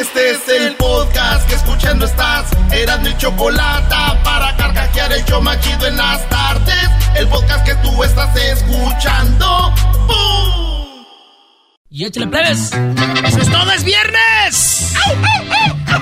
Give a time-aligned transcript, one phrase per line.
[0.00, 2.46] Este es el podcast que escuchando estás.
[2.70, 6.88] Eran mi chocolate para carcajear el yo machido en las tardes.
[7.16, 9.74] El podcast que tú estás escuchando.
[10.06, 11.04] ¡Bum!
[11.90, 12.70] Y échale plebes.
[13.24, 14.94] Eso es todo, es viernes.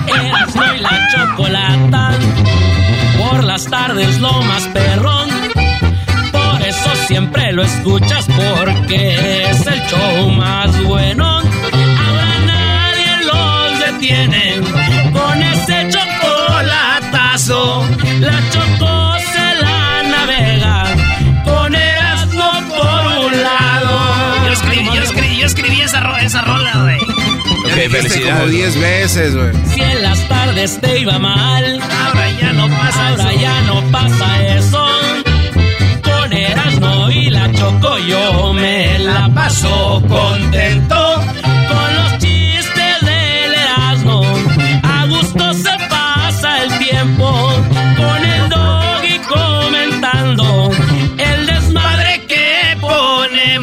[0.08, 2.10] Erasmo y la chocolata.
[3.16, 5.31] Por las tardes lo más perrón.
[6.33, 11.41] Por eso siempre lo escuchas porque es el show más bueno.
[13.98, 14.61] Detiene
[15.12, 17.86] con ese chocolatazo.
[18.20, 20.84] La choco se la navega
[21.44, 24.44] con Erasmo por un lado.
[24.47, 27.00] Yo escribí, yo escribí, yo escribí esa, ro- esa rola, güey.
[27.00, 28.34] Ok, felicidades.
[28.34, 29.53] como 10 veces, güey.
[29.75, 34.47] Si en las tardes te iba mal, ahora ya no pasa ahora ya no pasa
[34.47, 34.86] eso.
[36.03, 41.22] Con Erasmo y la Choco yo me la paso contento.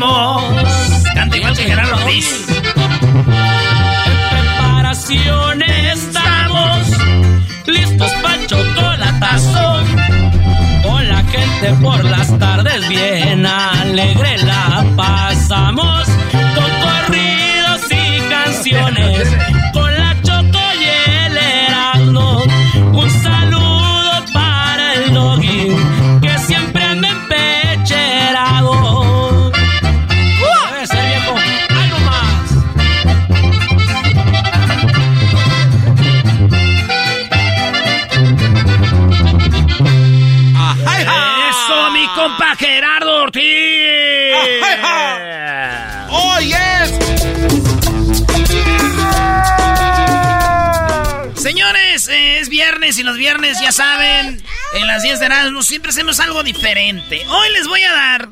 [0.04, 1.04] Ponemos.
[1.14, 2.46] Canta igual que Gerardo Ortiz.
[2.50, 3.24] En
[4.32, 6.88] preparación estamos
[7.66, 9.84] listos para chocolatazo.
[10.84, 16.08] Con la gente por las tardes bien alegre la pasamos.
[52.84, 57.26] Viernes y los viernes, ya saben, en las 10 de Erasmo siempre hacemos algo diferente.
[57.30, 58.30] Hoy les voy a dar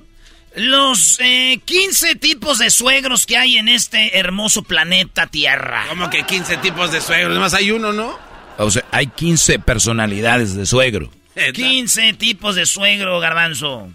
[0.56, 5.86] los eh, 15 tipos de suegros que hay en este hermoso planeta Tierra.
[5.88, 8.20] Como que 15 tipos de suegros, más hay uno, ¿no?
[8.58, 11.10] O sea, hay 15 personalidades de suegro.
[11.54, 13.88] 15 tipos de suegro, garbanzo.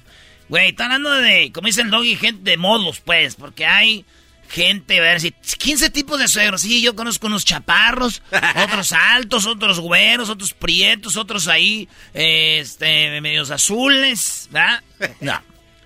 [0.48, 4.06] Güey, está hablando de, como dice el doggy, gente de modos, pues, porque hay
[4.48, 6.62] gente, a ver si 15 tipos de suegros.
[6.62, 8.22] Sí, yo conozco unos chaparros,
[8.64, 14.82] otros altos, otros güeros, otros prietos, otros ahí, este, medios azules, ¿verdad?
[15.20, 15.40] No.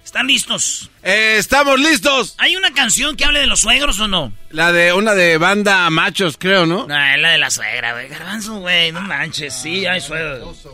[0.05, 0.91] ¿Están listos?
[1.05, 2.35] Eh, estamos listos.
[2.39, 4.33] ¿Hay una canción que hable de los suegros o no?
[4.51, 6.89] La de una de banda machos, creo, ¿no?
[6.89, 8.09] No, es la de la suegra, güey.
[8.09, 10.67] Garbanzo, güey, no manches, sí, hay suegros.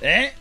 [0.00, 0.32] ¿Eh?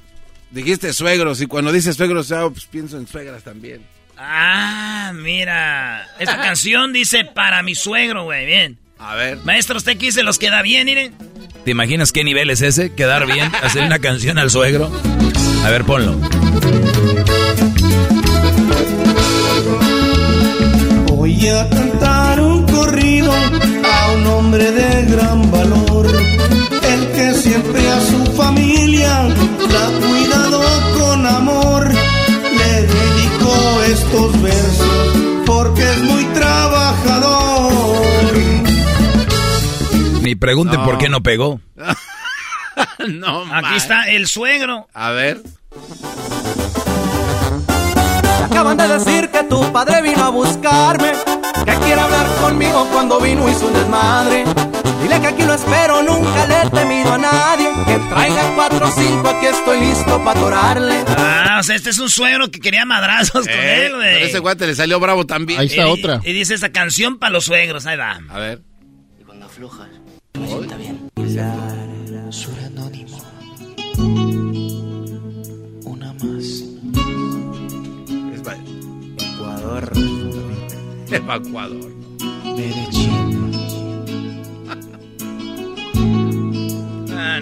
[0.51, 3.83] Dijiste suegros y cuando dices suegros, ah, pues pienso en suegras también.
[4.25, 6.07] Ah, mira.
[6.17, 8.45] Esta canción dice para mi suegro, güey.
[8.45, 8.77] Bien.
[8.97, 9.39] A ver.
[9.43, 11.13] Maestro, ¿usted qué se los queda bien, miren?
[11.65, 12.93] ¿Te imaginas qué nivel es ese?
[12.93, 14.89] Quedar bien, hacer una canción al suegro.
[15.65, 16.13] A ver, ponlo.
[21.07, 27.99] Voy a cantar un corrido a un hombre de gran valor, el que siempre a
[27.99, 29.23] su familia
[29.69, 30.61] la ha cuidado
[30.97, 32.02] con amor.
[33.85, 35.13] Estos versos
[35.45, 37.73] porque es muy trabajador.
[40.21, 41.59] Ni pregunten por qué no pegó.
[43.09, 44.87] no, Aquí está el suegro.
[44.93, 45.41] A ver.
[48.45, 51.11] Acaban de decir que tu padre vino a buscarme,
[51.65, 54.45] que quiere hablar conmigo cuando vino hizo un desmadre.
[55.03, 57.69] Dile que aquí lo espero, nunca le he temido a nadie.
[57.85, 61.03] Que traiga cuatro o cinco, aquí estoy listo para atorarle.
[61.17, 64.13] Ah, o sea, este es un suegro que quería madrazos con Eh, él, güey.
[64.13, 65.61] pero ese guante le salió bravo también.
[65.63, 68.19] Y- Y, dice esta canción para los suegros, ahí va.
[68.29, 68.61] A ver.
[69.19, 69.89] Y cuando aflojas,
[70.39, 71.09] me sienta bien.
[72.31, 73.17] Sur anónimo.
[75.85, 76.63] Una más.
[79.19, 79.91] Ecuador.
[81.11, 81.91] Evacuador.
[82.43, 83.12] Medellín.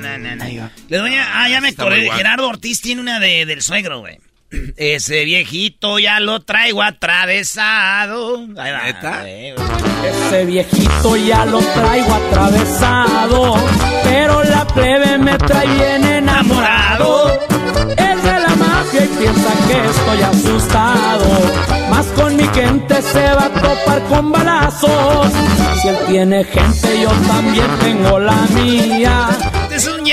[0.02, 0.70] No, no, no, no.
[0.90, 2.10] Les voy a, ah, ya me Está acordé.
[2.10, 4.20] Gerardo Ortiz tiene una de, del suegro, güey.
[4.78, 8.38] Ese viejito ya lo traigo atravesado.
[8.58, 9.24] Ahí va.
[10.04, 13.56] Ese viejito ya lo traigo atravesado,
[14.04, 17.40] pero la plebe me trae bien enamorado.
[17.98, 21.90] Es de la mafia y piensa que estoy asustado.
[21.90, 25.32] Más con mi gente se va a topar con balazos.
[25.82, 29.30] Si él tiene gente, yo también tengo la mía.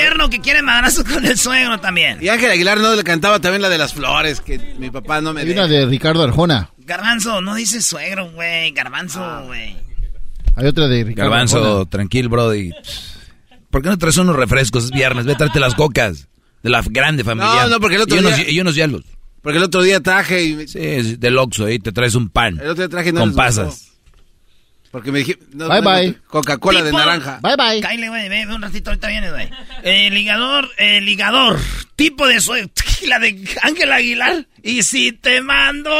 [0.01, 2.17] Yerno que quiere madrazos con el suegro también.
[2.21, 5.33] Y Ángel Aguilar no le cantaba también la de las flores, que mi papá no
[5.33, 6.69] me Hay una de Ricardo Arjona.
[6.79, 8.71] Garbanzo, no dice suegro, güey.
[8.71, 9.77] Garbanzo, güey.
[10.55, 11.89] Hay otra de Ricardo Garbanzo, Arjona.
[11.89, 12.71] tranquilo, Brody.
[13.69, 14.85] ¿Por qué no traes unos refrescos?
[14.85, 16.27] Es viernes, ve, tráete las cocas.
[16.63, 17.63] De la grande familia.
[17.63, 19.03] No, no, porque el otro y unos, día- y unos hielos.
[19.41, 20.67] Porque el otro día traje y...
[20.67, 22.55] Sí, es del Oxxo, ahí te traes un pan.
[22.59, 23.41] El otro día traje y no Con gustó.
[24.91, 25.37] Porque me dije...
[25.53, 26.17] no, Bye, no, bye.
[26.27, 27.39] Coca-Cola de naranja.
[27.41, 27.81] Bye bye.
[27.81, 29.49] Cállate, güey, ve, ve un ratito, ahorita vienes, güey.
[29.83, 31.59] El ligador, el ligador,
[31.95, 32.71] tipo de suegro,
[33.07, 34.47] la de Ángel Aguilar.
[34.63, 35.91] Y si te mando...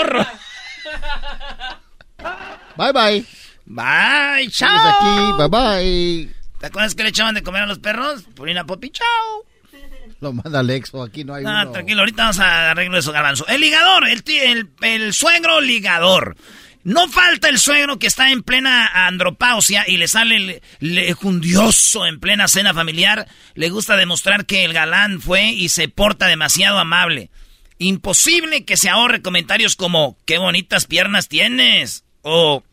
[2.77, 3.25] Bye bye.
[3.65, 4.69] Bye, chao.
[4.69, 5.38] aquí.
[5.38, 6.36] Bye bye.
[6.59, 8.24] ¿Te acuerdas que le echaban de comer a los perros?
[8.36, 9.45] Purina Popi, chao.
[10.21, 11.03] Lo manda Alexo.
[11.03, 11.71] Aquí no hay uno.
[11.71, 13.47] tranquilo, ahorita vamos a arreglar eso, garbanzo.
[13.47, 16.36] El ligador, el, el, el suegro ligador.
[16.83, 22.47] No falta el suegro que está en plena andropausia y le sale lejundioso en plena
[22.47, 23.27] cena familiar.
[23.53, 27.31] Le gusta demostrar que el galán fue y se porta demasiado amable.
[27.79, 32.05] Imposible que se ahorre comentarios como, qué bonitas piernas tienes.
[32.21, 32.63] O,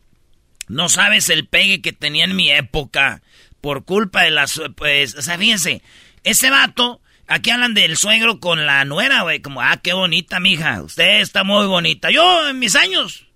[0.69, 3.21] no sabes el pegue que tenía en mi época.
[3.59, 4.61] Por culpa de las...
[4.75, 5.81] Pues, o sea, fíjense.
[6.23, 7.01] Ese vato...
[7.29, 9.41] Aquí hablan del suegro con la nuera, güey.
[9.41, 10.81] Como, ah, qué bonita, mija.
[10.81, 12.09] Usted está muy bonita.
[12.09, 13.26] Yo, en mis años...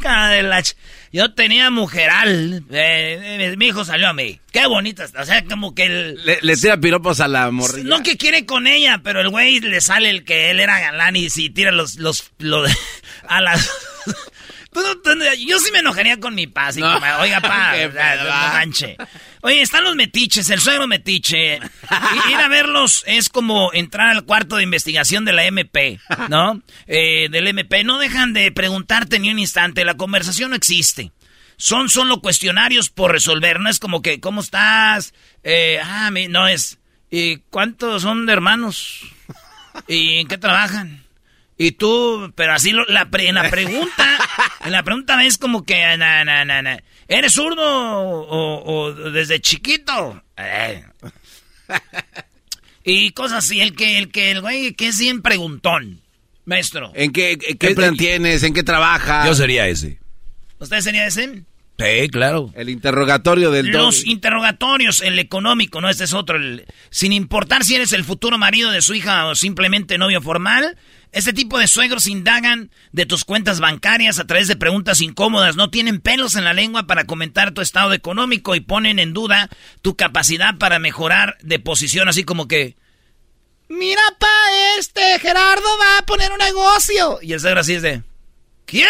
[0.00, 0.74] de la ch-
[1.12, 2.62] Yo tenía mujeral.
[2.70, 4.40] Eh, eh, mi hijo salió a mí.
[4.52, 5.04] Qué bonita.
[5.04, 5.22] está.
[5.22, 6.24] O sea, como que el...
[6.24, 7.88] Le, le tira piropos a la morrilla.
[7.88, 11.16] No que quiere con ella, pero el güey le sale el que él era galán
[11.16, 12.70] y si tira los, los, los
[13.28, 13.70] a las...
[15.46, 16.92] Yo sí me enojaría con mi pa, así No.
[16.94, 18.96] como, oiga pa, o sea, no manche.
[19.42, 21.56] Oye, están los metiches, el suegro metiche.
[21.56, 25.98] Ir a verlos es como entrar al cuarto de investigación de la MP,
[26.28, 26.60] ¿no?
[26.86, 27.82] Eh, del MP.
[27.84, 31.12] No dejan de preguntarte ni un instante, la conversación no existe.
[31.56, 35.14] Son solo cuestionarios por resolver, no es como que, ¿cómo estás?
[35.42, 36.78] Eh, ah, no es,
[37.10, 39.00] ¿y cuántos son de hermanos?
[39.88, 41.04] ¿Y en qué trabajan?
[41.58, 44.18] Y tú, pero así lo- la pre- en la pregunta,
[44.64, 46.78] en la pregunta es como que, na, na, na, na,
[47.10, 50.22] ¿eres zurdo o, o desde chiquito?
[50.38, 50.82] Eh.
[52.82, 56.00] Y cosas así, el que, el que, el güey que es bien preguntón,
[56.46, 56.90] maestro.
[56.94, 58.42] ¿En qué, en qué plan tienes?
[58.42, 59.26] ¿En qué trabajas?
[59.26, 59.98] Yo sería ese.
[60.58, 61.42] ¿Usted sería ese?
[61.78, 62.50] Sí, claro.
[62.56, 66.36] El interrogatorio del Los interrogatorios, el económico, no, este es otro.
[66.38, 70.76] el- sin importar si eres el futuro marido de su hija o simplemente novio formal,
[71.12, 75.56] este tipo de suegros indagan de tus cuentas bancarias a través de preguntas incómodas.
[75.56, 79.48] No tienen pelos en la lengua para comentar tu estado económico y ponen en duda
[79.82, 82.76] tu capacidad para mejorar de posición, así como que.
[83.68, 84.28] Mira, pa,
[84.78, 87.18] este Gerardo va a poner un negocio.
[87.22, 88.02] Y el suegro así es de.
[88.66, 88.88] ¿Quién?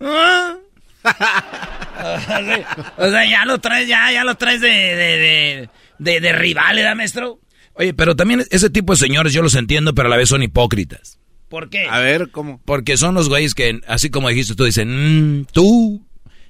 [0.00, 0.56] ¿Ah?
[2.96, 6.78] o sea, ya lo traes, ya, ya lo traes de, de, de, de, de rival,
[6.78, 7.40] ¿eh, maestro?
[7.74, 10.42] Oye, pero también ese tipo de señores yo los entiendo, pero a la vez son
[10.42, 11.18] hipócritas.
[11.48, 11.86] ¿Por qué?
[11.88, 12.60] A ver, ¿cómo?
[12.64, 16.06] Porque son los güeyes que, así como dijiste tú, dicen, "Mm, tú,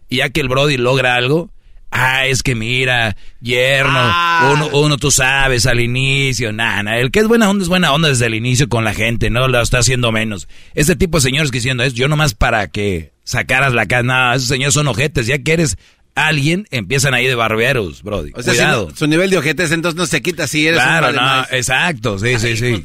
[0.09, 1.51] y ya que el Brody logra algo,
[1.91, 4.53] ah, es que mira, yerno, Ah.
[4.55, 8.09] uno, uno tú sabes al inicio, nada, el que es buena onda es buena onda
[8.09, 10.49] desde el inicio con la gente, no lo está haciendo menos.
[10.75, 14.35] Este tipo de señores que diciendo es, yo nomás para que sacaras la cara, no,
[14.35, 15.77] esos señores son ojetes, ya que eres
[16.15, 18.89] alguien, empiezan ahí de barberos, Brody, O sea, si cuidado.
[18.91, 22.19] no- su nivel de ojetes entonces no se quita si eres un claro, no, exacto,
[22.19, 22.83] sí, sí, sí.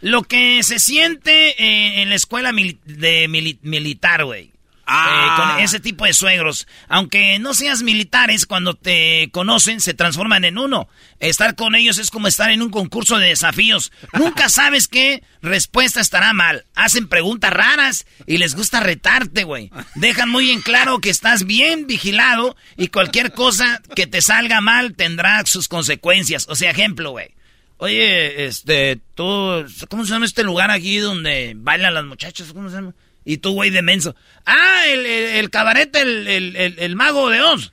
[0.00, 4.50] Lo que se siente eh, en la escuela mili- de mili- militar, güey.
[4.86, 5.36] Ah.
[5.36, 6.66] Eh, con ese tipo de suegros.
[6.88, 10.88] Aunque no seas militares, cuando te conocen, se transforman en uno.
[11.20, 13.92] Estar con ellos es como estar en un concurso de desafíos.
[14.12, 16.66] Nunca sabes qué respuesta estará mal.
[16.74, 19.70] Hacen preguntas raras y les gusta retarte, güey.
[19.94, 24.94] Dejan muy en claro que estás bien vigilado y cualquier cosa que te salga mal
[24.94, 26.46] tendrá sus consecuencias.
[26.48, 27.34] O sea, ejemplo, güey.
[27.78, 32.52] Oye, este, tú, ¿cómo se llama este lugar aquí donde bailan las muchachas?
[32.52, 32.94] ¿Cómo se llama?
[33.24, 34.14] Y tú, güey, de menso.
[34.44, 37.72] Ah, el, el, el cabaret, el, el, mago de Oz.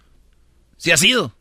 [0.77, 1.35] Sí ha sido.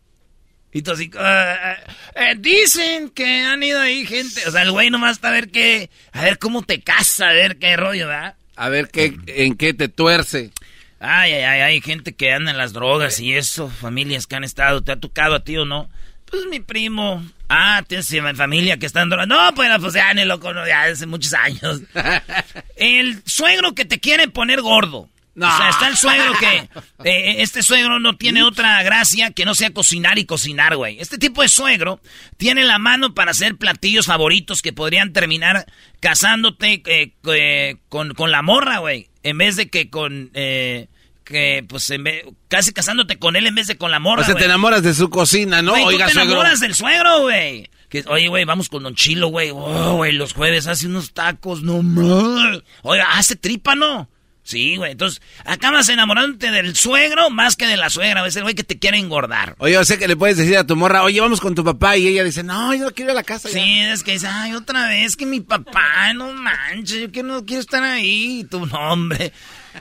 [0.73, 1.77] Y tú así, "Ah,
[2.15, 4.47] eh, dicen que han ido ahí gente.
[4.47, 7.33] O sea, el güey nomás está a ver qué, a ver cómo te casa, a
[7.33, 8.37] ver qué rollo, ¿verdad?
[8.57, 10.51] A ver qué, en qué te tuerce.
[10.99, 14.45] Ay, ay, ay, hay gente que anda en las drogas y eso, familias que han
[14.45, 15.89] estado, ¿te ha tocado a ti o no?
[16.31, 17.23] Pues mi primo.
[17.49, 19.27] Ah, tienes familia que está en drogas.
[19.27, 21.83] No, pues, pues ya ni lo conozco, ya hace muchos años.
[22.77, 25.09] El suegro que te quiere poner gordo.
[25.37, 26.69] O sea, está el suegro que...
[27.09, 31.01] eh, este suegro no tiene otra gracia que no sea cocinar y cocinar, güey.
[31.01, 32.01] Este tipo de suegro
[32.37, 35.65] tiene la mano para hacer platillos favoritos que podrían terminar
[36.01, 39.09] casándote eh, eh, con, con la morra, güey.
[39.23, 40.31] En vez de que con...
[40.35, 40.89] eh,
[41.31, 44.25] que, pues, en vez- casi casándote con él en vez de con la morra, O
[44.27, 45.73] sea, te enamoras de su cocina, ¿no?
[45.75, 46.33] Tú Oiga, te suegro.
[46.33, 47.71] enamoras del suegro, güey.
[48.07, 49.51] Oye, güey, vamos con Don Chilo, güey.
[49.53, 52.61] Oh, güey, los jueves hace unos tacos, no más.
[52.83, 54.09] Oiga, hace tripa, ¿no?
[54.43, 54.93] Sí, güey.
[54.93, 58.27] Entonces, acabas enamorándote del suegro más que de la suegra.
[58.27, 59.55] Es el güey que te quiere engordar.
[59.59, 61.97] Oye, o sea que le puedes decir a tu morra, oye, vamos con tu papá.
[61.97, 63.49] Y ella dice, no, yo no quiero ir a la casa.
[63.49, 63.55] ya".
[63.55, 67.45] Sí, es que dice, ay, otra vez que mi papá, no manches, yo que no
[67.45, 68.41] quiero estar ahí.
[68.41, 69.33] Y tu nombre.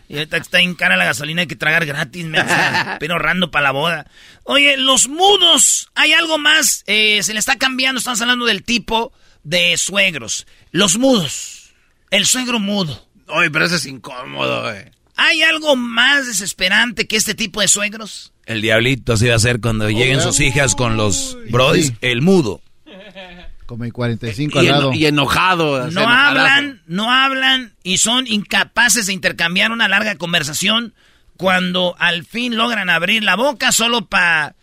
[0.07, 2.39] Y ahorita que está en cara la gasolina hay que tragar gratis, me
[2.99, 4.07] pero ahorrando para la boda.
[4.43, 9.13] Oye, los mudos, hay algo más, eh, se le está cambiando, estamos hablando del tipo
[9.43, 10.47] de suegros.
[10.71, 11.71] Los mudos,
[12.11, 13.07] el suegro mudo.
[13.27, 14.85] Oye, pero eso es incómodo, güey.
[15.15, 18.31] ¿Hay algo más desesperante que este tipo de suegros?
[18.45, 21.93] El diablito así va a ser cuando lleguen sus hijas con los brodis, Sí.
[22.01, 22.61] el mudo.
[23.69, 24.93] Como el 45 al Y, eno- lado.
[24.93, 25.91] y enojado.
[25.91, 30.95] No hablan, no hablan y son incapaces de intercambiar una larga conversación
[31.37, 34.55] cuando al fin logran abrir la boca solo para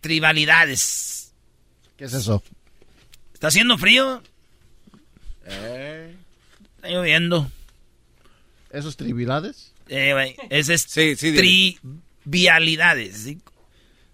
[0.00, 1.32] tribalidades.
[1.96, 2.42] ¿Qué es eso?
[3.32, 4.20] ¿Está haciendo frío?
[5.46, 6.12] Eh.
[6.74, 7.48] Está lloviendo.
[8.72, 9.72] ¿Esos tribilades?
[9.88, 11.32] Eh, güey, ese es Sí, sí,
[12.24, 13.18] trivialidades.
[13.18, 13.38] ¿sí?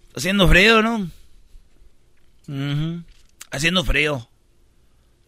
[0.09, 1.09] Está haciendo frío, ¿no?
[2.47, 3.03] Ujú.
[3.53, 4.29] Haciendo frío.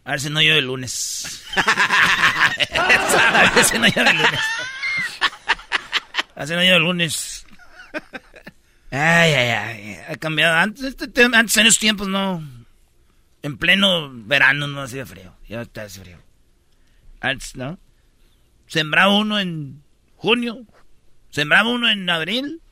[0.04, 1.44] A ver si no llueve el lunes.
[1.56, 4.40] A ver si no llueve el lunes.
[6.34, 7.46] A ver si no llueve el lunes.
[8.90, 9.98] Ay, ay, ay.
[10.08, 10.56] Ha cambiado.
[10.56, 12.42] Antes, este antes en esos tiempos no.
[13.42, 15.36] En pleno verano no hacía frío.
[15.46, 16.18] Ya está hace frío.
[17.20, 17.78] Antes, ¿no?
[18.66, 19.82] Sembraba uno en
[20.16, 20.66] junio.
[21.30, 22.62] Sembraba uno en abril.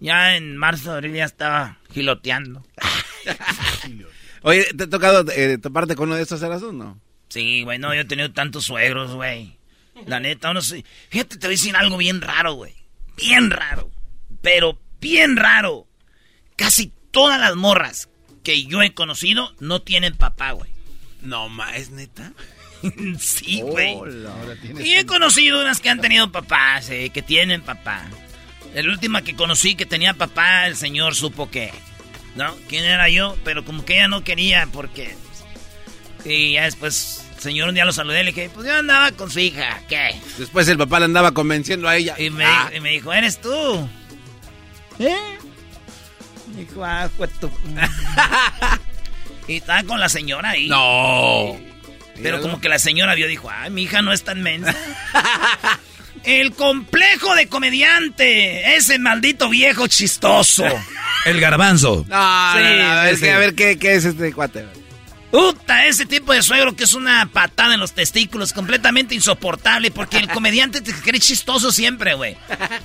[0.00, 2.64] Ya en marzo, abril ya estaba giloteando.
[4.42, 7.00] Oye, ¿te ha tocado eh, toparte con uno de estos eras no?
[7.28, 9.56] Sí, güey, no, yo he tenido tantos suegros, güey.
[10.06, 10.84] La neta, uno sí.
[11.10, 12.74] Fíjate, te voy a decir algo bien raro, güey.
[13.16, 13.90] Bien raro.
[14.40, 15.86] Pero bien raro.
[16.56, 18.08] Casi todas las morras
[18.42, 20.70] que yo he conocido no tienen papá, güey.
[21.20, 22.32] No, ma, ¿es neta?
[23.18, 23.96] sí, güey.
[24.84, 28.08] Y he conocido unas que han tenido papás, eh, que tienen papá.
[28.74, 31.70] La última que conocí que tenía papá, el señor supo que,
[32.36, 32.54] ¿no?
[32.68, 33.36] ¿Quién era yo?
[33.44, 35.14] Pero como que ella no quería porque...
[36.24, 39.10] Y ya después, el señor un día lo saludé y le dije, pues yo andaba
[39.12, 40.14] con su hija, ¿qué?
[40.38, 42.14] Después el papá le andaba convenciendo a ella.
[42.18, 43.88] Y me, Ah, dijo, y me dijo, ¿eres tú?
[45.00, 45.16] ¿Eh?
[46.54, 47.08] Me dijo, ah,
[47.40, 47.50] tú.
[49.48, 50.68] y estaba con la señora ahí.
[50.68, 51.58] No.
[52.22, 54.74] Pero como que la señora vio, dijo, ay, mi hija no es tan mensa.
[56.24, 58.76] El complejo de comediante.
[58.76, 60.64] Ese maldito viejo chistoso.
[61.24, 62.04] El garbanzo.
[62.08, 63.32] No, Sí, no, no, a ver, sí, qué- sí.
[63.32, 64.66] a ver qué, qué es este cuate.
[65.30, 70.18] Puta, ese tipo de suegro que es una patada en los testículos, completamente insoportable, porque
[70.18, 72.36] el comediante te cree chistoso siempre, güey.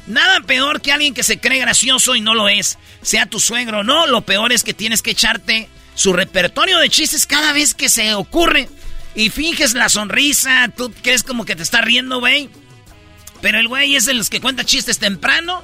[0.07, 3.79] Nada peor que alguien que se cree gracioso y no lo es, sea tu suegro
[3.79, 4.07] o no.
[4.07, 8.13] Lo peor es que tienes que echarte su repertorio de chistes cada vez que se
[8.13, 8.69] ocurre.
[9.13, 12.49] Y finges la sonrisa, tú crees como que te está riendo, güey.
[13.41, 15.63] Pero el güey es de los que cuenta chistes temprano.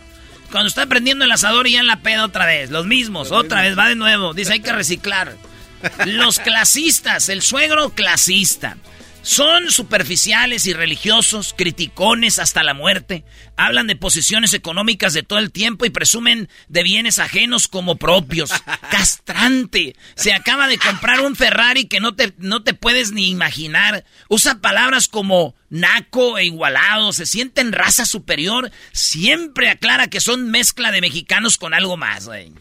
[0.52, 2.70] Cuando está prendiendo el asador y ya en la peda otra vez.
[2.70, 4.34] Los mismos, otra vez, va de nuevo.
[4.34, 5.36] Dice, hay que reciclar.
[6.06, 8.78] Los clasistas, el suegro clasista.
[9.24, 13.24] Son superficiales y religiosos, criticones hasta la muerte.
[13.56, 18.52] Hablan de posiciones económicas de todo el tiempo y presumen de bienes ajenos como propios.
[18.92, 19.96] Castrante.
[20.16, 24.04] Se acaba de comprar un Ferrari que no te, no te puedes ni imaginar.
[24.28, 27.14] Usa palabras como naco e igualado.
[27.14, 28.72] Se siente en raza superior.
[28.92, 32.52] Siempre aclara que son mezcla de mexicanos con algo más, güey.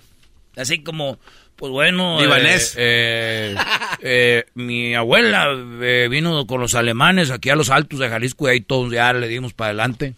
[0.57, 1.19] Así como,
[1.56, 2.21] pues bueno.
[2.21, 2.75] Libanés.
[2.76, 3.54] Eh,
[4.00, 5.49] eh, mi abuela
[5.80, 9.12] eh, vino con los alemanes aquí a los altos de Jalisco y ahí todos ya
[9.12, 10.14] le dimos para adelante.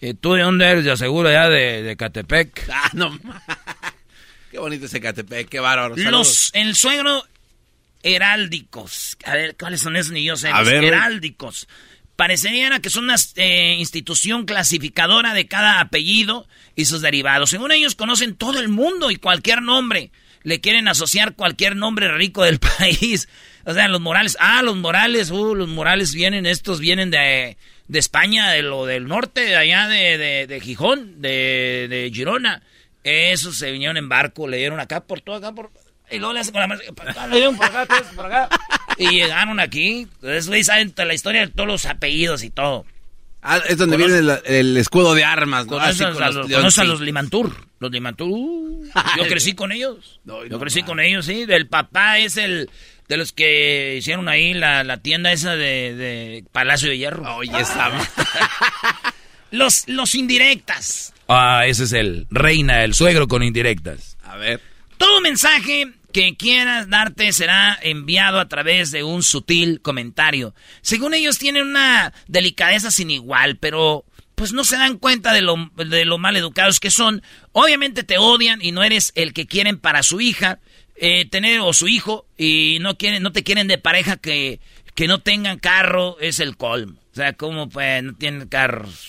[0.00, 0.84] ¿Y tú de dónde eres?
[0.84, 2.68] De aseguro ya de, de Catepec.
[2.72, 3.16] Ah, no.
[4.50, 5.96] Qué bonito ese Catepec, qué bárbaro.
[5.96, 7.24] Los, el suegro
[8.02, 9.16] heráldicos.
[9.24, 10.12] A ver, ¿cuáles son esos?
[10.12, 10.48] Ni yo sé.
[10.48, 10.84] A ver.
[10.84, 11.68] heráldicos.
[12.16, 17.50] Parecería que son una eh, institución clasificadora de cada apellido y sus derivados.
[17.50, 20.10] Según ellos conocen todo el mundo y cualquier nombre.
[20.42, 23.28] Le quieren asociar cualquier nombre rico del país.
[23.64, 27.56] O sea, los Morales, ah, los Morales, uh, los Morales vienen, estos vienen de,
[27.88, 32.62] de España, de lo del norte, de allá de, de, de Gijón, de, de Girona.
[33.04, 35.70] Esos se vinieron en barco, le dieron acá por todo, acá por...
[36.10, 38.48] Y luego le hacen con la mano, acá, le dieron por acá, por acá.
[38.98, 40.02] Y llegaron aquí.
[40.02, 42.84] Entonces, güey, saben la historia de todos los apellidos y todo.
[43.42, 45.78] Ah, es donde viene el, el escudo de armas, ¿no?
[45.78, 47.66] Así Conoces con a, los conoces a Limantur.
[47.80, 48.28] Los Limantur.
[48.28, 48.84] uh,
[49.16, 50.20] yo crecí con ellos.
[50.24, 51.44] No, yo no crecí con ellos, sí.
[51.44, 52.70] Del papá es el
[53.08, 57.36] de los que hicieron ahí la, la tienda esa de, de Palacio de Hierro.
[57.36, 57.90] Oye, esa...
[59.50, 61.12] Los, los indirectas.
[61.28, 64.16] Ah, ese es el reina, el suegro con indirectas.
[64.24, 64.62] A ver.
[64.96, 70.54] Todo mensaje que quieras darte será enviado a través de un sutil comentario.
[70.82, 74.04] Según ellos tienen una delicadeza sin igual, pero
[74.34, 77.22] pues no se dan cuenta de lo, de lo mal educados que son.
[77.52, 80.60] Obviamente te odian y no eres el que quieren para su hija,
[80.96, 84.60] eh, tener o su hijo, y no quieren, no te quieren de pareja que,
[84.94, 86.98] que no tengan carro, es el colmo.
[87.12, 89.08] O sea, ¿cómo pues no tienen carros?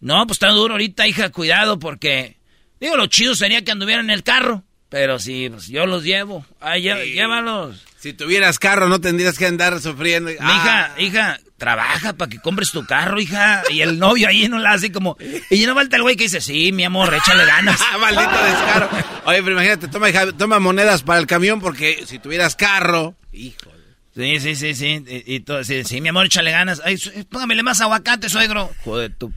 [0.00, 2.36] No, pues está duro ahorita, hija, cuidado, porque...
[2.78, 4.62] Digo, lo chido sería que anduvieran en el carro.
[4.88, 6.46] Pero sí, pues yo los llevo.
[6.60, 7.12] Ay, lle- Sí.
[7.14, 7.84] llévalos.
[7.98, 10.30] Si tuvieras carro, no tendrías que andar sufriendo.
[10.30, 13.64] Mi Ah, Hija, hija, trabaja para que compres tu carro, hija.
[13.68, 15.16] Y el novio ahí no la hace como...
[15.50, 17.80] Y no falta el güey que dice, sí, mi amor, échale ganas.
[17.80, 18.88] Ah, maldito descaro.
[19.24, 23.16] Oye, pero imagínate, toma, hija, toma monedas para el camión porque si tuvieras carro...
[23.32, 23.72] Hijo.
[24.14, 25.04] Sí, sí, sí, sí.
[25.08, 26.80] Y, y todo, sí, sí, mi amor, échale ganas.
[26.84, 26.96] Ay,
[27.28, 28.70] póngamele más aguacate, suegro.
[28.84, 29.32] Joder, tú.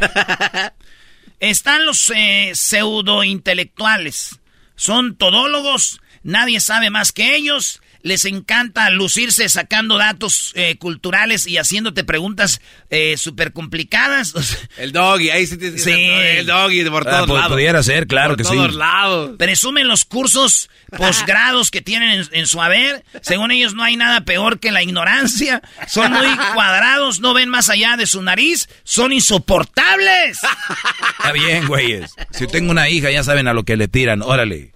[1.40, 4.38] Están los eh, pseudo-intelectuales.
[4.76, 6.00] Son todólogos.
[6.22, 7.81] Nadie sabe más que ellos.
[8.04, 14.34] Les encanta lucirse sacando datos eh, culturales y haciéndote preguntas eh, súper complicadas.
[14.76, 15.90] El doggy, ahí sí que Sí.
[15.92, 17.52] el doggy de por Ah, todos pues, lados.
[17.52, 18.54] pudiera ser, claro por que sí.
[18.56, 19.36] todos lados.
[19.38, 23.04] Presumen los cursos posgrados que tienen en, en su haber.
[23.20, 25.62] Según ellos no hay nada peor que la ignorancia.
[25.86, 28.68] Son muy cuadrados, no ven más allá de su nariz.
[28.82, 30.38] Son insoportables.
[31.18, 32.14] Está bien, güeyes.
[32.32, 34.22] Si tengo una hija, ya saben a lo que le tiran.
[34.22, 34.72] Órale.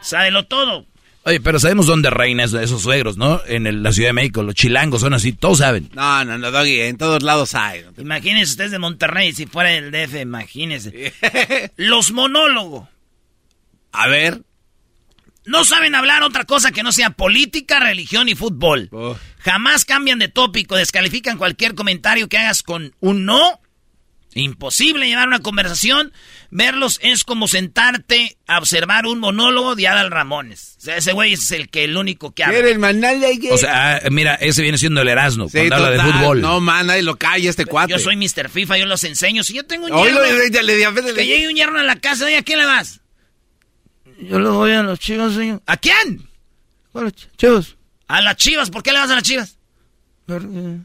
[0.00, 0.86] Sábelo todo.
[1.26, 3.40] Oye, pero sabemos dónde reina eso- esos suegros, ¿no?
[3.46, 4.42] En el- la Ciudad de México.
[4.42, 5.88] Los chilangos son así, todos saben.
[5.94, 7.82] No, no, no, doggy, en todos lados hay.
[7.96, 11.14] Imagínense ustedes de Monterrey, si fuera el DF, imagínense.
[11.76, 12.88] Los monólogos.
[13.92, 14.42] A ver.
[15.46, 18.88] No saben hablar otra cosa que no sea política, religión y fútbol.
[18.92, 19.18] Uf.
[19.40, 23.60] Jamás cambian de tópico, descalifican cualquier comentario que hagas con un no.
[24.34, 26.12] Imposible llevar una conversación.
[26.50, 30.74] Verlos es como sentarte a observar un monólogo de Adal Ramones.
[30.78, 32.58] O sea, ese güey es el que el único que habla.
[32.58, 35.90] el manal de O sea, ah, mira, ese viene siendo el Erasmo, Sí, cuando habla
[35.90, 36.12] de total.
[36.12, 36.40] fútbol.
[36.40, 37.92] No, man, nadie lo calla este cuate.
[37.92, 38.48] Yo soy Mr.
[38.50, 39.42] FIFA, yo los enseño.
[39.42, 41.82] Si yo tengo un Oílo, yerno, le- le- le- le- que llegue un yerno a
[41.84, 43.00] la casa, ¿y a quién le vas?
[44.20, 45.60] Yo le voy a los chivas, señor.
[45.66, 46.28] ¿A quién?
[46.94, 47.76] A los chivas.
[48.06, 49.58] A las chivas, ¿por qué le vas a las chivas?
[50.26, 50.78] Porque,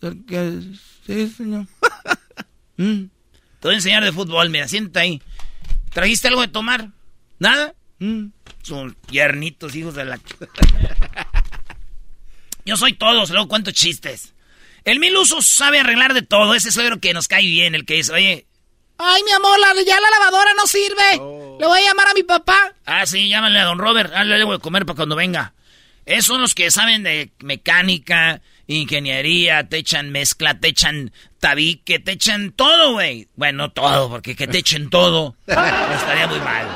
[0.00, 0.60] porque
[1.06, 1.66] sí, señor.
[2.78, 3.04] Mm.
[3.60, 5.22] Te voy a enseñar de fútbol, mira, siéntate ahí.
[5.92, 6.88] ¿Trajiste algo de tomar?
[7.38, 7.74] ¿Nada?
[7.98, 8.28] Mm.
[8.62, 10.18] Son tiernitos, hijos de la...
[12.64, 14.34] Yo soy todos, luego cuento chistes.
[14.84, 16.54] El mil usos sabe arreglar de todo.
[16.54, 18.46] Ese suegro que nos cae bien, el que dice, oye...
[18.98, 21.12] Ay, mi amor, la, ya la lavadora no sirve.
[21.60, 22.74] Le voy a llamar a mi papá.
[22.84, 24.12] Ah, sí, llámale a don Robert.
[24.14, 25.54] Ah, le voy a comer para cuando venga.
[26.04, 32.12] Esos son los que saben de mecánica, ingeniería, te echan mezcla, te echan tabique, te
[32.12, 33.28] echan todo, güey.
[33.34, 36.66] Bueno, no todo, porque que te echen todo estaría muy mal.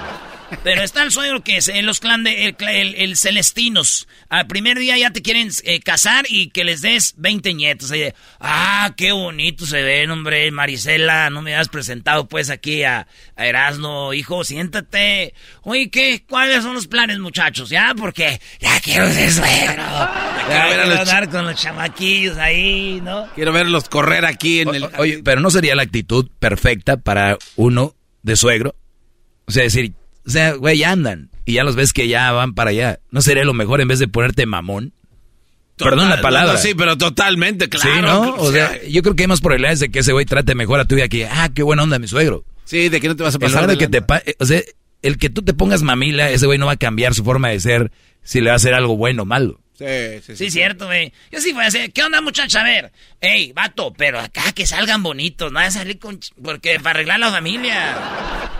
[0.62, 4.06] Pero está el suegro que es en los clan de el, el- el Celestinos.
[4.28, 7.90] Al primer día ya te quieren eh, casar y que les des 20 nietos.
[7.90, 10.50] Ahí ah, qué bonito se ven, hombre.
[10.50, 14.12] Marisela, no me has presentado pues aquí a, a Erasmo.
[14.14, 15.34] Hijo, siéntate.
[15.62, 16.24] Oye, ¿qué?
[16.28, 17.70] ¿Cuáles son los planes, muchachos?
[17.70, 19.82] Ya, porque ya quiero ser suegro.
[20.48, 23.28] Ya ver a quiero los andar con los chamaquillos ahí, ¿no?
[23.34, 24.84] Quiero verlos correr aquí en el...
[24.98, 28.74] Oye, pero no sería la actitud perfecta para uno de suegro.
[29.46, 29.92] O sea, decir,
[30.26, 31.30] o sea, güey, ya andan.
[31.44, 33.00] Y ya los ves que ya van para allá.
[33.10, 34.92] ¿No sería lo mejor en vez de ponerte mamón?
[35.76, 36.52] Total- Perdón la palabra.
[36.52, 37.90] no, sí, pero totalmente, claro.
[37.94, 38.34] sí, ¿no?
[38.36, 40.84] O sea, yo creo que hay más probabilidades de que ese güey trate mejor a
[40.84, 42.44] tu vida que, ah, qué buena onda mi suegro.
[42.64, 44.02] sí, de que no te vas a En pasar lugar de de que te...
[44.02, 44.60] pa- O sea,
[45.02, 47.58] el que tú te pongas mamila, ese güey no va a cambiar su forma de
[47.58, 47.90] ser
[48.22, 49.58] si le va a hacer algo bueno o malo.
[49.76, 49.84] Sí,
[50.24, 51.12] sí, Sí, cierto, güey.
[51.32, 52.60] Yo sí fui a decir, ¿qué onda, muchacha?
[52.60, 56.20] A ver, ey, vato, pero acá que salgan bonitos, no vayan a salir con...
[56.20, 57.96] ch- Porque para arreglar la familia.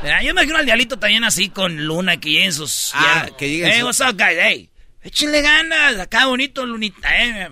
[0.03, 2.91] Mira, yo me imagino al dialito también así con Luna, que lleguen sus...
[2.95, 4.37] Ah, que lleguen Hey, sus- what's up, guys?
[4.41, 4.71] Hey,
[5.03, 7.49] échenle ganas, acá bonito, Lunita, eh,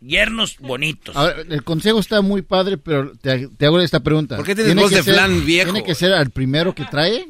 [0.00, 1.16] yernos bonitos.
[1.16, 4.36] A ver, el consejo está muy padre, pero te, te hago esta pregunta.
[4.36, 5.72] ¿Por qué tienes ¿Tiene voz que de ser- flan viejo?
[5.72, 7.26] ¿Tiene que ser al primero que trae?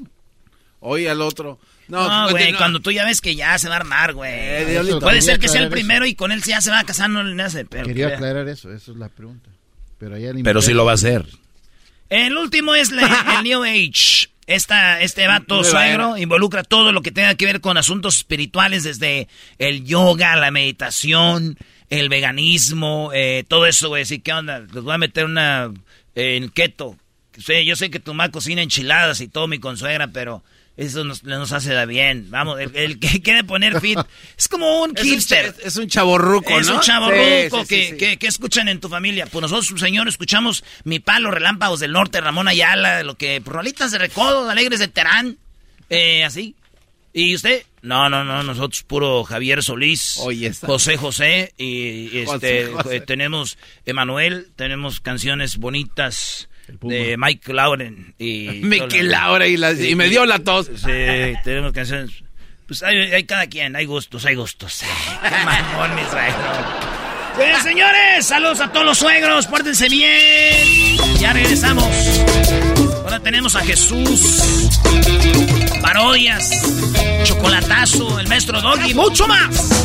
[0.80, 1.58] Oye, al otro.
[1.88, 4.30] No, güey, cuando tú ya ves que ya se va a armar, güey.
[4.32, 4.96] Eh.
[5.00, 7.22] Puede ser que sea el primero y con él ya se va a casar, no
[7.22, 7.66] le nace.
[7.66, 9.50] Pero Quería que- aclarar eso, esa es la pregunta.
[9.98, 11.26] Pero, allá Pero sí lo va a hacer.
[12.08, 14.28] El último es la- el New Age.
[14.46, 19.28] Esta, este vato suegro involucra todo lo que tenga que ver con asuntos espirituales, desde
[19.58, 21.56] el yoga, la meditación,
[21.88, 24.02] el veganismo, eh, todo eso, güey.
[24.02, 24.60] Así, ¿qué onda?
[24.60, 25.72] Les voy a meter una
[26.14, 26.96] eh, en keto.
[27.36, 30.44] Sí, yo sé que tu mamá cocina enchiladas y todo mi consuegra, pero
[30.76, 32.30] eso nos, nos hace da bien.
[32.30, 33.98] Vamos, el, el que quiere poner fit
[34.38, 35.54] es como un Es un, hipster.
[35.62, 36.58] es un chaborruco, ¿no?
[36.58, 37.96] Es un chavo Sí, ruco sí, sí, que, sí.
[37.96, 39.26] que- que escuchan en tu familia.
[39.26, 43.40] Pues nosotros, señor, escuchamos Mi Palo, Relámpagos del Norte, Ramón Ayala, lo que...
[43.44, 45.38] Rolitas de Recodo, Alegres de Terán,
[45.90, 46.54] eh, así.
[47.12, 47.62] ¿Y usted?
[47.82, 50.52] No, no, no, nosotros puro Javier Solís, Oye.
[50.62, 52.96] José José, y, este, José.
[52.96, 53.56] eh, tenemos
[53.86, 56.48] Emanuel, tenemos canciones bonitas
[56.80, 58.14] de Mike Lauren.
[58.18, 60.66] Y Mickey Laura y, las- y me dio la tos.
[60.76, 62.10] Sí, tenemos canciones.
[62.66, 64.82] Pues hay, hay cada quien, hay gustos, hay gustos.
[64.82, 67.62] Ay, qué mamón, mi suegro.
[67.62, 70.96] Señores, saludos a todos los suegros, pórtense bien.
[71.18, 71.84] Ya regresamos.
[73.04, 74.70] Ahora tenemos a Jesús,
[75.82, 76.48] parodias,
[77.24, 79.84] chocolatazo, el maestro Doggy, y mucho más.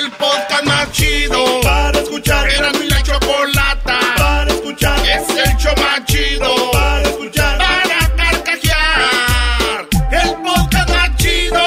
[0.00, 2.50] El podcast más chido para escuchar.
[2.50, 4.33] Era mi la chocolata para
[4.64, 4.98] escuchar.
[5.00, 7.58] Es el show más chido para escuchar.
[7.58, 9.88] Para carcajear.
[10.10, 11.60] El podcast más chido.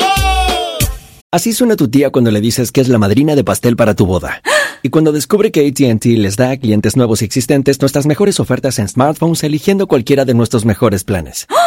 [1.32, 4.06] Así suena tu tía cuando le dices que es la madrina de pastel para tu
[4.06, 4.42] boda.
[4.84, 8.78] Y cuando descubre que ATT les da a clientes nuevos y existentes nuestras mejores ofertas
[8.78, 11.48] en smartphones eligiendo cualquiera de nuestros mejores planes.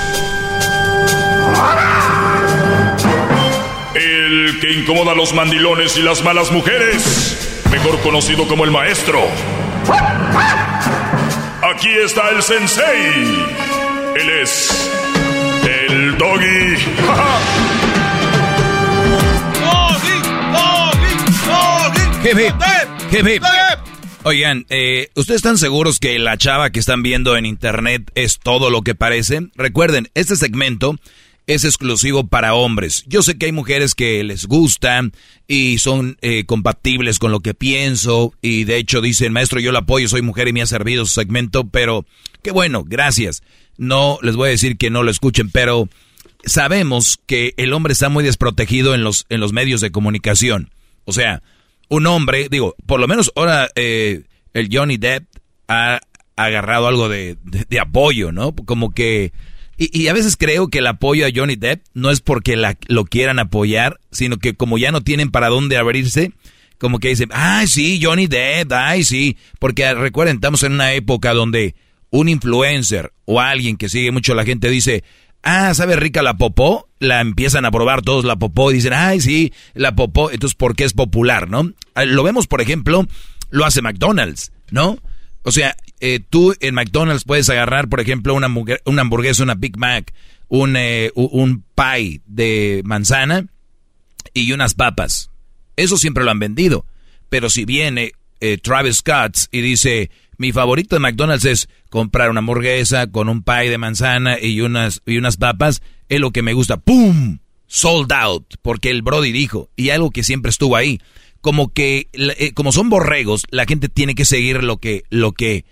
[3.95, 7.61] El que incomoda a los mandilones y las malas mujeres.
[7.71, 9.21] Mejor conocido como el maestro.
[11.63, 13.45] Aquí está el sensei.
[14.15, 14.91] Él es.
[15.63, 16.75] El doggy.
[22.23, 22.37] Hip.
[23.11, 23.43] Hip, hip.
[24.23, 28.69] Oigan, eh, ¿ustedes están seguros que la chava que están viendo en internet es todo
[28.69, 29.49] lo que parece?
[29.55, 30.95] Recuerden, este segmento
[31.47, 33.03] es exclusivo para hombres.
[33.07, 35.11] Yo sé que hay mujeres que les gustan
[35.47, 39.79] y son eh, compatibles con lo que pienso y de hecho dicen, maestro, yo la
[39.79, 42.05] apoyo, soy mujer y me ha servido su segmento, pero
[42.43, 43.43] qué bueno, gracias.
[43.77, 45.89] No les voy a decir que no lo escuchen, pero
[46.45, 50.69] sabemos que el hombre está muy desprotegido en los, en los medios de comunicación.
[51.05, 51.41] O sea,
[51.89, 54.23] un hombre, digo, por lo menos ahora eh,
[54.53, 55.25] el Johnny Depp
[55.67, 55.99] ha
[56.35, 58.53] agarrado algo de, de- de apoyo, ¿no?
[58.55, 59.33] Como que...
[59.83, 62.77] Y, y a veces creo que el apoyo a Johnny Depp no es porque la-
[62.87, 66.33] lo quieran apoyar, sino que como ya no tienen para dónde abrirse,
[66.77, 69.37] como que dicen, ay, sí, Johnny Depp, ay, sí.
[69.57, 71.73] Porque recuerden, estamos en una época donde
[72.11, 75.03] un influencer o alguien que sigue mucho a la gente dice,
[75.41, 76.87] ah, ¿sabe rica la popó?
[76.99, 80.29] La empiezan a probar todos la popó y dicen, ay, sí, la popó.
[80.29, 81.71] Entonces, ¿por qué es popular, no?
[81.95, 83.07] Ah, Lo vemos, por ejemplo,
[83.49, 84.99] lo hace McDonald's, ¿no?
[85.43, 88.47] O sea, eh, tú en McDonald's puedes agarrar, por ejemplo, una,
[88.85, 90.13] una hamburguesa, una Big Mac,
[90.49, 93.47] un, eh, un pie de manzana
[94.33, 95.29] y unas papas.
[95.77, 96.85] Eso siempre lo han vendido.
[97.29, 98.11] Pero si viene
[98.41, 103.43] eh, Travis Scott y dice, mi favorito de McDonald's es comprar una hamburguesa con un
[103.43, 106.77] pie de manzana y unas, y unas papas, es lo que me gusta.
[106.77, 107.39] ¡Pum!
[107.67, 108.55] Sold out.
[108.61, 110.99] Porque el Brody dijo, y algo que siempre estuvo ahí,
[111.39, 115.65] como que, eh, como son borregos, la gente tiene que seguir lo que, lo que,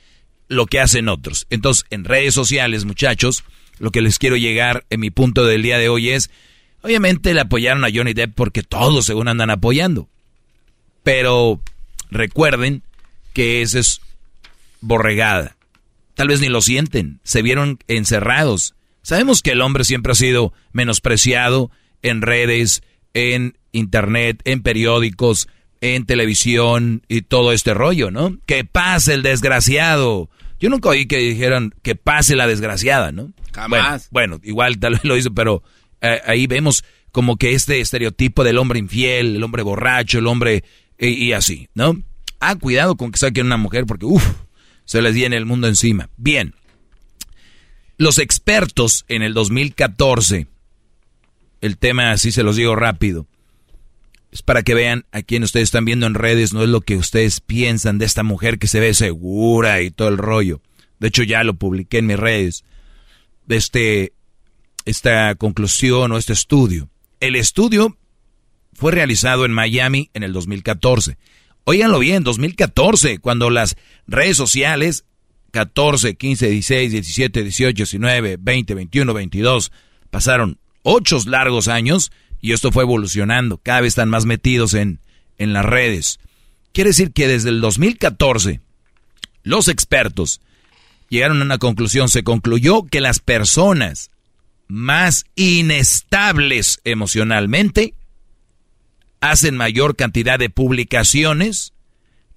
[0.49, 1.47] lo que hacen otros.
[1.49, 3.45] Entonces, en redes sociales, muchachos,
[3.77, 6.29] lo que les quiero llegar en mi punto del día de hoy es,
[6.81, 10.09] obviamente le apoyaron a Johnny Depp porque todos según andan apoyando.
[11.03, 11.62] Pero
[12.12, 12.83] recuerden
[13.33, 14.01] que esa es
[14.81, 15.55] borregada.
[16.15, 18.75] Tal vez ni lo sienten, se vieron encerrados.
[19.01, 22.83] Sabemos que el hombre siempre ha sido menospreciado en redes,
[23.13, 25.47] en internet, en periódicos,
[25.81, 28.38] en televisión y todo este rollo, ¿no?
[28.45, 30.29] Que pase el desgraciado.
[30.60, 33.32] Yo nunca oí que dijeran que pase la desgraciada, ¿no?
[33.54, 34.10] Jamás.
[34.12, 35.63] Bueno, igual tal vez lo hizo, pero
[36.02, 40.63] eh, ahí vemos como que este estereotipo del hombre infiel, el hombre borracho, el hombre
[40.98, 42.02] y, así, ¿no?
[42.39, 44.26] Ah, cuidado con que saquen una mujer porque, uff,
[44.86, 46.10] se les viene el mundo encima.
[46.17, 46.54] Bien.
[47.98, 50.48] Los expertos en el 2014,
[51.62, 53.28] el tema así se los digo rápido,
[54.31, 56.97] es para que vean a quien ustedes están viendo en redes, no es lo que
[56.97, 60.61] ustedes piensan de esta mujer que se ve segura y todo el rollo.
[60.99, 62.63] De hecho, ya lo publiqué en mis redes.
[63.47, 64.13] Este,
[64.85, 66.89] esta conclusión o este estudio.
[67.19, 67.97] El estudio
[68.73, 71.17] fue realizado en Miami en el 2014.
[71.63, 73.75] Óiganlo bien, 2014, cuando las
[74.07, 75.05] redes sociales
[75.51, 79.71] 14, 15, 16, 17, 18, 19, 20, 21, 22
[80.09, 82.11] pasaron ocho largos años
[82.41, 83.58] y esto fue evolucionando.
[83.58, 84.99] Cada vez están más metidos en,
[85.38, 86.19] en las redes.
[86.73, 88.62] Quiere decir que desde el 2014
[89.43, 90.41] los expertos
[91.10, 92.10] llegaron a una conclusión.
[92.10, 94.12] Se concluyó que las personas
[94.67, 97.95] más inestables emocionalmente
[99.21, 101.73] hacen mayor cantidad de publicaciones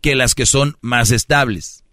[0.01, 1.85] que las que son más estables.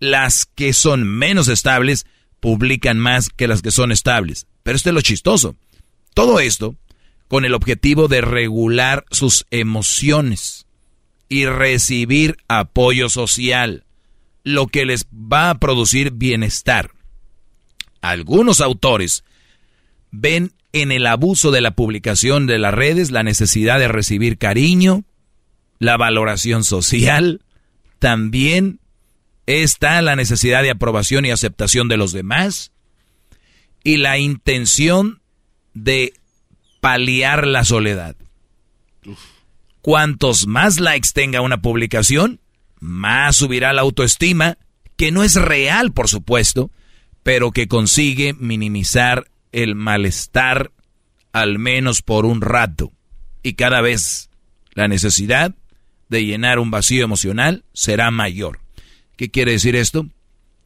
[0.00, 2.06] Las que son menos estables
[2.40, 4.46] publican más que las que son estables.
[4.62, 5.56] Pero esto es lo chistoso.
[6.14, 6.76] Todo esto
[7.28, 10.66] con el objetivo de regular sus emociones
[11.28, 13.84] y recibir apoyo social,
[14.44, 16.92] lo que les va a producir bienestar.
[18.00, 19.24] Algunos autores
[20.10, 25.04] ven en el abuso de la publicación de las redes la necesidad de recibir cariño,
[25.78, 27.42] la valoración social,
[27.98, 28.80] también
[29.46, 32.72] está la necesidad de aprobación y aceptación de los demás
[33.82, 35.20] y la intención
[35.74, 36.14] de
[36.88, 38.16] paliar la soledad.
[39.82, 42.40] Cuantos más likes tenga una publicación,
[42.80, 44.56] más subirá la autoestima,
[44.96, 46.70] que no es real, por supuesto,
[47.22, 50.72] pero que consigue minimizar el malestar
[51.34, 52.90] al menos por un rato.
[53.42, 54.30] Y cada vez
[54.72, 55.54] la necesidad
[56.08, 58.60] de llenar un vacío emocional será mayor.
[59.18, 60.06] ¿Qué quiere decir esto?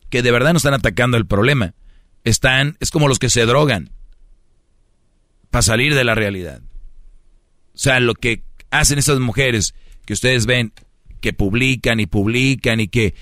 [0.09, 1.75] Que de verdad no están atacando el problema.
[2.23, 3.91] Están, es como los que se drogan
[5.53, 6.63] para salir de la realidad.
[7.75, 9.75] O sea, lo que hacen esas mujeres
[10.07, 10.73] que ustedes ven,
[11.21, 13.15] que publican y publican y que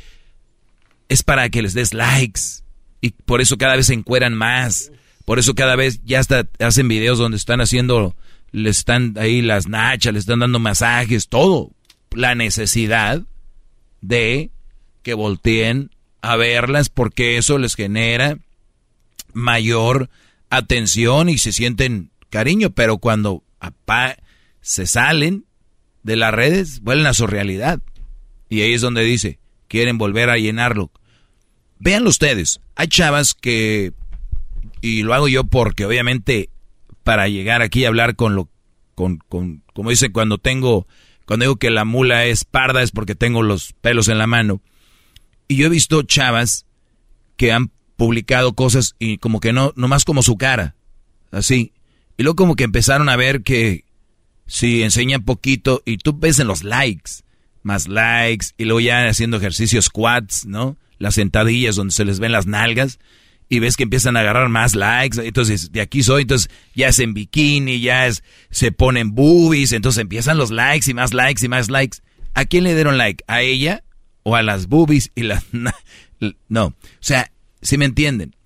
[1.08, 2.62] es para que les des likes.
[3.00, 4.92] Y por eso cada vez se encueran más.
[5.24, 8.14] Por eso cada vez ya hasta hacen videos donde están haciendo,
[8.52, 11.72] les están ahí las nachas, les están dando masajes, todo.
[12.12, 13.22] La necesidad
[14.02, 14.50] de
[15.02, 15.90] que volteen
[16.22, 18.38] a verlas porque eso les genera
[19.32, 20.10] mayor
[20.48, 23.44] atención y se sienten cariño, pero cuando
[24.60, 25.44] se salen
[26.02, 27.80] de las redes, vuelven a su realidad.
[28.48, 29.38] Y ahí es donde dice,
[29.68, 30.90] quieren volver a llenarlo.
[31.78, 33.92] Véanlo ustedes, hay chavas que,
[34.80, 36.50] y lo hago yo porque obviamente
[37.04, 38.48] para llegar aquí a hablar con lo,
[38.94, 40.86] con, con, como dice, cuando tengo,
[41.26, 44.60] cuando digo que la mula es parda es porque tengo los pelos en la mano.
[45.48, 46.66] Y yo he visto chavas
[47.36, 50.76] que han publicado cosas y como que no, nomás como su cara,
[51.30, 51.72] así.
[52.20, 53.86] Y luego como que empezaron a ver que
[54.46, 57.12] si enseñan poquito y tú ves en los likes,
[57.62, 60.76] más likes y luego ya haciendo ejercicios squats, ¿no?
[60.98, 62.98] Las sentadillas donde se les ven las nalgas
[63.48, 66.98] y ves que empiezan a agarrar más likes, entonces de aquí soy, entonces ya es
[66.98, 71.48] en bikini, ya es, se ponen boobies, entonces empiezan los likes y más likes y
[71.48, 72.00] más likes.
[72.34, 73.24] ¿A quién le dieron like?
[73.28, 73.82] ¿A ella
[74.24, 75.42] o a las boobies y las...
[76.50, 78.36] No, o sea, si me entienden.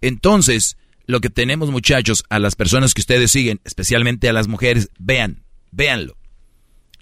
[0.00, 4.90] Entonces, lo que tenemos muchachos, a las personas que ustedes siguen, especialmente a las mujeres,
[4.98, 6.16] vean, véanlo.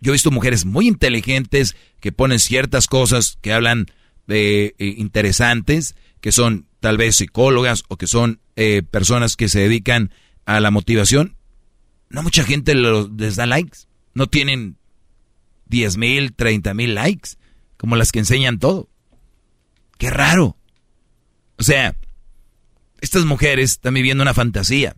[0.01, 3.87] Yo he visto mujeres muy inteligentes que ponen ciertas cosas que hablan
[4.27, 9.61] de eh, interesantes, que son tal vez psicólogas o que son eh, personas que se
[9.61, 10.13] dedican
[10.45, 11.37] a la motivación.
[12.11, 13.87] No mucha gente les da likes.
[14.15, 14.77] No tienen
[15.67, 17.31] 10 mil, 30 mil likes,
[17.77, 18.89] como las que enseñan todo.
[19.99, 20.57] Qué raro.
[21.59, 21.95] O sea,
[23.03, 24.97] estas mujeres están viviendo una fantasía.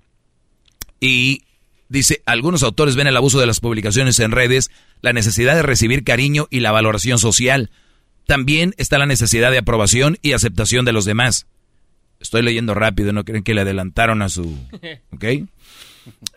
[1.01, 1.43] Y
[1.88, 4.71] Dice, algunos autores ven el abuso de las publicaciones en redes,
[5.03, 7.71] la necesidad de recibir cariño y la valoración social.
[8.27, 11.47] También está la necesidad de aprobación y aceptación de los demás.
[12.21, 14.59] Estoy leyendo rápido, no creen que le adelantaron a su...
[15.12, 15.25] ¿Ok?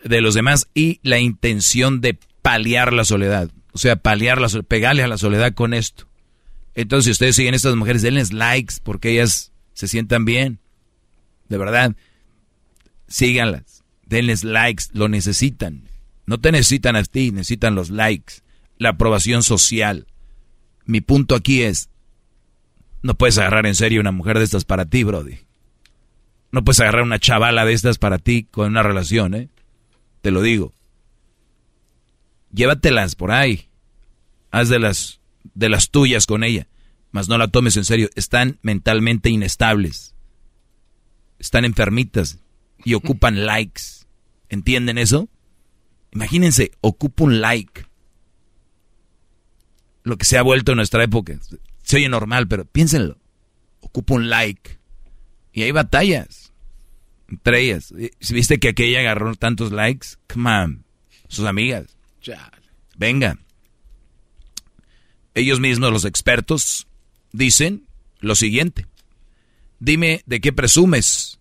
[0.04, 3.50] De los demás y la intención de paliar la soledad.
[3.72, 6.06] O sea, paliar la soledad, pegarle a la soledad con esto.
[6.74, 10.60] Entonces, si ustedes siguen a estas mujeres, denles likes porque ellas se sientan bien.
[11.48, 11.96] De verdad.
[13.06, 13.84] Síganlas.
[14.06, 14.84] Denles likes.
[14.92, 15.88] Lo necesitan.
[16.26, 18.42] No te necesitan a ti, necesitan los likes.
[18.76, 20.06] La aprobación social.
[20.84, 21.90] Mi punto aquí es,
[23.02, 25.38] no puedes agarrar en serio una mujer de estas para ti, Brody.
[26.50, 29.48] No puedes agarrar una chavala de estas para ti con una relación, ¿eh?
[30.20, 30.74] Te lo digo.
[32.52, 33.68] Llévatelas por ahí.
[34.50, 35.20] Haz de las,
[35.54, 36.68] de las tuyas con ella.
[37.10, 38.08] Mas no la tomes en serio.
[38.16, 40.14] Están mentalmente inestables.
[41.38, 42.38] Están enfermitas
[42.84, 43.82] y ocupan likes.
[44.48, 45.28] ¿Entienden eso?
[46.12, 47.86] Imagínense, ocupa un like.
[50.02, 51.38] Lo que se ha vuelto en nuestra época.
[51.82, 53.18] Se oye normal, pero piénsenlo.
[53.80, 54.78] Ocupa un like.
[55.52, 56.52] Y hay batallas.
[57.28, 57.92] Entre ellas.
[58.30, 60.08] ¿Viste que aquella agarró tantos likes?
[60.32, 60.84] Come on.
[61.28, 61.96] Sus amigas.
[62.96, 63.38] Venga.
[65.34, 66.88] Ellos mismos, los expertos,
[67.32, 67.86] dicen
[68.20, 68.86] lo siguiente.
[69.78, 71.38] Dime de qué presumes.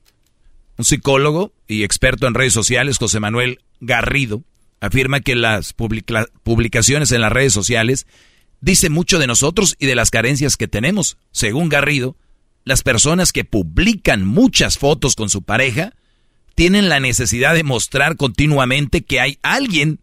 [0.77, 4.43] Un psicólogo y experto en redes sociales, José Manuel Garrido,
[4.79, 8.05] afirma que las publicaciones en las redes sociales
[8.61, 11.17] dicen mucho de nosotros y de las carencias que tenemos.
[11.31, 12.15] Según Garrido,
[12.63, 15.93] las personas que publican muchas fotos con su pareja
[16.53, 19.99] tienen la necesidad de mostrar continuamente que hay alguien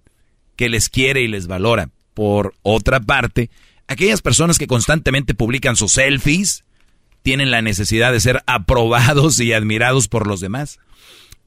[0.57, 1.90] que les quiere y les valora.
[2.14, 3.51] Por otra parte,
[3.87, 6.63] aquellas personas que constantemente publican sus selfies
[7.25, 10.79] tienen la necesidad de ser aprobados y admirados por los demás.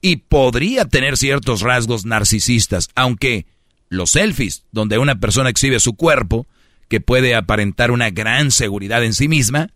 [0.01, 3.45] Y podría tener ciertos rasgos narcisistas, aunque
[3.87, 6.47] los selfies, donde una persona exhibe su cuerpo,
[6.89, 9.69] que puede aparentar una gran seguridad en sí misma,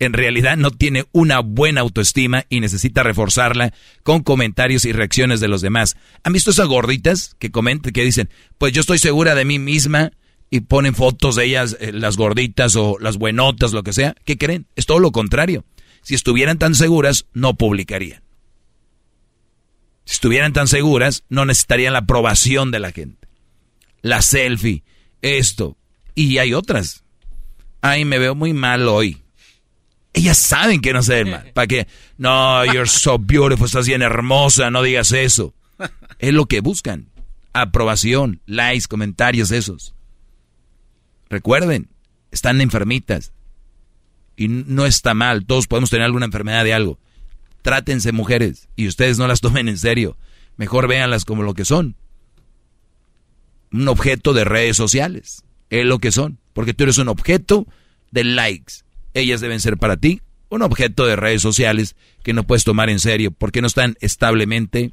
[0.00, 3.72] en realidad no tiene una buena autoestima y necesita reforzarla
[4.02, 5.96] con comentarios y reacciones de los demás.
[6.24, 10.10] ¿Han visto esas gorditas que comentan, que dicen, pues yo estoy segura de mí misma
[10.50, 14.14] y ponen fotos de ellas, eh, las gorditas o las buenotas, lo que sea?
[14.24, 14.66] ¿Qué creen?
[14.74, 15.64] Es todo lo contrario.
[16.02, 18.22] Si estuvieran tan seguras, no publicarían.
[20.04, 23.28] Si estuvieran tan seguras, no necesitarían la aprobación de la gente.
[24.02, 24.82] La selfie,
[25.22, 25.76] esto.
[26.16, 27.04] Y hay otras.
[27.80, 29.22] Ay, me veo muy mal hoy.
[30.12, 31.52] Ellas saben que no se ven mal.
[31.54, 31.86] ¿Para qué?
[32.18, 35.54] No, you're so beautiful, estás bien hermosa, no digas eso.
[36.18, 37.08] Es lo que buscan.
[37.52, 39.94] Aprobación, likes, comentarios, esos.
[41.30, 41.88] Recuerden,
[42.30, 43.32] están enfermitas.
[44.36, 46.98] Y no está mal, todos podemos tener alguna enfermedad de algo.
[47.62, 50.18] Trátense mujeres y ustedes no las tomen en serio.
[50.56, 51.96] Mejor véanlas como lo que son.
[53.72, 55.44] Un objeto de redes sociales.
[55.70, 56.38] Es lo que son.
[56.52, 57.66] Porque tú eres un objeto
[58.10, 58.82] de likes
[59.14, 62.98] ellas deben ser para ti un objeto de redes sociales que no puedes tomar en
[62.98, 64.90] serio porque no están establemente,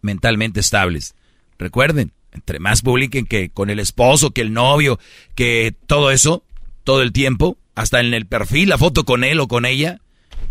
[0.00, 1.14] mentalmente estables.
[1.58, 4.98] Recuerden, entre más publiquen que con el esposo, que el novio,
[5.34, 6.44] que todo eso,
[6.82, 10.00] todo el tiempo, hasta en el perfil, la foto con él o con ella,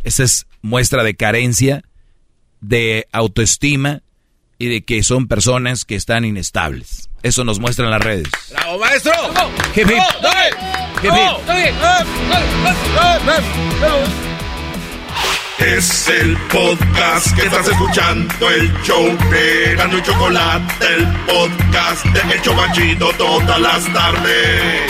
[0.04, 1.84] esa es muestra de carencia,
[2.62, 4.02] de autoestima
[4.58, 7.10] y de que son personas que están inestables.
[7.22, 8.28] Eso nos muestran las redes.
[8.52, 9.14] ¡Bravo, maestro!
[15.66, 22.36] Es el podcast que estás escuchando, el show de Gano y Chocolate, el podcast de
[22.36, 24.82] Hecho Banchito todas las tardes.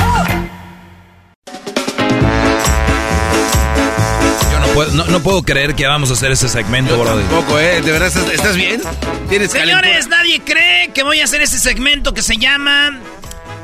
[4.52, 7.20] Yo no puedo, no, no puedo creer que vamos a hacer ese segmento, bro.
[7.20, 7.80] Tampoco, ¿eh?
[7.82, 8.82] ¿De verdad estás, estás bien?
[9.30, 13.00] ¿Tienes Señores, nadie cree que voy a hacer ese segmento que se llama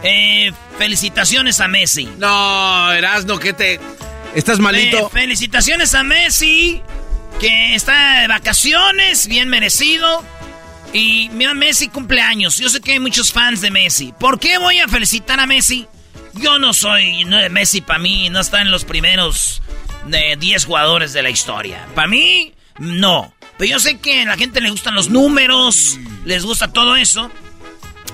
[0.04, 2.08] eh, Felicitaciones a Messi.
[2.20, 3.80] No, Erasno, que te...
[4.36, 4.98] Estás malito.
[4.98, 6.82] Eh, felicitaciones a Messi,
[7.40, 10.24] que está de vacaciones, bien merecido.
[10.94, 12.58] Y mira, Messi cumpleaños.
[12.58, 14.14] Yo sé que hay muchos fans de Messi.
[14.20, 15.88] ¿Por qué voy a felicitar a Messi?
[16.34, 19.62] Yo no soy no, Messi para mí, no está en los primeros
[20.06, 21.88] de 10 jugadores de la historia.
[21.96, 23.34] Para mí, no.
[23.58, 27.32] Pero yo sé que a la gente le gustan los números, les gusta todo eso.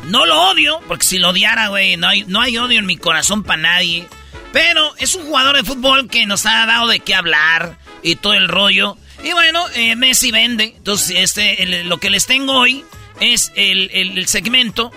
[0.05, 2.97] No lo odio, porque si lo odiara, güey, no hay, no hay odio en mi
[2.97, 4.07] corazón para nadie.
[4.55, 8.33] Pero es un jugador de fútbol que nos ha dado de qué hablar y todo
[8.35, 8.97] el rollo.
[9.21, 10.73] Y bueno, eh, Messi vende.
[10.77, 12.85] Entonces, este, lo que les tengo hoy
[13.19, 14.91] es el, el segmento.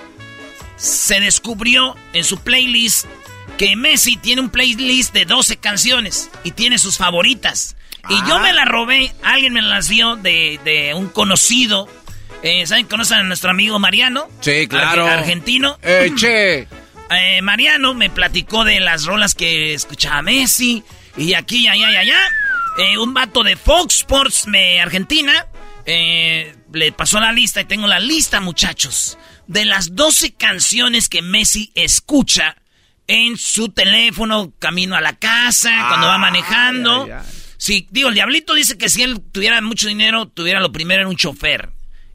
[0.76, 3.06] Se descubrió en su playlist
[3.56, 7.74] que Messi tiene un playlist de 12 canciones y tiene sus favoritas.
[8.08, 11.88] Y yo me la robé, alguien me las dio de, de un conocido
[12.44, 12.86] Eh, ¿Saben?
[12.86, 14.28] ¿Conocen a nuestro amigo Mariano?
[14.40, 15.04] Sí, claro.
[15.06, 15.76] Arge- argentino.
[15.82, 16.68] Eh, che.
[17.10, 20.82] Eh, Mariano me platicó de las rolas que escuchaba Messi.
[21.16, 22.28] Y aquí, allá, allá, allá.
[22.78, 25.46] Eh, un vato de Fox Sports me, Argentina
[25.84, 31.22] eh, le pasó la lista y tengo la lista, muchachos, de las 12 canciones que
[31.22, 32.56] Messi escucha
[33.08, 37.08] en su teléfono, camino a la casa, cuando va manejando.
[37.56, 41.08] Sí, digo, el diablito dice que si él tuviera mucho dinero, tuviera lo primero en
[41.08, 41.70] un chofer.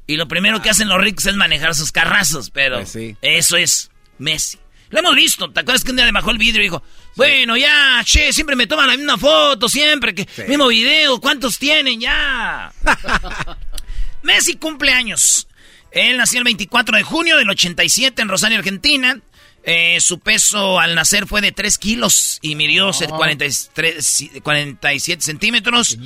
[0.05, 3.17] Y lo primero que hacen los ricos es manejar sus carrazos, pero Pues sí.
[3.21, 3.89] eso es
[4.19, 4.59] Messi.
[4.93, 6.83] Lo hemos visto, ¿te acuerdas que un día le bajó el vidrio y dijo,
[7.15, 11.99] bueno, ya, che, siempre me toman la misma foto, siempre, que mismo video, ¿cuántos tienen
[11.99, 12.71] ya?
[14.21, 15.47] Messi cumple años.
[15.89, 19.19] Él nació el 24 de junio del 87 en Rosario, Argentina.
[19.63, 23.17] Eh, su peso al nacer fue de 3 kilos y midió Oh.
[23.17, 25.97] 43 47 centímetros.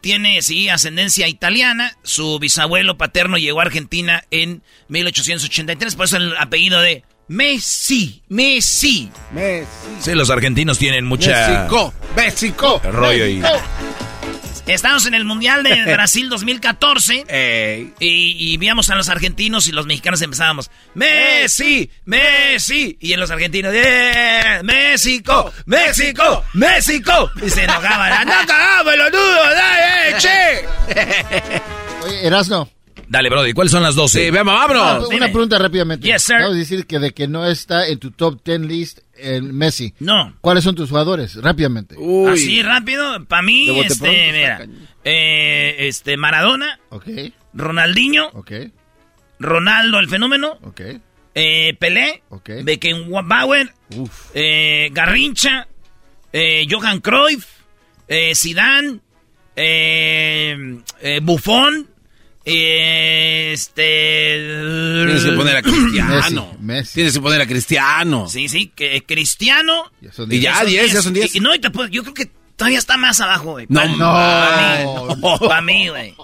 [0.00, 1.96] Tiene, sí, ascendencia italiana.
[2.04, 8.22] Su bisabuelo paterno llegó a Argentina en 1883, por eso el apellido de Messi.
[8.28, 9.10] Messi.
[10.00, 11.48] Sí, los argentinos tienen mucha...
[11.48, 12.80] México, México.
[12.84, 13.42] Rollo y-
[14.66, 17.24] Estamos en el Mundial de Brasil 2014.
[17.28, 17.94] Ey.
[18.00, 20.70] Y, y víamos a los argentinos y los mexicanos empezábamos.
[20.94, 22.98] Messi, Messi.
[23.00, 24.60] Y en los argentinos, ¡eh!
[24.64, 27.30] México, México, México.
[27.44, 28.26] Y se enojaban.
[28.26, 29.44] ¡No cagamos, pelotudo!
[29.54, 31.62] ¡Dale, eh, che!
[32.06, 32.68] Oye, Erasno.
[33.08, 34.24] Dale, Brody, ¿cuáles son las 12?
[34.26, 35.08] Sí, veamos, Ah, vámonos.
[35.08, 36.06] una pregunta rápidamente.
[36.06, 36.36] Yes, sir.
[36.36, 39.94] Acabo de decir que de que no está en tu top 10 list el Messi.
[40.00, 40.36] No.
[40.42, 41.34] ¿Cuáles son tus jugadores?
[41.36, 41.94] Rápidamente.
[41.96, 42.30] Uy.
[42.30, 44.66] Así rápido, para mí, este, pronto, mira,
[45.04, 47.06] eh, este, Maradona, Ok,
[47.54, 48.52] Ronaldinho, ok,
[49.38, 50.80] Ronaldo el fenómeno, ok,
[51.34, 52.50] eh, Pelé, ok.
[52.62, 54.30] Beckenbauer, Uf.
[54.34, 55.66] eh, Garrincha,
[56.32, 57.46] eh, Johan Cruyff,
[58.06, 58.98] eh, Zidane,
[59.56, 61.88] eh, eh, Buffon,
[62.48, 64.44] este...
[65.06, 66.20] Tienes que poner a Cristiano.
[66.20, 66.94] Messi, Messi.
[66.94, 68.28] Tienes que poner a Cristiano.
[68.28, 69.90] Sí, sí, que Cristiano.
[70.00, 70.42] Ya son Y diez.
[70.42, 71.34] ya, 10, ya son 10.
[71.34, 73.66] Y, y no, y te puedo- yo creo que todavía está más abajo, güey.
[73.68, 75.38] No, no.
[75.40, 76.14] Para mí, güey.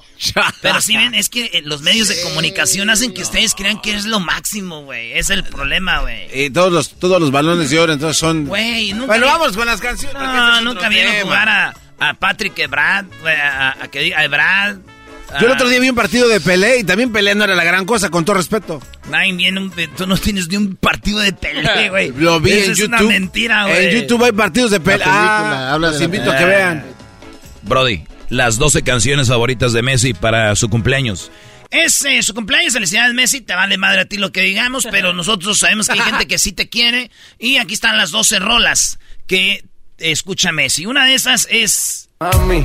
[0.62, 3.95] Pero si ven, es que eh, los medios de comunicación hacen que ustedes crean que
[3.95, 5.12] es lo máximo, güey.
[5.12, 6.45] Es el problema, güey.
[6.47, 8.47] Y todos los, todos los balones de oro, entonces son.
[8.47, 10.14] Güey, nunca Bueno, vi- vamos con las canciones.
[10.16, 14.16] este No, es otro nunca vieron jugar a, a Patrick Ebrard, a, a, que diga-
[14.18, 14.79] a Ebrard.
[15.41, 17.64] Yo el otro día vi un partido de Pelé y también Pelé no era la
[17.64, 18.80] gran cosa, con todo respeto.
[19.37, 22.12] Viene un- tú no tienes ni un partido de Pelé, güey.
[22.12, 22.87] Lo vi en es YouTube.
[22.89, 23.87] una mentira, güey.
[23.97, 24.99] En YouTube hay partidos de Pelé.
[24.99, 26.85] película, Ah, habla los invito a que vean.
[27.62, 31.30] Brody, las 12 canciones favoritas de Messi para su cumpleaños.
[31.70, 35.12] Es eh, su cumpleaños, felicidades Messi, te vale madre a ti lo que digamos, pero
[35.14, 37.11] nosotros sabemos que hay gente que sí te quiere.
[37.39, 39.64] Y aquí están las 12 rolas que
[39.99, 40.87] escucha Messi.
[40.87, 42.64] Una de esas es Mami,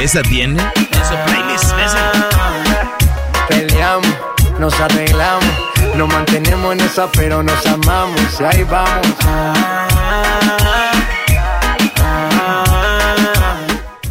[0.00, 0.60] ¿Esa tiene?
[0.60, 1.96] en su playlist, Messi.
[3.48, 4.08] peleamos,
[4.58, 5.44] nos arreglamos,
[5.94, 9.06] nos mantenemos en esa, pero nos amamos, y ahí vamos.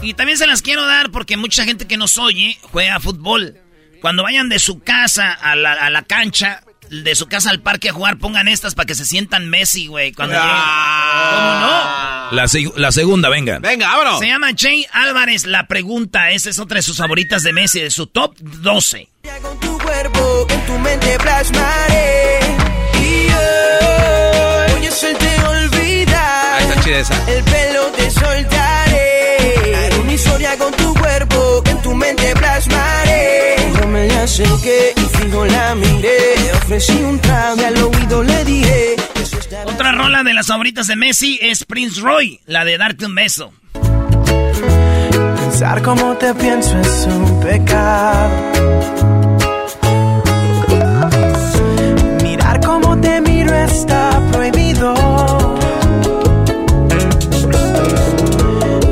[0.01, 3.57] Y también se las quiero dar porque mucha gente que nos oye juega fútbol.
[4.01, 7.89] Cuando vayan de su casa a la, a la cancha, de su casa al parque
[7.89, 10.11] a jugar, pongan estas para que se sientan Messi, güey.
[10.13, 12.29] Cuando Ah.
[12.31, 13.59] La, seg- la segunda, venga.
[13.59, 14.19] Venga, vámonos.
[14.19, 16.31] Se llama Jay Álvarez, la pregunta.
[16.31, 19.09] Esa es otra de sus favoritas de Messi, de su top 12.
[19.41, 22.39] Con tu cuerpo, en tu mente plasmaré.
[23.01, 26.55] Y yo, voy a hacerte olvidar.
[26.61, 27.31] Ahí está chida esa.
[27.31, 27.91] El pelo
[36.87, 38.95] un trago al oído le dije.
[39.65, 43.51] Otra rola de las favoritas de Messi es Prince Roy, la de Darte un beso.
[45.35, 48.29] Pensar como te pienso es un pecado.
[52.23, 54.93] Mirar como te miro está prohibido.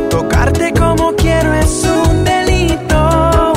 [0.09, 3.53] Tocarte como quiero es un delito.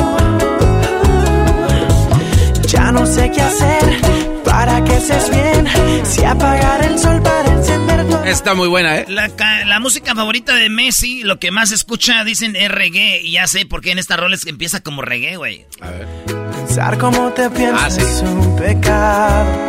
[2.68, 4.09] Ya no sé qué hacer
[5.09, 6.07] para que estés bien.
[6.07, 9.05] Si apagar el sol para encender tu Está muy buena, ¿eh?
[9.09, 13.20] La, ca- la música favorita de Messi, lo que más escucha, dicen, es reggae.
[13.22, 15.66] Y ya sé por qué en esta rola es que empieza como reggae, güey.
[15.80, 16.07] A ver.
[16.53, 18.01] Pensar como te pienso Ah, sí.
[18.01, 19.68] es un pecado.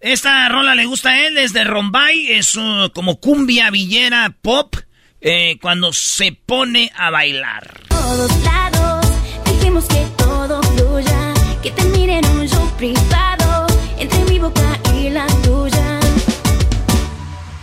[0.00, 4.76] Esta rola le gusta a él, es de Rombay, es uh, como cumbia villera pop,
[5.20, 7.80] eh, cuando se pone a bailar.
[7.88, 9.06] todos lados.
[9.46, 13.66] Dejemos que todo fluya, que te miren un show privado
[13.98, 16.00] entre mi boca y la tuya.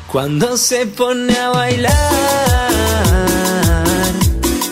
[0.08, 1.94] Cuando se pone a bailar,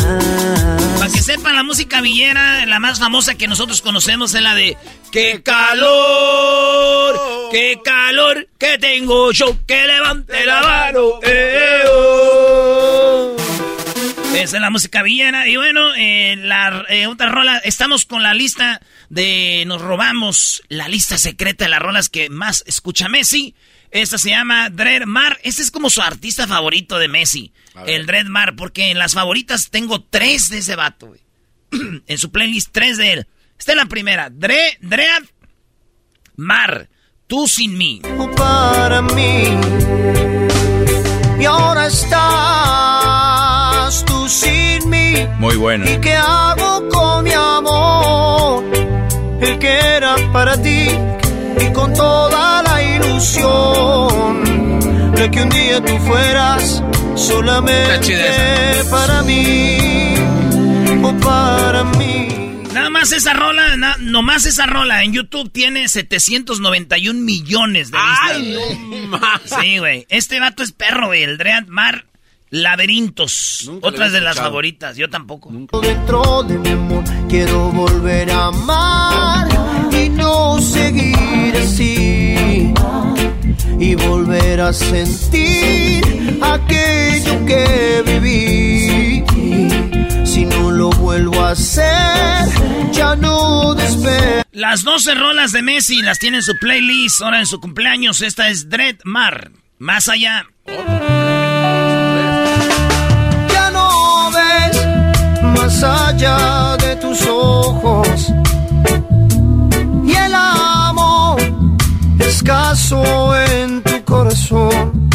[0.99, 4.77] Para que sepa la música villera, la más famosa que nosotros conocemos es la de
[5.11, 7.19] ¡Qué calor!
[7.51, 9.57] ¡Qué calor que tengo yo!
[9.67, 11.19] ¡Que levante la mano!
[11.23, 12.38] Eh, oh.
[14.39, 15.49] Esa es la música villera.
[15.49, 20.87] Y bueno, eh, la eh, otra rola, estamos con la lista de Nos robamos, la
[20.87, 23.57] lista secreta de las rolas que más escucha Messi.
[23.91, 25.41] Esta se llama Dread Mar.
[25.43, 27.53] Este es como su artista favorito de Messi.
[27.87, 31.21] El Dread Mar, porque en las favoritas tengo tres de ese vato, güey.
[32.07, 33.27] en su playlist, tres de él.
[33.59, 34.31] Esta es la primera.
[34.31, 35.25] Dre, Dread
[36.37, 36.89] Mar.
[37.27, 38.03] Tú sin mí.
[38.37, 39.43] para mí.
[41.41, 42.88] Y ahora estás
[44.29, 45.15] tú sin mí.
[45.39, 45.89] Muy bueno.
[45.91, 48.65] ¿Y qué hago con mi amor?
[49.41, 50.89] El que era para ti
[51.61, 54.43] y con toda la ilusión
[55.15, 56.83] de que un día tú fueras
[57.15, 58.15] solamente
[58.91, 60.15] para mí
[61.03, 62.29] o para mí.
[62.73, 68.31] Nada más esa rola, na- nomás esa rola en YouTube tiene 791 millones de vistas.
[68.31, 69.21] Ay, no
[69.61, 70.07] Sí, güey.
[70.11, 71.23] Este vato es perro, güey.
[71.23, 72.05] El Dread Mar
[72.51, 73.65] Laberintos.
[73.67, 74.97] Nunca Otras de las favoritas.
[74.97, 75.51] Yo tampoco.
[75.83, 79.49] Dentro de mi amor quiero volver a amar
[79.93, 82.73] y no seguir así
[83.79, 89.25] y volver a sentir aquello que viví.
[90.27, 92.49] Si no lo vuelvo a hacer,
[92.93, 94.43] ya no desespero.
[94.53, 97.23] Las 12 rolas de Messi las tiene en su playlist.
[97.23, 98.23] Ahora en su cumpleaños.
[98.23, 99.53] Esta es Dread Mar.
[99.79, 100.47] Más allá.
[100.67, 101.18] Ya
[105.69, 108.33] más allá de tus ojos.
[110.03, 111.39] Y el amor
[112.19, 113.03] escaso
[113.37, 115.11] en tu corazón.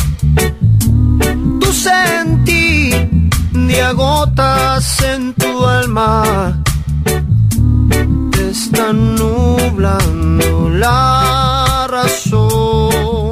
[1.60, 6.62] Tu sentir de agotas en tu alma.
[8.32, 13.23] Te están nublando la razón.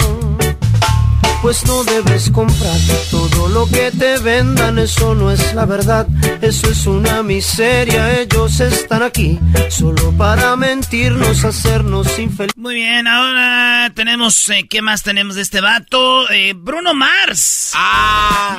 [1.42, 2.78] Pues no debes comprar
[3.10, 6.08] todo lo que te vendan, eso no es la verdad,
[6.40, 9.40] eso es una miseria, ellos están aquí
[9.70, 12.56] solo para mentirnos, hacernos infelices.
[12.56, 14.48] Muy bien, ahora tenemos.
[14.50, 16.30] eh, ¿Qué más tenemos de este vato?
[16.30, 17.72] Eh, Bruno Mars.
[17.76, 18.56] Ah.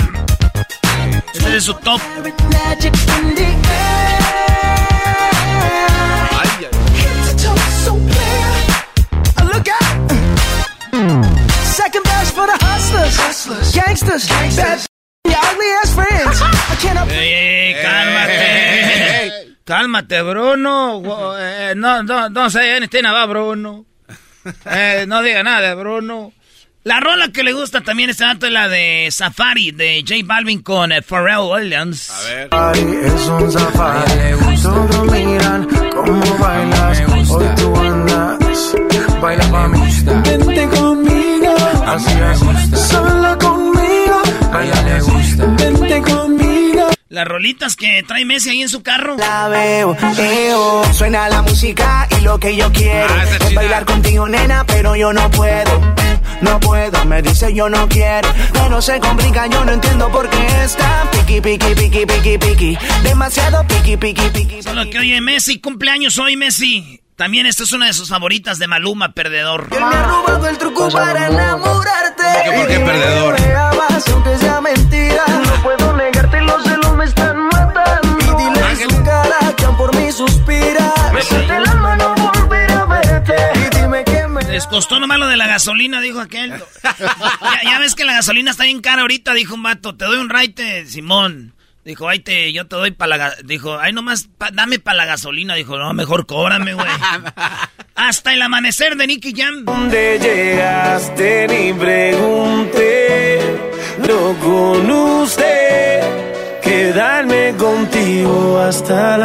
[1.33, 2.01] Este es su top.
[13.03, 14.79] The hustlers, gangsters, bad,
[15.27, 16.39] your ugly ass friends.
[16.43, 19.57] I can't Ey, ey, ey, cálmate.
[19.65, 21.37] Cálmate, Bruno.
[21.39, 23.85] Eh, no, no, no sé anything about Bruno.
[24.67, 26.33] Eh, no diga nada Bruno.
[26.85, 30.63] La rola que le gusta también este vato es la de Safari de J Balvin
[30.63, 32.11] con eh, Pharrell Williams.
[32.11, 32.49] A ver.
[33.05, 34.13] Es un safari,
[34.63, 37.01] todos miran cómo bailas,
[37.31, 38.75] hoy tú andas,
[39.21, 39.81] baila pa' mí,
[40.25, 41.12] vente conmigo,
[41.87, 44.23] así es, sola conmigo,
[44.53, 46.89] a ella le gusta, vente conmigo.
[47.09, 49.17] Las rolitas que trae Messi ahí en su carro.
[49.19, 54.65] La veo, veo, suena la música y lo que yo quiero es bailar contigo, nena,
[54.67, 55.95] pero yo no puedo.
[56.41, 60.65] No puedo, me dice yo no quiero, pero se complica, yo no entiendo por qué
[60.65, 64.63] está piqui, piqui, piqui, piqui, piqui, demasiado piqui, piqui, piqui.
[64.63, 67.02] Solo que oye, Messi, cumpleaños hoy, Messi.
[67.17, 69.69] También esta es una de sus favoritas de Maluma, perdedor.
[69.71, 72.23] Él me ha robado el truco para enamorarte.
[72.57, 73.41] ¿Por qué perdedor?
[73.41, 75.25] Me aunque sea mentira.
[75.29, 78.19] No puedo negarte, los celos me están matando.
[78.19, 80.95] Y dile en su cara que por mí suspira.
[81.13, 83.35] Besarte el alma, no volver a verte.
[83.57, 84.43] Y dime que me...
[84.45, 86.51] Les costó nomás lo de la gasolina, dijo aquel.
[86.83, 89.95] ya, ya ves que la gasolina está bien cara ahorita, dijo un vato.
[89.95, 91.55] Te doy un raite, Simón.
[91.85, 93.17] Dijo, ay, te, yo te doy para la...
[93.31, 93.37] ga-".
[93.45, 95.55] Dijo, ay, nomás, pa- dame para la gasolina.
[95.57, 96.87] Dijo, no, mejor cóbrame, güey.
[97.97, 99.65] Hasta el amanecer de Nicky Jam.
[99.65, 101.47] ¿Dónde llegaste?
[101.49, 103.41] Ni pregunté.
[103.99, 106.61] No con usted.
[106.63, 109.23] Quedarme contigo hasta el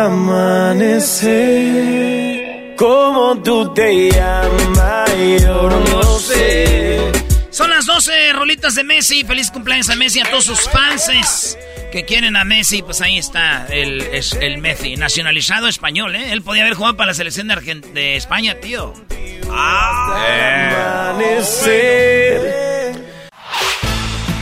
[1.48, 2.74] amanecer.
[2.78, 5.10] ¿Cómo tú te llamas?
[5.42, 7.12] Yo no sé.
[7.50, 9.24] Son las 12 rolitas de Messi.
[9.24, 11.10] Feliz cumpleaños a Messi, a todos sus fans
[11.92, 12.82] que quieren a Messi.
[12.82, 16.32] Pues ahí está el, es Messi, nacionalizado español, ¿eh?
[16.32, 18.94] Él podía haber jugado para la selección de, España, tío.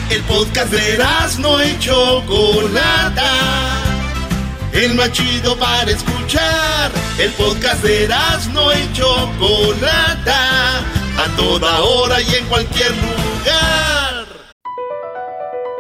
[0.10, 0.98] El podcast de
[1.40, 3.32] no y Chocolata.
[4.72, 6.92] El más chido para escuchar.
[7.18, 8.08] El podcast de
[8.54, 10.80] no y Chocolata.
[11.18, 14.05] A toda hora y en cualquier lugar.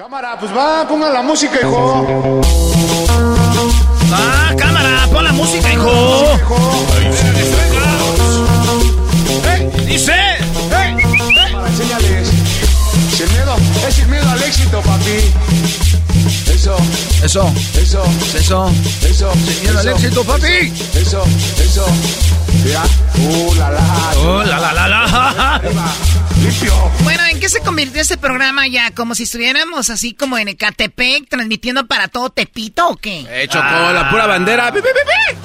[0.00, 2.40] Cámara, pues va, pongan la música, hijo.
[4.10, 6.24] Ah, cámara, pon la música, hijo.
[9.44, 9.70] ¡Eh!
[9.84, 10.14] Dice.
[10.70, 12.30] Cámara, enséñales.
[13.14, 13.54] Sin miedo,
[13.86, 15.89] es sin miedo al éxito, papi.
[17.22, 17.52] Eso.
[17.76, 18.02] Eso.
[18.34, 18.72] Eso.
[19.04, 19.30] Eso.
[19.30, 19.90] Al Eso.
[19.90, 20.72] éxito, papi.
[20.94, 21.22] Eso.
[21.58, 21.86] Eso.
[22.64, 22.82] Ya.
[23.18, 24.12] Uh, la la.
[24.16, 25.60] Oh, la la la la.
[26.42, 26.72] Limpio.
[27.02, 28.90] Bueno, ¿en qué se convirtió este programa ya?
[28.92, 33.26] ¿Como si estuviéramos así como en Ecatepec, transmitiendo para todo Tepito o qué?
[33.28, 34.72] Eh, Choco, la pura bandera.
[34.72, 35.38] Pi, pi, pi, pi.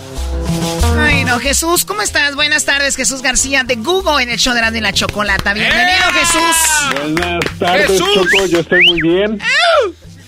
[0.97, 2.35] Ay, no, Jesús, ¿cómo estás?
[2.35, 5.53] Buenas tardes, Jesús García de Google en el show de la, de la Chocolata.
[5.53, 6.55] Bienvenido, Jesús.
[7.01, 8.07] Buenas tardes, Jesús.
[8.13, 8.45] Choco.
[8.47, 9.39] Yo estoy muy bien.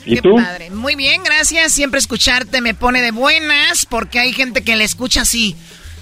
[0.08, 0.36] ¿Y Qué tú?
[0.36, 0.70] padre.
[0.72, 1.74] Muy bien, gracias.
[1.74, 5.56] Siempre escucharte me pone de buenas porque hay gente que le escucha así.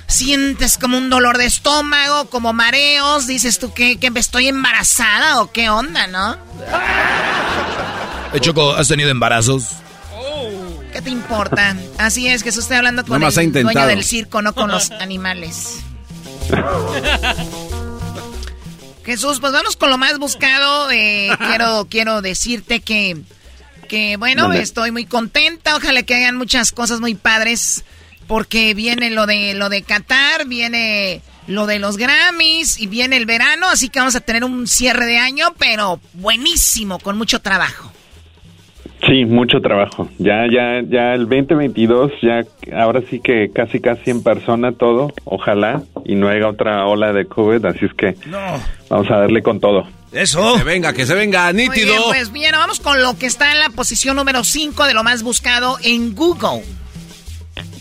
[0.08, 3.26] Sientes como un dolor de estómago, como mareos.
[3.28, 6.38] Dices tú que, que estoy embarazada o qué onda, ¿no?
[8.34, 9.70] Eh, Choco, ¿has tenido embarazos?
[10.93, 11.76] ¿Qué te importa?
[11.97, 15.80] Así es, Jesús, estoy hablando con Nomás el dueño del circo, no con los animales.
[19.03, 20.89] Jesús, pues vamos con lo más buscado.
[20.91, 23.18] Eh, quiero, quiero decirte que,
[23.86, 25.76] que, bueno, estoy muy contenta.
[25.76, 27.86] Ojalá que hagan muchas cosas muy padres.
[28.28, 33.26] Porque viene lo de lo de Qatar, viene lo de los Grammys y viene el
[33.26, 37.92] verano, así que vamos a tener un cierre de año, pero buenísimo, con mucho trabajo.
[39.08, 40.10] Sí, mucho trabajo.
[40.18, 42.42] Ya, ya, ya el 2022, ya
[42.76, 47.26] ahora sí que casi, casi en persona todo, ojalá, y no haya otra ola de
[47.26, 48.16] COVID, así es que
[48.90, 49.88] vamos a darle con todo.
[50.12, 50.53] Eso.
[50.53, 51.88] Que se venga, que se venga, Muy nítido.
[51.88, 55.03] bien, pues bien, vamos con lo que está en la posición número 5 de lo
[55.03, 56.64] más buscado en Google.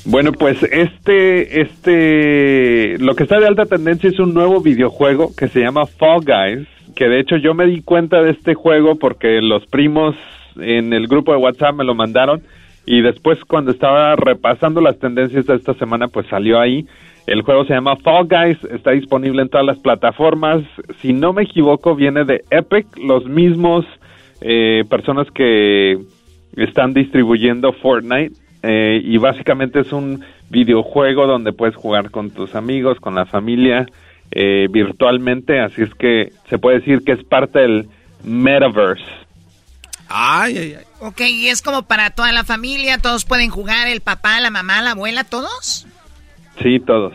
[0.06, 5.48] Bueno, pues este, este, lo que está de alta tendencia es un nuevo videojuego que
[5.48, 9.40] se llama Fall Guys, que de hecho yo me di cuenta de este juego porque
[9.40, 10.14] los primos
[10.60, 12.42] en el grupo de WhatsApp me lo mandaron
[12.86, 16.86] y después cuando estaba repasando las tendencias de esta semana pues salió ahí.
[17.26, 20.62] El juego se llama Fall Guys, está disponible en todas las plataformas.
[21.00, 23.86] Si no me equivoco, viene de Epic, los mismos
[24.40, 25.98] eh, personas que
[26.56, 28.34] están distribuyendo Fortnite.
[28.62, 33.86] eh, y básicamente es un videojuego donde puedes jugar con tus amigos, con la familia,
[34.30, 35.60] eh, virtualmente.
[35.60, 37.88] Así es que se puede decir que es parte del
[38.22, 39.04] metaverse.
[40.08, 40.84] Ay, ay, ay.
[41.00, 44.80] Ok, y es como para toda la familia, todos pueden jugar, el papá, la mamá,
[44.82, 45.86] la abuela, todos.
[46.62, 47.12] Sí, todos.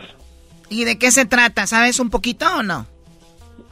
[0.68, 1.66] ¿Y de qué se trata?
[1.66, 2.86] ¿Sabes un poquito o no?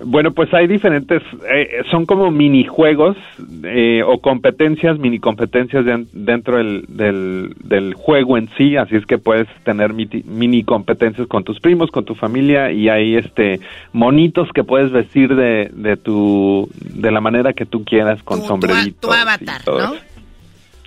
[0.01, 1.21] Bueno, pues hay diferentes,
[1.53, 3.17] eh, son como minijuegos
[3.65, 9.05] eh, o competencias, mini competencias de- dentro del, del, del juego en sí, así es
[9.07, 13.59] que puedes tener mini competencias con tus primos, con tu familia y hay este
[13.93, 19.01] monitos que puedes vestir de, de tu de la manera que tú quieras con sombreritos.
[19.01, 19.95] Tu avatar, ¿no?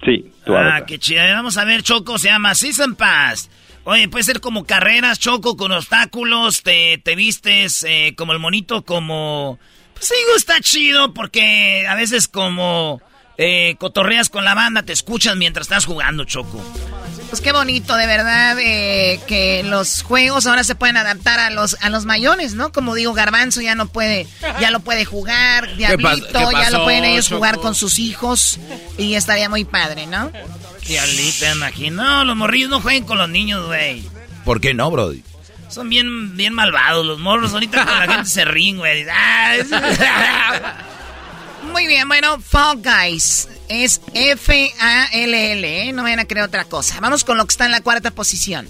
[0.06, 0.86] Sí, tu Ah, avatar.
[0.86, 1.22] qué chido.
[1.34, 3.50] Vamos a ver, Choco, se llama Season Pass.
[3.84, 8.84] Oye, puede ser como carreras, Choco, con obstáculos, te, te vistes eh, como el monito,
[8.84, 9.58] como...
[9.96, 13.02] Pues digo, está chido porque a veces como
[13.38, 16.64] eh, cotorreas con la banda, te escuchan mientras estás jugando, Choco.
[17.32, 21.78] Pues qué bonito, de verdad, eh, que los juegos ahora se pueden adaptar a los
[21.80, 22.74] a los mayores, ¿no?
[22.74, 24.28] Como digo, Garbanzo ya no puede,
[24.60, 27.38] ya lo puede jugar, Diablito, qué ya pasó, lo pueden ellos Choco?
[27.38, 28.60] jugar con sus hijos
[28.98, 30.30] y estaría muy padre, ¿no?
[30.86, 32.04] Diablita, imagino.
[32.04, 34.04] No, los morrillos no jueguen con los niños, güey.
[34.44, 35.24] ¿Por qué no, Brody?
[35.70, 37.54] Son bien, bien malvados los morros.
[37.54, 39.06] Ahorita con la gente se ríen, güey.
[41.72, 45.92] Muy bien, bueno, Fall Guys es F-A-L-L, ¿eh?
[45.94, 47.00] No vayan a creer otra cosa.
[47.00, 48.68] Vamos con lo que está en la cuarta posición.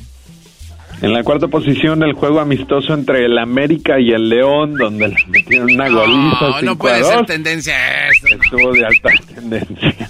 [1.01, 5.15] En la cuarta posición, el juego amistoso entre el América y el León, donde le
[5.29, 6.41] metieron una goliza.
[6.41, 7.25] No, no 5 puede ser 2.
[7.25, 8.27] tendencia esto.
[8.27, 9.95] Estuvo de alta tendencia.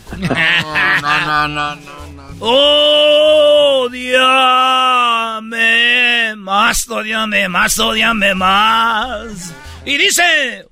[1.02, 1.82] No, no, no, no.
[5.02, 9.54] Odiame más, odiame más, odiame más.
[9.86, 10.66] Y dice,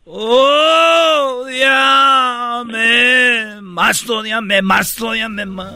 [2.39, 5.73] odiame más, odiame más, odiame más.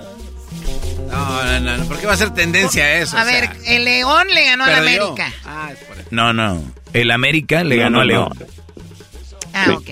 [1.09, 1.85] No, no, no, no.
[1.85, 3.17] ¿Por qué va a ser tendencia eso?
[3.17, 5.03] A O sea, ver, el León le ganó a la perdió.
[5.09, 5.33] América.
[5.45, 6.07] Ah, es por eso.
[6.11, 6.63] No, no.
[6.93, 8.29] El América le No, ganó no, a León.
[8.39, 8.45] no.
[9.53, 9.89] Ah, ok.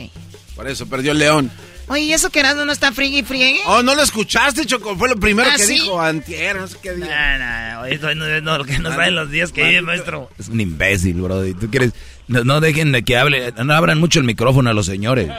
[0.55, 1.51] Por eso perdió el León.
[1.87, 3.59] Oye, ¿y eso que Erasmo no está friegue y friegue?
[3.65, 4.95] Oh, ¿no lo escuchaste, Choco?
[4.95, 5.73] Fue lo primero ¿Ah, que sí?
[5.73, 7.07] dijo antier, no sé qué dijo.
[7.09, 10.29] No, no, esto no es lo que nos da en los días que vive, maestro.
[10.39, 11.43] Es un imbécil, bro.
[11.53, 11.91] ¿Tú quieres?
[12.27, 13.53] No, no dejen de que hable.
[13.63, 15.29] No abran mucho el micrófono a los señores.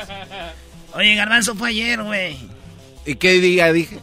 [0.95, 2.37] Oye, Garbanzo fue ayer, güey.
[3.07, 3.99] ¿Y qué día dije?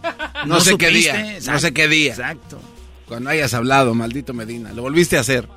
[0.45, 1.13] No, No sé qué día.
[1.13, 2.11] No exacto, sé qué día.
[2.11, 2.61] Exacto.
[3.07, 4.73] Cuando hayas hablado, maldito Medina.
[4.73, 5.47] Lo volviste a hacer.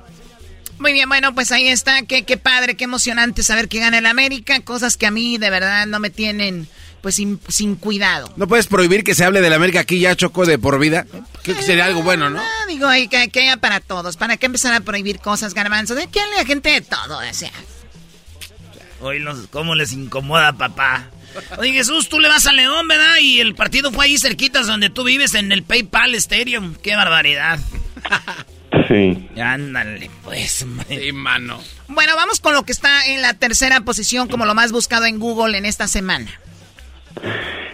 [0.79, 2.01] Muy bien, bueno, pues ahí está.
[2.03, 4.59] Qué, qué padre, qué emocionante saber que gana el América.
[4.61, 6.67] Cosas que a mí de verdad no me tienen,
[7.03, 8.31] pues, sin, sin cuidado.
[8.37, 11.05] ¿No puedes prohibir que se hable de la América aquí ya, Choco, de por vida?
[11.43, 12.39] Creo que sería algo bueno, ¿no?
[12.39, 14.15] Ah, digo, hay que, que haya para todos.
[14.15, 15.95] ¿Para qué empezar a prohibir cosas, garbanzo?
[15.95, 17.51] De que hable a gente de todo, o sea.
[19.01, 21.09] Oye, los, cómo les incomoda, papá.
[21.57, 23.17] Oye, Jesús, tú le vas a León, ¿verdad?
[23.19, 26.75] Y el partido fue ahí cerquitas donde tú vives, en el PayPal Stadium.
[26.81, 27.59] ¡Qué barbaridad!
[28.87, 29.29] Sí.
[29.39, 30.85] Ándale, pues, man.
[30.89, 31.61] Sí, mano.
[31.87, 35.19] Bueno, vamos con lo que está en la tercera posición como lo más buscado en
[35.19, 36.39] Google en esta semana.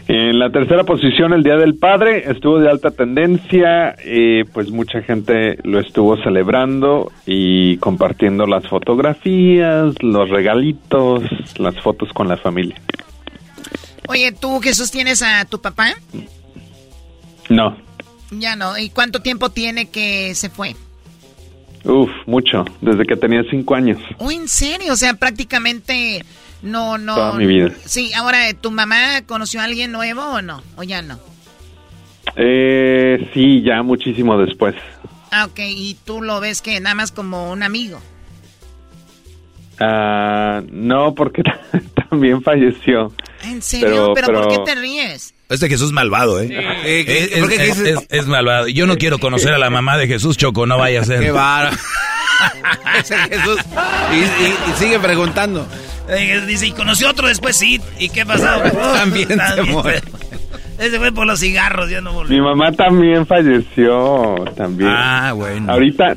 [0.07, 5.01] En la tercera posición, el Día del Padre, estuvo de alta tendencia, eh, pues mucha
[5.03, 11.23] gente lo estuvo celebrando y compartiendo las fotografías, los regalitos,
[11.59, 12.81] las fotos con la familia.
[14.07, 15.93] Oye, ¿tú, Jesús, tienes a tu papá?
[17.49, 17.77] No,
[18.31, 18.77] Ya no.
[18.79, 20.75] ¿Y cuánto tiempo tiene que se fue?
[21.85, 24.91] uf, mucho, desde que tenía cinco años, Oh, ¿en serio?
[24.93, 26.25] O sea, prácticamente
[26.61, 27.15] no, no.
[27.15, 27.69] toda mi vida.
[27.85, 30.61] Sí, ahora, ¿tu mamá conoció a alguien nuevo o no?
[30.75, 31.19] ¿O ya no?
[32.35, 34.75] Eh, sí, ya muchísimo después.
[35.31, 35.59] Ah, ok.
[35.59, 37.99] ¿Y tú lo ves que nada más como un amigo?
[39.79, 41.41] Ah, no, porque
[42.09, 43.13] también falleció.
[43.43, 44.13] ¿En serio?
[44.13, 45.33] Pero- ¿Pero, por qué te ríes?
[45.47, 46.49] Este Jesús es malvado, ¿eh?
[46.85, 48.67] Eh, ¿qué- Es, malvado.
[48.67, 51.21] Yo no quiero conocer a la mamá de Jesús, Choco, no vaya a ser.
[51.21, 51.75] Qué bárbaro.
[52.99, 53.57] Ese Jesús.
[54.13, 55.67] Y, y- y sigue preguntando.
[56.09, 57.79] Eh, Dice, y conoció otro después, sí.
[57.99, 58.45] ¿Y qué pasó?
[58.93, 60.01] También se muere.
[60.79, 62.37] Ese fue por los cigarros, ya no volvió.
[62.37, 64.89] Mi mamá también falleció, también.
[64.89, 65.73] Ah, bueno.
[65.73, 66.15] Ahorita,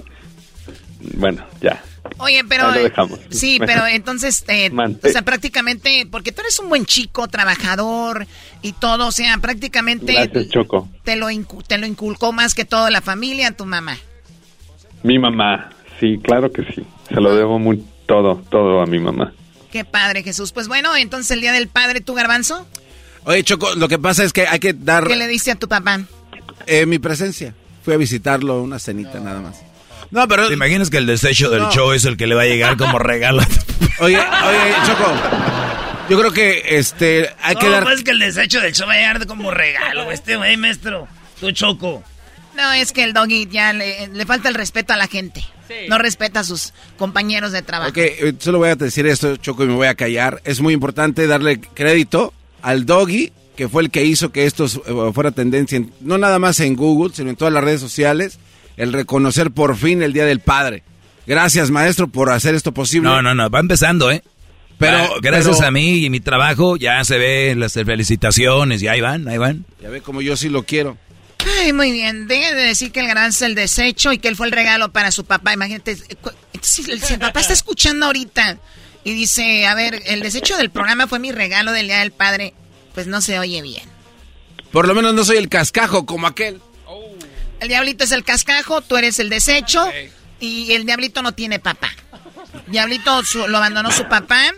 [1.17, 1.83] bueno, ya.
[2.19, 2.69] Oye, pero...
[2.69, 3.19] Ahí lo dejamos.
[3.31, 8.29] Sí, pero entonces, eh, o sea, prácticamente, porque tú eres un buen chico, trabajador
[8.63, 10.89] y todo, o sea, prácticamente Gracias, Choco.
[11.03, 11.27] te lo,
[11.67, 13.99] te lo inculcó más que todo la familia, tu mamá.
[15.03, 16.85] Mi mamá, sí, claro que sí.
[17.09, 19.33] Se lo debo muy, todo, todo a mi mamá.
[19.73, 20.53] Qué padre, Jesús.
[20.53, 22.67] Pues bueno, entonces el Día del Padre, ¿tú, Garbanzo?
[23.25, 25.67] Oye, Choco, lo que pasa es que hay que dar ¿Qué le diste a tu
[25.69, 26.01] papá?
[26.67, 27.55] eh, mi presencia.
[27.85, 29.57] Fui a visitarlo, una cenita nada más.
[30.11, 30.47] No, pero...
[30.49, 31.73] ¿Te imaginas que el desecho del No.
[31.73, 33.43] show es el que le va a llegar como regalo?
[34.01, 35.13] Oye, oye, Choco.
[36.11, 37.85] Yo creo que este hay que no, dar...
[37.85, 41.09] pues que el desecho del show va a llegar como regalo, este güey, maestro.
[41.41, 42.03] Tu choco.
[42.57, 45.43] No, es que el doggy ya le, le falta el respeto a la gente.
[45.89, 47.91] No respeta a sus compañeros de trabajo.
[47.91, 50.43] Ok, eh, solo voy a decir esto, Choco, y me voy a callar.
[50.45, 55.13] Es muy importante darle crédito al doggy, que fue el que hizo que esto eh,
[55.15, 58.39] fuera tendencia, en- no nada más en Google, sino en todas las redes sociales,
[58.77, 60.83] el reconocer por fin el Día del Padre.
[61.27, 63.09] Gracias, maestro, por hacer esto posible.
[63.09, 64.23] No, no, no, va empezando, ¿eh?
[64.77, 68.89] Pero- Va, gracias pero- a mí y mi trabajo ya se ven las felicitaciones y
[68.89, 69.65] ahí van, ahí van.
[69.81, 70.99] Ya ve como yo sí lo quiero.
[71.61, 72.27] Ay, muy bien.
[72.29, 74.93] Deje de decir que el gran es el desecho y que él fue el regalo
[74.93, 75.53] para su papá.
[75.53, 75.97] Imagínate,
[76.61, 78.59] si el, si el papá está escuchando ahorita
[79.05, 82.55] y dice, a ver, el desecho del programa fue mi regalo del Día del Padre,
[82.95, 83.89] pues no se oye bien.
[84.71, 86.61] Por lo menos no soy el cascajo como aquel.
[87.61, 89.85] El diablito es el cascajo, tú eres el desecho
[90.41, 91.91] y el diablito no tiene papá.
[92.67, 94.51] Diablito su- lo abandonó su papá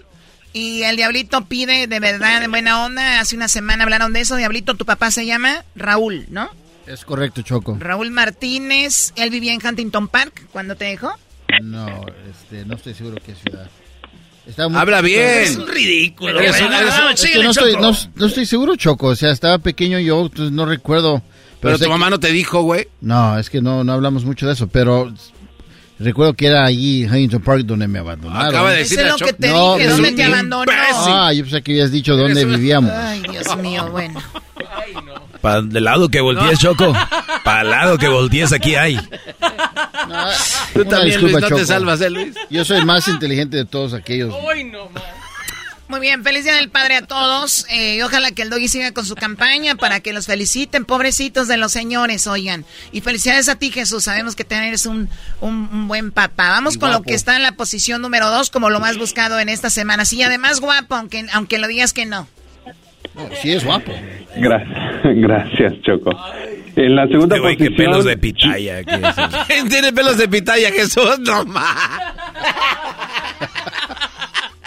[0.53, 3.21] y el diablito pide de verdad, de buena onda.
[3.21, 4.37] Hace una semana hablaron de eso.
[4.37, 6.51] Diablito, tu papá se llama Raúl, ¿no?
[6.87, 7.77] Es correcto, Choco.
[7.81, 11.13] Raúl Martínez, él vivía en Huntington Park cuando te dejó.
[11.63, 11.87] No,
[12.31, 13.69] este, no estoy seguro qué ciudad.
[14.69, 15.23] Muy- Habla bien.
[15.43, 16.39] Es un ridículo.
[16.41, 16.63] Es güey.
[17.33, 19.07] que No, estoy, no- no estoy seguro, Choco.
[19.09, 21.23] O sea, estaba pequeño yo, no recuerdo.
[21.61, 22.89] Pero sé tu mamá que- no te dijo, güey.
[23.01, 25.11] No, es que no, no hablamos mucho de eso, pero
[25.99, 28.49] recuerdo que era allí, Huntington Park, donde me abandonaron.
[28.49, 30.73] Acaba de decir es lo que te No, dije, pero ¿dónde te abandonó?
[31.07, 32.91] Ah, yo pensé que habías dicho dónde vivíamos.
[32.93, 34.21] Ay, Dios mío, bueno.
[35.45, 36.95] Para el lado que voltees, Choco.
[37.45, 38.97] Para el lado que voltees, aquí hay.
[38.97, 41.65] Tú Una también, disculpa, Luis, no te Choco.
[41.67, 42.35] salvas, ¿eh, Luis?
[42.49, 44.35] Yo soy más inteligente de todos aquellos.
[45.87, 47.67] Muy bien, feliz día del padre a todos.
[47.69, 51.47] Eh, y ojalá que el doggy siga con su campaña para que los feliciten, pobrecitos
[51.47, 52.65] de los señores, oigan.
[52.91, 54.05] Y felicidades a ti, Jesús.
[54.05, 55.11] Sabemos que eres un,
[55.43, 56.49] un, un buen papá.
[56.53, 59.39] Vamos Y con lo que está en la posición número dos, como lo más buscado
[59.39, 60.07] en esta semana.
[60.07, 62.29] Sí, además guapo, aunque, aunque lo digas que no.
[63.41, 63.93] Sí, es guapo.
[64.37, 66.11] Gracias, gracias, Choco.
[66.77, 67.91] En la segunda Este güey, qué posición...
[67.93, 68.83] pelos de pitaya.
[68.85, 69.29] ¿qué es eso?
[69.47, 71.19] ¿Quién tiene pelos de pitaya, Jesús?
[71.21, 72.03] No más.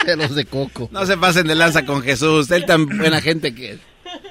[0.06, 0.90] Pelos de coco.
[0.92, 2.50] No se pasen de lanza con Jesús.
[2.52, 3.80] Él tan buena gente que es.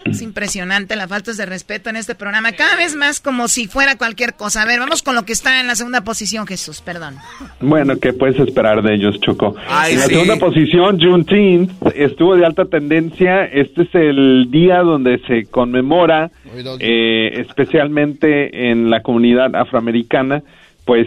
[0.04, 2.52] Es impresionante la falta de respeto en este programa.
[2.52, 4.62] Cada vez más como si fuera cualquier cosa.
[4.62, 7.16] A ver, vamos con lo que está en la segunda posición, Jesús, perdón.
[7.60, 9.56] Bueno, ¿qué puedes esperar de ellos, Choco?
[9.68, 10.14] Ay, en la sí.
[10.14, 13.44] segunda posición, Juneteenth estuvo de alta tendencia.
[13.44, 16.30] Este es el día donde se conmemora,
[16.78, 20.42] eh, especialmente en la comunidad afroamericana,
[20.84, 21.06] pues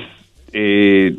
[0.54, 1.16] eh,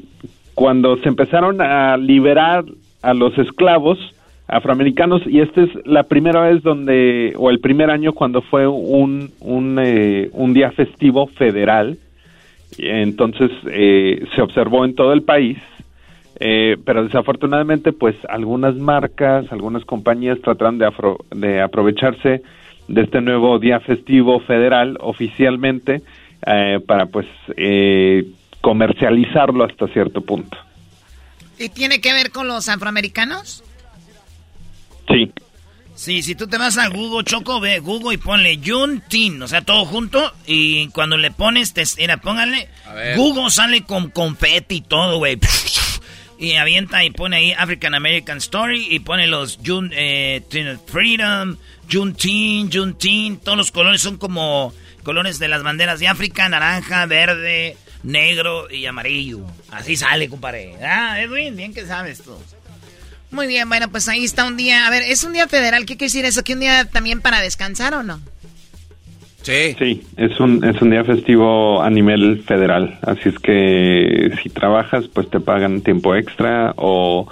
[0.54, 2.64] cuando se empezaron a liberar
[3.02, 3.98] a los esclavos
[4.51, 9.30] afroamericanos y esta es la primera vez donde o el primer año cuando fue un
[9.40, 11.98] un, eh, un día festivo federal
[12.78, 15.59] entonces eh, se observó en todo el país,
[16.38, 22.42] eh, pero desafortunadamente pues algunas marcas, algunas compañías trataron de, afro- de aprovecharse
[22.88, 26.03] de este nuevo día festivo federal oficialmente
[26.46, 27.26] eh, para pues
[27.57, 28.24] eh,
[28.61, 30.57] comercializarlo hasta cierto punto.
[31.59, 33.62] ¿Y tiene que ver con los afroamericanos?
[35.11, 35.32] Sí.
[35.94, 39.61] Sí, si tú te vas a Google, Choco, ve Google y ponle Juneteenth, o sea,
[39.61, 40.32] todo junto.
[40.46, 42.68] Y cuando le pones, te, mira, póngale.
[43.16, 45.38] Google sale con confeti y todo, güey.
[46.38, 50.42] Y avienta y pone ahí African American Story y pone los June, eh,
[50.86, 51.58] Freedom,
[51.92, 53.44] Juneteenth.
[53.44, 58.86] Todos los colores son como colores de las banderas de África: naranja, verde, negro y
[58.86, 59.40] amarillo.
[59.70, 60.76] Así sale, compadre.
[60.82, 62.34] Ah, Edwin, bien que sabes tú.
[63.31, 64.87] Muy bien, bueno, pues ahí está un día.
[64.87, 65.83] A ver, ¿es un día federal?
[65.87, 66.43] ¿Qué quiere decir eso?
[66.43, 68.20] ¿Que un día también para descansar o no?
[69.43, 69.74] Sí.
[69.78, 75.07] Sí, es un, es un día festivo a nivel federal, así es que si trabajas
[75.14, 77.26] pues te pagan tiempo extra o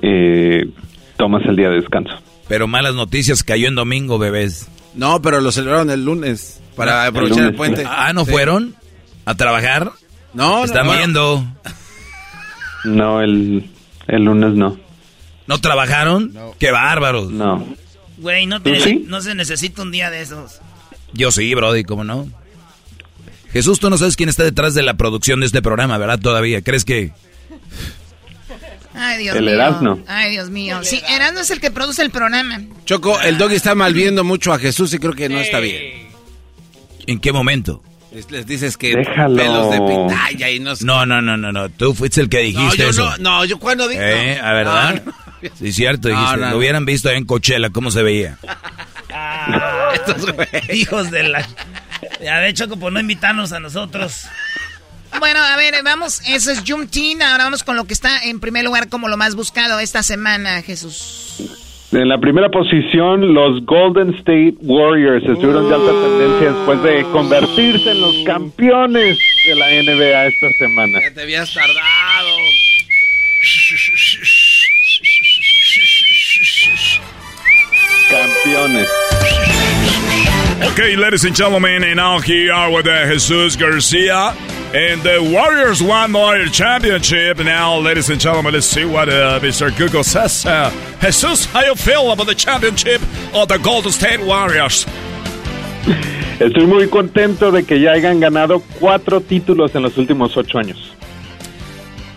[0.00, 0.70] eh,
[1.18, 2.14] tomas el día de descanso.
[2.48, 4.68] Pero malas noticias, cayó en domingo, bebés.
[4.94, 7.84] No, pero lo celebraron el lunes para Ah, aprovechar el el, lunes, puente.
[7.86, 8.30] Ah, ¿no Sí.
[8.30, 8.74] fueron
[9.26, 9.90] a trabajar?
[10.32, 10.92] No, no, Están no.
[10.94, 11.44] viendo.
[12.84, 13.68] No, el,
[14.08, 14.78] el lunes no.
[15.50, 16.32] ¿No trabajaron?
[16.60, 17.32] ¡Qué bárbaros!
[17.32, 17.66] No.
[18.18, 19.04] Güey, no, te- ¿Tú sí?
[19.08, 20.60] no se necesita un día de esos.
[21.12, 22.28] Yo sí, Brody, ¿cómo no?
[23.52, 26.20] Jesús, tú no sabes quién está detrás de la producción de este programa, ¿verdad?
[26.20, 26.62] Todavía.
[26.62, 27.10] ¿Crees que...?
[28.94, 29.54] Ay, Dios El mío.
[29.54, 29.98] Erasmo.
[30.06, 30.78] Ay, Dios mío.
[30.84, 32.60] Sí, Erasmo es el que produce el programa.
[32.84, 36.10] Choco, el doggy está mal viendo mucho a Jesús y creo que no está bien.
[37.08, 37.82] ¿En qué momento?
[38.12, 39.34] Les, les dices que Déjalo.
[39.36, 40.84] pelos de pitaya y no sé.
[40.84, 41.68] No, no, no, no, no.
[41.70, 43.10] Tú fuiste el que No, dijiste yo eso.
[43.18, 44.00] no, no, yo cuando digo.
[44.00, 44.38] ¿Eh?
[44.40, 44.46] no.
[44.48, 45.02] ¿A verdad?
[45.04, 45.29] No, no.
[45.58, 46.40] Sí, cierto, No, dijiste.
[46.40, 48.38] no, Lo hubieran visto ahí en Coachella, cómo se veía.
[49.94, 50.26] Estos
[50.72, 51.46] hijos de la...
[52.22, 54.26] Ya de hecho, por no invitarnos a nosotros.
[55.18, 57.22] Bueno, a ver, vamos, eso es Juneteenth.
[57.22, 60.62] Ahora vamos con lo que está en primer lugar como lo más buscado esta semana,
[60.62, 61.50] Jesús.
[61.92, 67.90] En la primera posición, los Golden State Warriors estuvieron de alta tendencia después de convertirse
[67.90, 71.00] en los campeones de la NBA esta semana.
[71.02, 72.36] Ya te habías tardado.
[78.44, 78.86] Campeones.
[80.72, 84.34] Okay, ladies and gentlemen, and now here are with uh, Jesus Garcia.
[84.72, 87.38] And the Warriors won the championship.
[87.38, 89.76] Now, ladies and gentlemen, let's see what uh, Mr.
[89.76, 90.46] Google says.
[90.46, 90.70] Uh,
[91.00, 93.02] Jesus, how you feel about the championship
[93.34, 94.86] of the Golden State Warriors?
[96.38, 100.94] Estoy muy contento de que ya hayan ganado cuatro títulos en los últimos ocho años.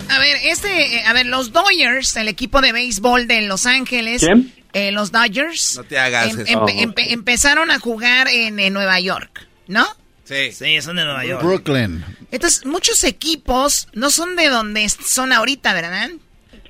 [0.10, 4.22] A ver, este, eh, a ver, los Dodgers, el equipo de béisbol de Los Ángeles.
[4.24, 4.54] ¿Quién?
[4.74, 5.76] Eh, los Dodgers.
[5.78, 6.66] No te hagas em- eso.
[6.66, 9.86] empe- empe- empezaron a jugar en, en Nueva York, ¿no?
[10.26, 10.52] Sí.
[10.52, 11.44] Sí, son de Nueva York.
[11.44, 12.04] Brooklyn.
[12.32, 16.10] Entonces, muchos equipos no son de donde son ahorita, ¿verdad?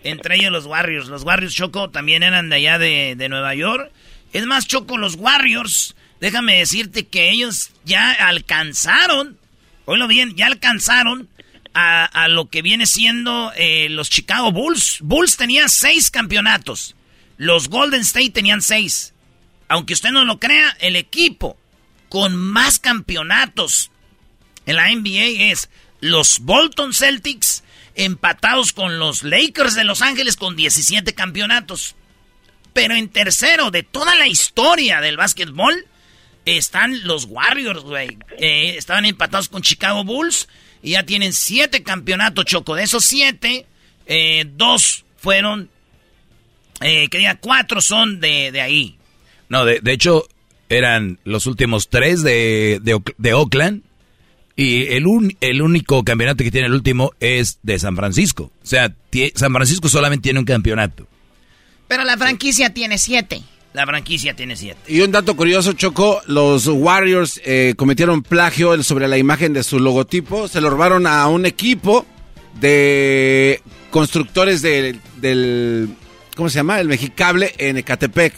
[0.03, 1.07] Entre ellos los Warriors.
[1.07, 3.91] Los Warriors Choco también eran de allá de, de Nueva York.
[4.33, 8.11] Es más, Choco, los Warriors, déjame decirte que ellos ya
[8.57, 9.37] alcanzaron,
[9.85, 11.29] oílo bien, ya alcanzaron
[11.73, 14.97] a, a lo que viene siendo eh, los Chicago Bulls.
[15.01, 16.95] Bulls tenían seis campeonatos.
[17.37, 19.13] Los Golden State tenían seis.
[19.67, 21.57] Aunque usted no lo crea, el equipo
[22.09, 23.91] con más campeonatos
[24.65, 25.69] en la NBA es
[25.99, 27.63] los Bolton Celtics
[27.95, 31.95] empatados con los Lakers de Los Ángeles con 17 campeonatos.
[32.73, 35.85] Pero en tercero de toda la historia del básquetbol
[36.45, 38.17] están los Warriors, güey.
[38.37, 40.47] Eh, estaban empatados con Chicago Bulls
[40.81, 42.75] y ya tienen siete campeonatos, Choco.
[42.75, 43.65] De esos siete,
[44.05, 45.69] eh, dos fueron,
[46.83, 48.97] eh, que diga, cuatro son de, de ahí.
[49.49, 50.27] No, de, de hecho,
[50.69, 53.81] eran los últimos tres de, de, de Oakland.
[54.55, 58.51] Y el, un- el único campeonato que tiene el último es de San Francisco.
[58.61, 61.07] O sea, tie- San Francisco solamente tiene un campeonato.
[61.87, 63.41] Pero la franquicia tiene siete.
[63.73, 64.79] La franquicia tiene siete.
[64.87, 69.79] Y un dato curioso, Choco, los Warriors eh, cometieron plagio sobre la imagen de su
[69.79, 72.05] logotipo, se lo robaron a un equipo
[72.59, 73.59] de
[73.89, 75.89] constructores del, del
[76.35, 76.79] ¿cómo se llama?
[76.79, 78.33] El Mexicable en Ecatepec.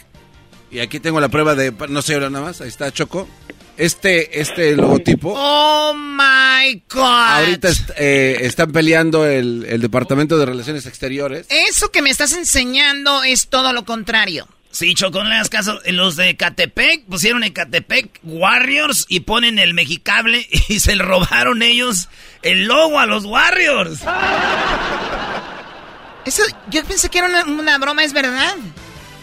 [0.70, 3.28] Y aquí tengo la prueba de, no sé ahora nada más, ahí está Choco.
[3.76, 5.34] Este, este logotipo.
[5.36, 7.02] Oh my God.
[7.02, 11.46] Ahorita est- eh, están peleando el, el Departamento de Relaciones Exteriores.
[11.50, 14.48] Eso que me estás enseñando es todo lo contrario.
[14.70, 15.78] Sí, Choco, no le hagas caso.
[15.86, 21.62] Los de Catepec pusieron en Catepec Warriors y ponen el mexicable y se le robaron
[21.62, 22.08] ellos
[22.42, 24.00] el logo a los Warriors.
[26.26, 28.54] Eso, yo pensé que era una, una broma, es verdad.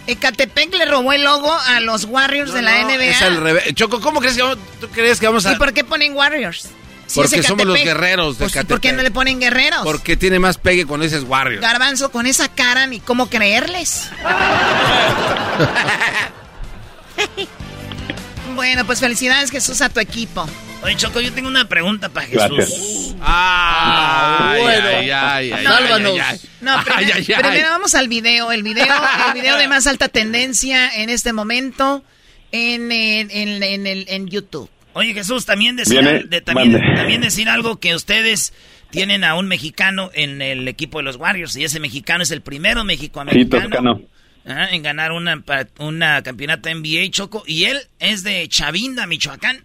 [0.08, 3.04] Ecatepec le robó el logo a los Warriors de la No, NBA.
[3.04, 3.74] es al revés.
[3.74, 5.54] Choco, ¿cómo crees que vamos, tú crees que vamos a...?
[5.54, 6.68] ¿Y por qué ponen Warriors?
[7.06, 9.82] Si Porque somos los guerreros de Pues, ¿y ¿Por qué no le ponen guerreros?
[9.84, 11.62] Porque tiene más pegue con ese Warriors.
[11.62, 14.10] Garbanzo, con esa cara, ni cómo creerles.
[18.56, 20.48] bueno, pues felicidades, Jesús, a tu equipo.
[20.84, 22.58] Oye, Choco, yo tengo una pregunta para Jesús.
[22.58, 23.16] Gracias.
[23.22, 24.88] Ah, bueno.
[24.98, 26.12] ay, ay, ay, Sálvanos.
[26.14, 26.50] ay, ay, ay.
[26.62, 27.42] No, primero, ay, ay.
[27.42, 28.52] primero vamos al video.
[28.52, 28.86] El video,
[29.28, 32.04] el video de más alta tendencia en este momento
[32.52, 34.70] en, en, en- en el, en YouTube.
[34.94, 38.54] Oye, Jesús, también decir, Viene, al- de- también, decir algo que ustedes
[38.92, 42.42] tienen a un mexicano en el equipo de los Warriors y ese mexicano es el
[42.42, 44.02] primero Sí, mexicoamericano Toscano.
[44.46, 45.44] Ajá, en ganar una,
[45.80, 49.64] una campeonato NBA Choco y él es de Chavinda, Michoacán.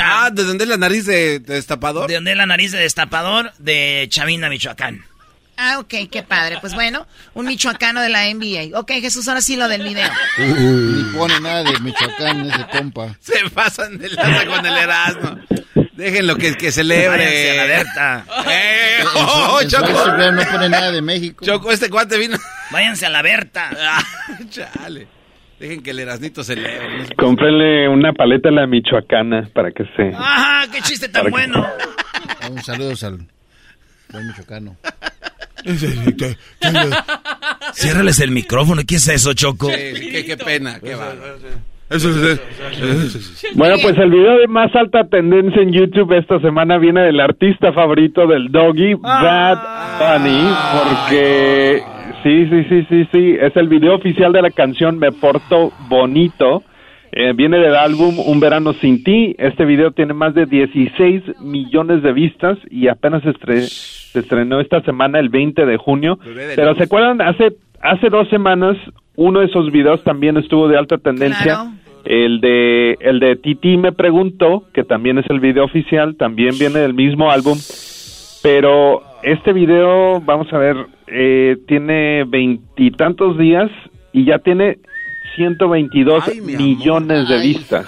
[0.00, 2.08] Ah, ¿de dónde es la nariz de, de destapador?
[2.08, 5.04] De donde es la nariz de destapador de Chavinda, Michoacán.
[5.56, 6.58] Ah, ok, qué padre.
[6.60, 8.78] Pues bueno, un michoacano de la NBA.
[8.78, 10.10] Ok, Jesús, ahora sí lo del video.
[10.38, 13.16] Ni pone nada de Michoacán ese compa.
[13.20, 15.38] Se pasan de lanza con el Erasmo.
[15.96, 17.08] Déjenlo que, que celebre.
[17.24, 18.24] Váyanse a la Berta.
[18.50, 19.90] Eh, En su- oh, en su Choco.
[19.90, 21.44] Instagram no pone nada de México.
[21.44, 22.36] Choco, este cuate vino.
[22.70, 23.70] Váyanse a la Berta.
[23.78, 24.02] Ah,
[24.50, 25.06] chale.
[25.60, 26.56] Dejen que el Erasnito se-
[27.16, 30.08] Cómprenle una paleta a la michoacana para que se...
[30.16, 31.64] Ajá, qué chiste tan bueno.
[32.50, 33.26] Un saludo al,
[34.12, 34.76] al michoacano.
[37.74, 38.82] Ciérrales el micrófono.
[38.86, 39.70] ¿Qué es eso, Choco?
[39.70, 41.14] Sí, sí, qué, qué pena, qué va.
[43.54, 47.72] Bueno, pues el video de más alta tendencia en YouTube esta semana viene del artista
[47.72, 49.58] favorito del Doggy, Bad
[50.18, 50.48] Bunny,
[50.88, 51.82] porque
[52.22, 56.62] sí, sí, sí, sí, sí, es el video oficial de la canción Me Porto Bonito.
[57.16, 59.36] Eh, viene del álbum Un Verano Sin Ti.
[59.38, 64.58] Este video tiene más de 16 millones de vistas y apenas se, estre- se estrenó
[64.58, 66.18] esta semana, el 20 de junio.
[66.56, 66.74] Pero.
[66.74, 67.20] ¿se acuerdan?
[67.20, 67.52] Hace,
[67.84, 68.76] hace dos semanas
[69.16, 71.42] uno de esos videos también estuvo de alta tendencia.
[71.42, 71.70] Claro.
[72.04, 76.80] El de el de Titi me preguntó, que también es el video oficial, también viene
[76.80, 77.58] del mismo álbum,
[78.42, 80.76] pero este video, vamos a ver,
[81.06, 83.70] eh, tiene veintitantos días
[84.12, 84.78] y ya tiene
[85.36, 87.86] 122 Ay, mi millones de vistas.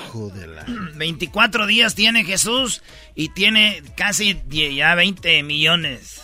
[0.97, 2.83] 24 días tiene Jesús
[3.15, 6.23] y tiene casi ya 20 millones.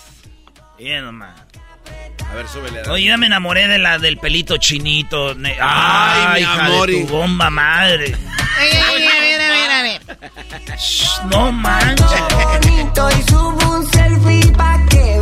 [0.79, 1.52] Bien, nomás.
[2.31, 2.83] A ver, súbele.
[2.91, 5.31] Oye, ya me enamoré de la del pelito chinito.
[5.31, 8.07] Ay, Ay, mi hija amor, de tu bomba madre.
[8.07, 10.79] Ey, ey, a ver, a ver, a ver.
[10.79, 12.07] Shh, no manches.
[12.31, 15.21] bonito y subo un selfie pa' que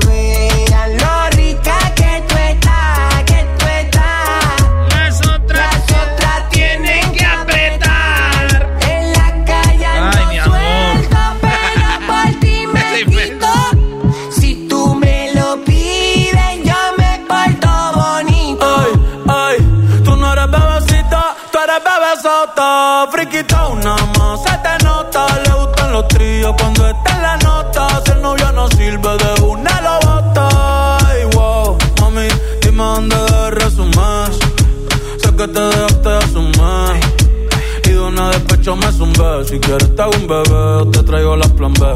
[38.71, 41.87] Si quieres te hago un bebé te traigo las plan B.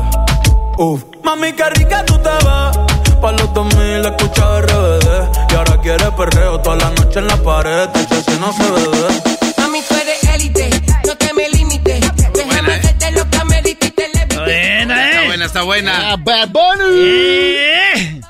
[0.79, 1.05] Uf.
[1.23, 3.21] Mami, qué rica tú te ves.
[3.23, 5.53] Pa' los 2000 escucha RBD.
[5.53, 7.89] Y ahora quiere perreo toda la noche en la pared.
[7.91, 9.55] Te si no se bebe.
[9.57, 12.01] Mami, tú eres élite, no te me limites.
[12.33, 15.27] Déjame hacerte lo que me dijiste, le Está buena, Está eh.
[15.27, 16.13] buena, está buena.
[16.13, 17.01] Ah, Bad Bunny.
[17.01, 18.21] Eh.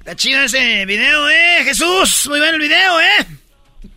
[0.00, 2.26] Está chido ese video, eh, Jesús.
[2.28, 3.26] Muy bueno el video, eh.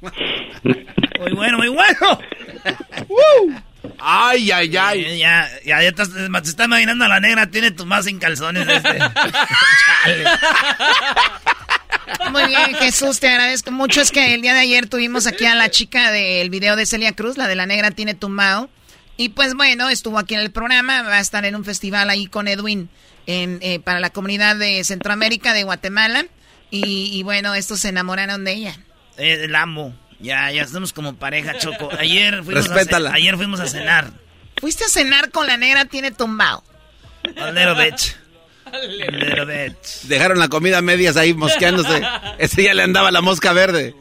[1.19, 2.19] Muy bueno, muy bueno.
[3.99, 5.05] Ay, ay, ay.
[5.05, 8.19] Eh, Ya, ya, ya estás- se está imaginando a la negra, tiene tu más sin
[8.19, 8.99] calzones este.
[12.31, 14.01] Muy bien, Jesús, te agradezco mucho.
[14.01, 17.13] Es que el día de ayer tuvimos aquí a la chica del video de Celia
[17.13, 18.69] Cruz, la de la negra tiene tumbao.
[19.17, 22.27] Y pues bueno, estuvo aquí en el programa, va a estar en un festival ahí
[22.27, 22.89] con Edwin
[23.25, 26.25] en, eh, para la comunidad de Centroamérica, de Guatemala.
[26.69, 28.75] Y, y bueno, estos se enamoraron de ella.
[29.17, 29.95] Eh, la amo.
[30.19, 31.89] Ya, ya estamos como pareja, Choco.
[31.99, 33.09] Ayer fuimos, a, Respétala.
[33.11, 34.11] ce- ayer fuimos a cenar.
[34.59, 36.63] Fuiste a cenar con la negra tiene tumbao.
[37.39, 37.95] A little bit.
[38.65, 39.77] A little bit.
[40.03, 42.01] Dejaron la comida a medias ahí mosqueándose.
[42.39, 43.95] Ese ya le andaba la mosca verde.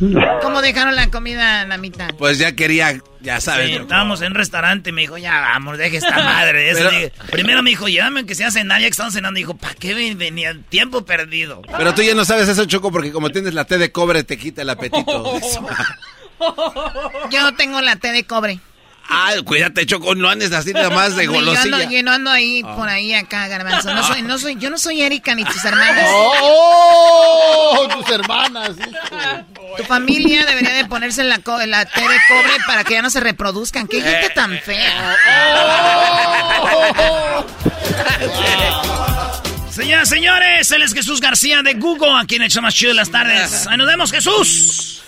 [0.42, 2.08] ¿Cómo dejaron la comida a la mitad?
[2.18, 3.68] Pues ya quería, ya sabes.
[3.68, 6.70] Sí, estábamos en un restaurante y me dijo, ya vamos, deje esta madre.
[6.70, 7.12] Eso Pero- dije.
[7.30, 9.36] primero me dijo, llévame que sea cenar, ya que estamos cenando.
[9.38, 10.56] Dijo, ¿para qué ven- venía?
[10.68, 11.62] Tiempo perdido.
[11.76, 14.38] Pero tú ya no sabes eso, Choco, porque como tienes la té de cobre te
[14.38, 15.38] quita el apetito.
[17.30, 18.60] Yo tengo la té de cobre.
[19.12, 21.90] Ah, cuídate, Choco, no andes así nada más de Yo ando, golosilla.
[21.90, 23.92] yo no ando ahí, por ahí, acá, garbanzo.
[23.92, 26.06] No soy, no soy, yo no soy Erika ni tus hermanas.
[26.12, 27.88] ¡Oh!
[27.90, 29.59] Tus hermanas, hijo.
[29.76, 33.10] Tu familia debería de ponerse la, co- la té de cobre para que ya no
[33.10, 33.86] se reproduzcan.
[33.88, 35.16] ¡Qué gente tan fea!
[39.70, 42.96] Señoras, señores, él es Jesús García de Google, aquí en el show más chido de
[42.96, 43.66] las tardes.
[43.66, 45.02] Ahí nos vemos, Jesús.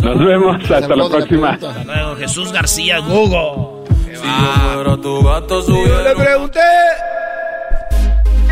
[0.00, 0.56] Nos vemos.
[0.70, 1.50] Hasta la próxima.
[1.52, 3.88] Hasta luego, Jesús García Google.
[5.86, 6.60] Yo le pregunté.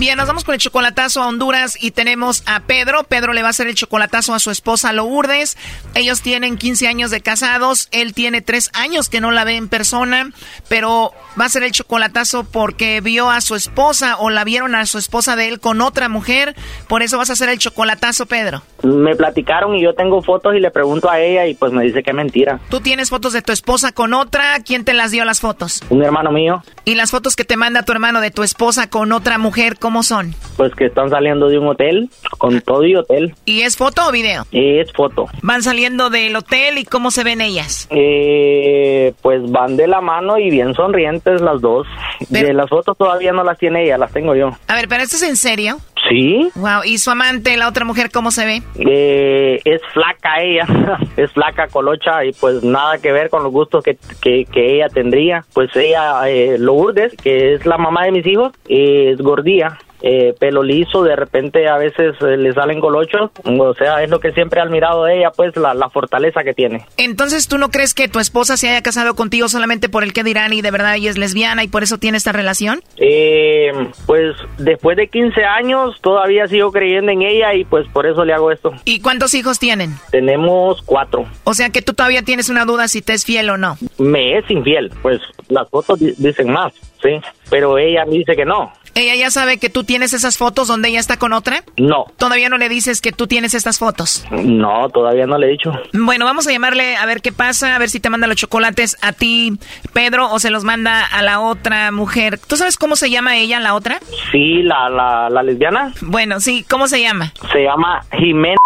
[0.00, 3.04] Bien, nos vamos con el chocolatazo a Honduras y tenemos a Pedro.
[3.04, 5.58] Pedro le va a hacer el chocolatazo a su esposa Lourdes.
[5.94, 7.88] Ellos tienen 15 años de casados.
[7.90, 10.30] Él tiene 3 años que no la ve en persona,
[10.70, 14.86] pero va a hacer el chocolatazo porque vio a su esposa o la vieron a
[14.86, 16.56] su esposa de él con otra mujer.
[16.88, 18.62] Por eso vas a hacer el chocolatazo, Pedro.
[18.82, 22.02] Me platicaron y yo tengo fotos y le pregunto a ella y pues me dice
[22.02, 22.58] que es mentira.
[22.70, 24.60] Tú tienes fotos de tu esposa con otra.
[24.60, 25.82] ¿Quién te las dio las fotos?
[25.90, 29.12] Un hermano mío, Y las fotos que te manda tu hermano de tu esposa con
[29.12, 30.34] otra mujer, ¿cómo son?
[30.60, 33.34] pues que están saliendo de un hotel, con todo y hotel.
[33.46, 34.44] ¿Y es foto o video?
[34.52, 35.24] Es foto.
[35.40, 37.88] Van saliendo del hotel y cómo se ven ellas.
[37.88, 41.86] Eh, pues van de la mano y bien sonrientes las dos.
[42.28, 44.50] De las fotos todavía no las tiene ella, las tengo yo.
[44.68, 45.78] A ver, pero esto es en serio.
[46.10, 48.62] Sí, Wow, ¿y su amante, la otra mujer, cómo se ve?
[48.80, 50.66] eh, es flaca ella,
[51.16, 54.88] es flaca, colocha y pues nada que ver con los gustos que, que, que ella
[54.88, 55.44] tendría.
[55.54, 59.78] Pues ella, eh, Lourdes, que es la mamá de mis hijos, es gordía.
[60.02, 64.20] Eh, pelo liso, de repente a veces eh, le salen colochos, o sea, es lo
[64.20, 66.86] que siempre he admirado de ella, pues la, la fortaleza que tiene.
[66.96, 70.24] Entonces, ¿tú no crees que tu esposa se haya casado contigo solamente por el que
[70.24, 72.80] dirán y de verdad ella es lesbiana y por eso tiene esta relación?
[72.96, 73.72] Eh,
[74.06, 78.32] pues después de 15 años todavía sigo creyendo en ella y pues por eso le
[78.32, 78.72] hago esto.
[78.84, 79.94] ¿Y cuántos hijos tienen?
[80.10, 81.26] Tenemos cuatro.
[81.44, 83.76] O sea que tú todavía tienes una duda si te es fiel o no.
[83.98, 86.72] Me es infiel, pues las fotos di- dicen más,
[87.02, 87.20] sí,
[87.50, 88.72] pero ella me dice que no.
[88.94, 91.62] ¿Ella ya sabe que tú tienes esas fotos donde ella está con otra?
[91.76, 94.24] No, Todavía no le dices que tú tienes estas fotos.
[94.30, 95.72] no, todavía no le he dicho.
[95.92, 98.96] Bueno, vamos a llamarle a ver qué pasa, a ver si te manda los chocolates
[99.02, 99.58] a ti,
[99.92, 102.38] Pedro, o se los manda a la otra mujer.
[102.38, 104.00] ¿Tú sabes cómo se llama ella, la otra?
[104.32, 107.32] Sí, la, la, la lesbiana Bueno, sí, ¿cómo se llama?
[107.52, 108.56] se llama Jimena.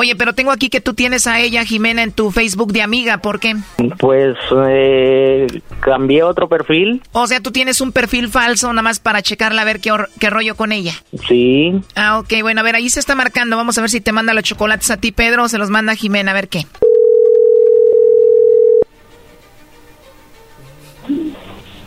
[0.00, 3.18] Oye, pero tengo aquí que tú tienes a ella, Jimena, en tu Facebook de amiga,
[3.18, 3.56] ¿por qué?
[3.98, 4.36] Pues
[4.68, 5.48] eh,
[5.80, 9.64] cambié otro perfil, O sea, tú tienes un perfil falso nada más para checarla a
[9.64, 10.92] ver qué, qué rollo con ella.
[11.26, 11.80] sí.
[11.96, 13.56] Ah, ok, bueno, a ver, ahí se está marcando.
[13.56, 15.94] Vamos a ver si te manda los chocolates a ti, Pedro, o se los manda
[15.94, 16.64] a Jimena, a ver qué.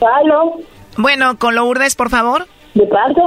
[0.02, 0.60] ¿Aló?
[0.98, 2.46] Bueno, con Lourdes, por favor.
[2.74, 3.22] ¿De parte?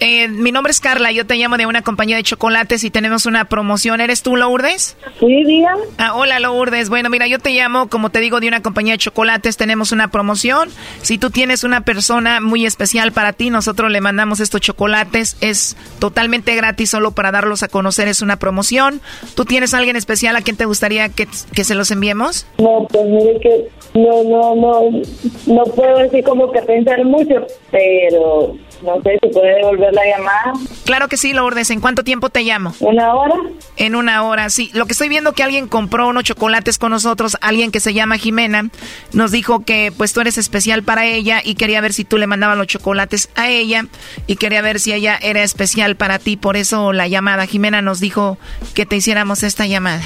[0.00, 3.26] Eh, mi nombre es Carla, yo te llamo de una compañía de chocolates y tenemos
[3.26, 4.00] una promoción.
[4.00, 4.96] ¿Eres tú, Lourdes?
[5.18, 5.74] Sí, diga.
[5.98, 6.88] Ah, hola, Lourdes.
[6.88, 9.56] Bueno, mira, yo te llamo, como te digo, de una compañía de chocolates.
[9.56, 10.70] Tenemos una promoción.
[11.02, 15.36] Si tú tienes una persona muy especial para ti, nosotros le mandamos estos chocolates.
[15.40, 18.06] Es totalmente gratis, solo para darlos a conocer.
[18.08, 19.00] Es una promoción.
[19.34, 22.46] ¿Tú tienes alguien especial a quien te gustaría que, que se los enviemos?
[22.58, 25.02] No, pues mire que no, no, no,
[25.46, 30.52] no puedo decir como que pensar mucho, pero no sé si puede devolver la llamada.
[30.84, 31.70] Claro que sí, Lourdes.
[31.70, 32.74] ¿En cuánto tiempo te llamo?
[32.80, 33.34] ¿Una hora?
[33.76, 34.70] En una hora, sí.
[34.74, 38.18] Lo que estoy viendo que alguien compró unos chocolates con nosotros, alguien que se llama
[38.18, 38.70] Jimena,
[39.12, 42.26] nos dijo que pues tú eres especial para ella y quería ver si tú le
[42.26, 43.86] mandabas los chocolates a ella
[44.26, 46.36] y quería ver si ella era especial para ti.
[46.36, 47.46] Por eso la llamada.
[47.46, 48.38] Jimena nos dijo
[48.74, 50.02] que te hiciéramos esta llamada.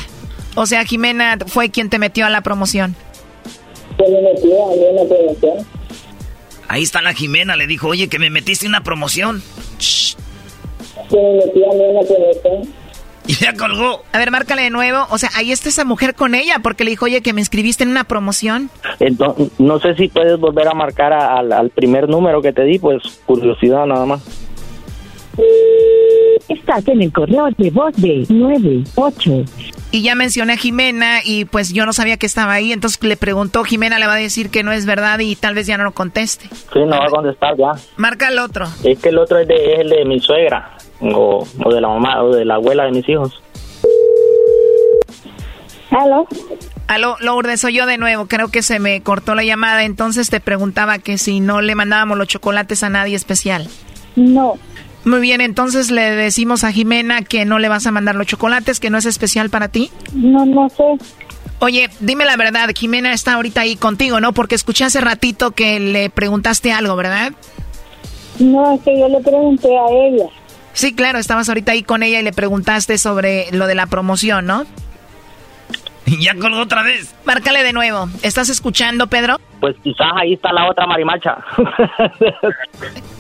[0.55, 2.95] O sea, Jimena fue quien te metió a la promoción.
[3.97, 5.67] ¿Quién me metió a mí la promoción?
[6.69, 9.43] Ahí está la Jimena, le dijo, oye, que me metiste en una promoción.
[11.09, 12.75] ¿Quién me metió a mí promoción?
[13.27, 14.03] Y ya colgó.
[14.13, 15.07] A ver, márcale de nuevo.
[15.11, 17.85] O sea, ahí está esa mujer con ella porque le dijo, oye, que me inscribiste
[17.85, 18.69] en una promoción.
[18.99, 22.79] Entonces, no sé si puedes volver a marcar a- al primer número que te di,
[22.81, 24.23] pues curiosidad nada más.
[26.49, 29.45] Estás en el correo de voz de 98.
[29.91, 32.73] Y ya mencioné a Jimena y pues yo no sabía que estaba ahí.
[32.73, 35.67] Entonces le preguntó, Jimena le va a decir que no es verdad y tal vez
[35.67, 36.49] ya no lo conteste.
[36.73, 37.73] Sí, no va a contestar ya.
[37.97, 38.67] Marca el otro.
[38.85, 41.89] Es que el otro es, de, es el de mi suegra, o, o de la
[41.89, 43.43] mamá, o de la abuela de mis hijos.
[45.91, 46.27] ¿Aló?
[46.87, 48.27] Aló, Lourdes, soy yo de nuevo.
[48.27, 49.85] Creo que se me cortó la llamada.
[49.85, 53.69] Entonces te preguntaba que si no le mandábamos los chocolates a nadie especial.
[54.17, 54.59] No.
[55.05, 58.79] Muy bien, entonces le decimos a Jimena que no le vas a mandar los chocolates,
[58.79, 59.91] que no es especial para ti.
[60.13, 60.85] No, no sé.
[61.59, 64.33] Oye, dime la verdad, Jimena está ahorita ahí contigo, ¿no?
[64.33, 67.33] Porque escuché hace ratito que le preguntaste algo, ¿verdad?
[68.39, 70.27] No, es que yo le pregunté a ella.
[70.73, 74.47] Sí, claro, estabas ahorita ahí con ella y le preguntaste sobre lo de la promoción,
[74.47, 74.65] ¿no?
[76.21, 77.15] Ya colgó otra vez.
[77.25, 78.09] Márcale de nuevo.
[78.23, 79.39] ¿Estás escuchando, Pedro?
[79.61, 81.39] Pues quizás ahí está la otra marimacha.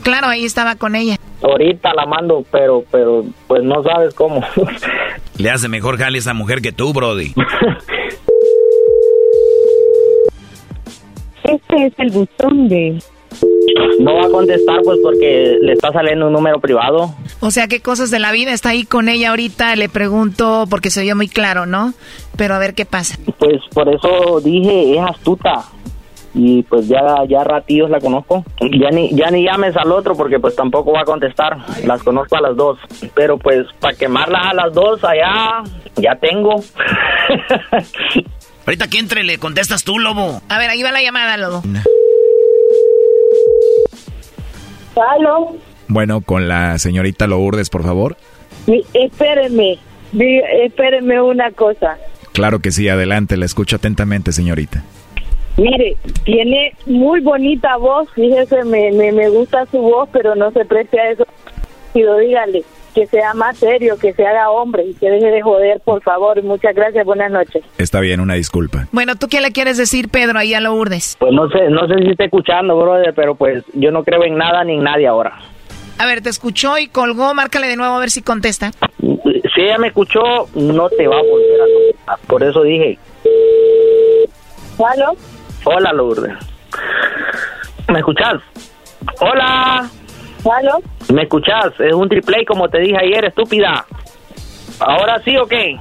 [0.03, 1.17] Claro, ahí estaba con ella.
[1.43, 4.43] Ahorita la mando, pero, pero, pues no sabes cómo.
[5.39, 7.35] Le hace mejor jale a esa mujer que tú, Brody.
[11.45, 13.03] Este es el buzón de...
[14.01, 17.15] No va a contestar, pues porque le está saliendo un número privado.
[17.41, 19.75] O sea, ¿qué cosas de la vida está ahí con ella ahorita?
[19.77, 21.95] Le pregunto porque se vio muy claro, ¿no?
[22.37, 23.17] Pero a ver qué pasa.
[23.39, 25.65] Pues por eso dije, es astuta.
[26.35, 26.99] Y pues ya,
[27.29, 28.43] ya ratillos la conozco.
[28.61, 31.59] Ya ni, ya ni llames al otro porque pues tampoco va a contestar.
[31.85, 32.79] Las conozco a las dos.
[33.15, 35.63] Pero pues para quemarlas a las dos allá,
[35.97, 36.57] ya tengo.
[38.67, 40.41] Ahorita que entre le contestas tú, lobo.
[40.49, 41.63] A ver, ahí va la llamada, Lobo.
[45.19, 45.57] ¿Aló?
[45.89, 48.17] Bueno, con la señorita Lourdes, por favor.
[48.67, 49.79] Mi- Espéreme.
[50.13, 51.99] Di- Espéreme una cosa.
[52.33, 54.83] Claro que sí, adelante, la escucho atentamente, señorita.
[55.57, 60.65] Mire, tiene muy bonita voz, fíjese, me, me, me gusta su voz, pero no se
[60.65, 61.27] preste a eso.
[61.93, 62.65] Pido, dígale
[62.95, 66.43] que sea más serio, que se haga hombre y que deje de joder, por favor.
[66.43, 67.65] Muchas gracias, buenas noches.
[67.79, 68.87] Está bien, una disculpa.
[68.93, 71.17] Bueno, ¿tú qué le quieres decir, Pedro, ahí a Lourdes?
[71.19, 74.37] Pues no sé, no sé si está escuchando, brother, pero pues yo no creo en
[74.37, 75.39] nada ni en nadie ahora.
[75.99, 77.33] A ver, te escuchó y colgó.
[77.35, 78.73] Márcale de nuevo a ver si contesta.
[79.01, 82.19] Si ella me escuchó, no te va a volver a contestar.
[82.27, 82.99] Por eso dije,
[84.79, 85.17] ¿Aló?
[85.65, 86.35] Hola Lourdes.
[87.89, 88.41] ¿Me escuchas?
[89.21, 89.89] Hola.
[90.45, 90.81] ¿Aló?
[91.13, 91.73] ¿Me escuchas?
[91.79, 93.85] Es un triple como te dije ayer, estúpida.
[94.81, 95.79] Ahora sí o qué?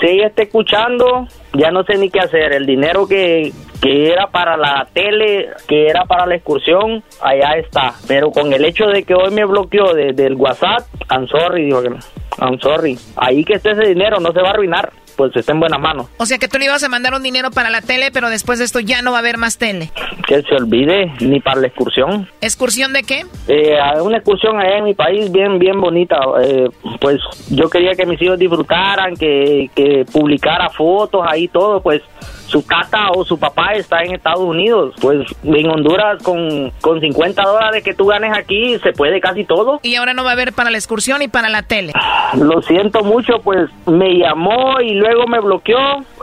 [0.00, 2.52] Si ella está escuchando, ya no sé ni qué hacer.
[2.52, 7.94] El dinero que, que era para la tele, que era para la excursión, allá está.
[8.06, 11.82] Pero con el hecho de que hoy me bloqueó desde el WhatsApp, I'm sorry, dijo
[11.82, 11.98] que no.
[12.40, 12.98] I'm sorry.
[13.16, 16.06] Ahí que esté ese dinero no se va a arruinar, pues está en buenas manos.
[16.18, 18.58] O sea que tú le ibas a mandar un dinero para la tele, pero después
[18.58, 19.90] de esto ya no va a haber más tele.
[20.26, 22.28] Que se olvide, ni para la excursión.
[22.40, 23.24] ¿Excursión de qué?
[23.48, 26.68] Eh, a una excursión allá en mi país bien bien bonita eh,
[27.00, 27.20] pues
[27.50, 32.02] yo quería que mis hijos disfrutaran que, que publicara fotos ahí todo pues
[32.48, 37.42] su tata o su papá está en Estados Unidos pues en Honduras con, con 50
[37.42, 40.52] dólares que tú ganes aquí se puede casi todo Y ahora no va a haber
[40.52, 41.92] para la excursión y para la tele.
[42.34, 45.78] lo siento mucho pues me llamó y luego me bloqueó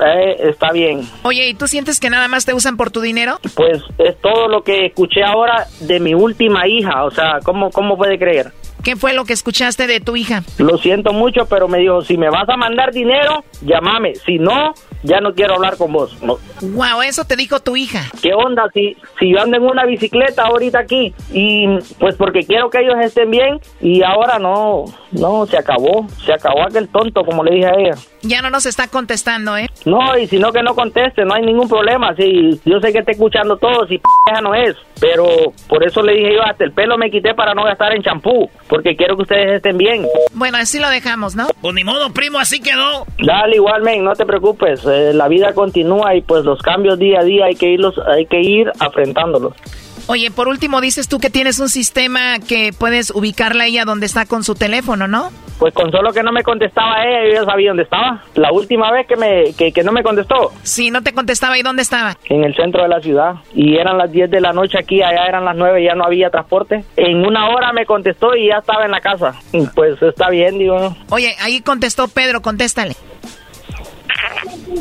[0.05, 3.37] eh, está bien Oye, ¿y tú sientes que nada más te usan por tu dinero?
[3.55, 7.97] pues es todo lo que escuché ahora de mi última hija o sea cómo cómo
[7.97, 8.51] puede creer
[8.85, 10.43] ¿Qué fue lo que escuchaste de tu hija?
[10.59, 14.13] Lo siento mucho, pero me dijo, si me vas a mandar dinero, llámame.
[14.13, 16.21] Si no, ya no quiero hablar con vos.
[16.21, 16.37] No.
[16.61, 18.03] Wow, eso te dijo tu hija.
[18.21, 21.15] ¿Qué onda si, si yo ando en una bicicleta ahorita aquí?
[21.33, 21.65] Y
[21.97, 26.05] pues porque quiero que ellos estén bien y ahora no, no, se acabó.
[26.23, 27.95] Se acabó aquel tonto, como le dije a ella.
[28.27, 29.69] Ya no nos está contestando, ¿eh?
[29.85, 32.15] No, y si no que no conteste, no hay ningún problema.
[32.15, 34.03] Sí, yo sé que está escuchando todo, si p
[34.41, 34.75] no es.
[34.99, 35.25] Pero
[35.67, 38.49] por eso le dije yo, hasta el pelo me quité para no gastar en champú,
[38.67, 40.07] porque quiero que ustedes estén bien.
[40.33, 41.47] Bueno, así lo dejamos, ¿no?
[41.61, 43.05] Pues ni modo, primo, así quedó.
[43.19, 44.81] Dale igual, men, no te preocupes.
[44.85, 48.25] eh, la vida continúa y pues los cambios día a día hay que irlos, hay
[48.25, 49.53] que ir afrontándolos.
[50.07, 54.05] Oye, por último, dices tú que tienes un sistema que puedes ubicarla a ella donde
[54.05, 55.31] está con su teléfono, ¿no?
[55.59, 58.21] Pues con solo que no me contestaba ella, yo ya sabía dónde estaba.
[58.35, 61.57] La última vez que me que, que no me contestó, Sí, no te contestaba.
[61.57, 62.15] ¿Y dónde estaba?
[62.25, 63.35] en el centro de la ciudad.
[63.53, 66.29] Y eran las 10 de la noche aquí, allá eran las 9, ya no había
[66.29, 66.83] transporte.
[66.97, 69.33] En una hora me contestó y ya estaba en la casa.
[69.75, 70.95] Pues está bien, digo.
[71.09, 72.95] Oye, ahí contestó Pedro, contéstale.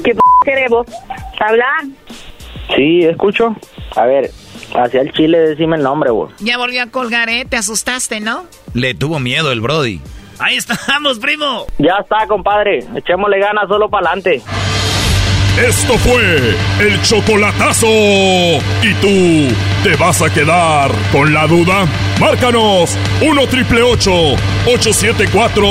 [0.04, 0.86] ¿Qué p queremos?
[1.38, 1.84] ¿Hablar?
[2.74, 3.54] Sí, escucho.
[3.96, 4.30] A ver,
[4.74, 6.32] hacia el chile decime el nombre, vos.
[6.40, 7.44] Ya volvió a colgar, ¿eh?
[7.48, 8.44] Te asustaste, ¿no?
[8.72, 10.00] Le tuvo miedo el Brody.
[10.38, 11.66] Ahí estamos, primo.
[11.78, 12.84] Ya está, compadre.
[12.94, 14.42] Echémosle ganas solo para adelante.
[15.56, 17.86] Esto fue el chocolatazo.
[17.86, 19.54] ¿Y tú
[19.84, 21.86] te vas a quedar con la duda?
[22.20, 25.62] Márcanos 1 triple 874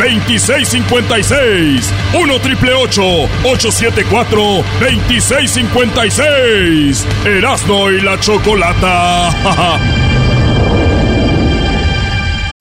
[0.00, 1.94] 2656.
[2.14, 7.06] 1 triple 874 2656.
[7.24, 9.30] Erasno y la chocolata.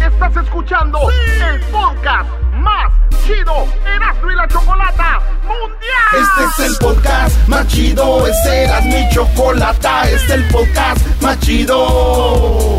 [0.00, 2.92] Estás escuchando el podcast más
[3.24, 6.12] chido Erasmo y la Chocolata Mundial.
[6.12, 11.38] Este es el podcast más chido, este era mi chocolata, este es el podcast más
[11.40, 12.78] chido.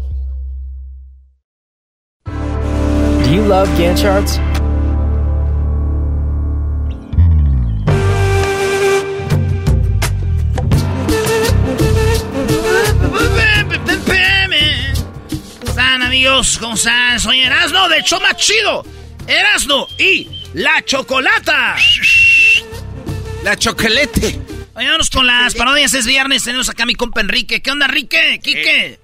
[3.41, 4.39] You love Gantt charts?
[15.59, 16.57] ¿Cómo están, amigos?
[16.59, 17.19] ¿Cómo están?
[17.19, 18.85] Soy Erasno de Choma Chido.
[19.27, 21.75] Erasno y la Chocolata.
[23.43, 24.39] La chocolate.
[24.75, 25.93] Oye, vámonos con las parodias.
[25.93, 26.43] Es viernes.
[26.43, 27.61] Tenemos acá a mi compa Enrique.
[27.61, 28.39] ¿Qué onda, Enrique?
[28.41, 28.99] ¿Quique?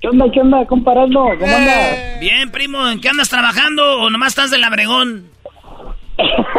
[0.00, 1.20] ¿Qué onda, qué onda, comparando?
[1.38, 2.20] ¿Cómo andas?
[2.20, 2.88] Bien, primo.
[2.88, 5.26] ¿En qué andas trabajando o nomás estás del Abregón?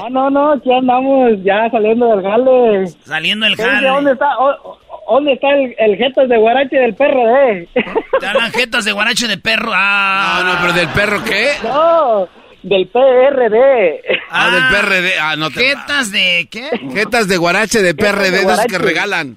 [0.00, 2.86] No, no, no, aquí andamos ya saliendo del jale.
[3.04, 3.88] Saliendo del jale.
[3.88, 4.78] ¿Dónde está, o-
[5.10, 7.68] dónde está el, el jetas de guarache del PRD?
[8.20, 9.70] Te hablan jetas de guarache de perro.
[9.74, 10.40] Ah.
[10.42, 11.50] No, no, pero del perro, ¿qué?
[11.62, 12.26] No,
[12.62, 14.00] del PRD.
[14.30, 15.18] Ah, del PRD.
[15.20, 16.70] Ah, no te ¿Jetas de qué?
[16.94, 19.36] Jetas de guarache de Jetas PRD, de que regalan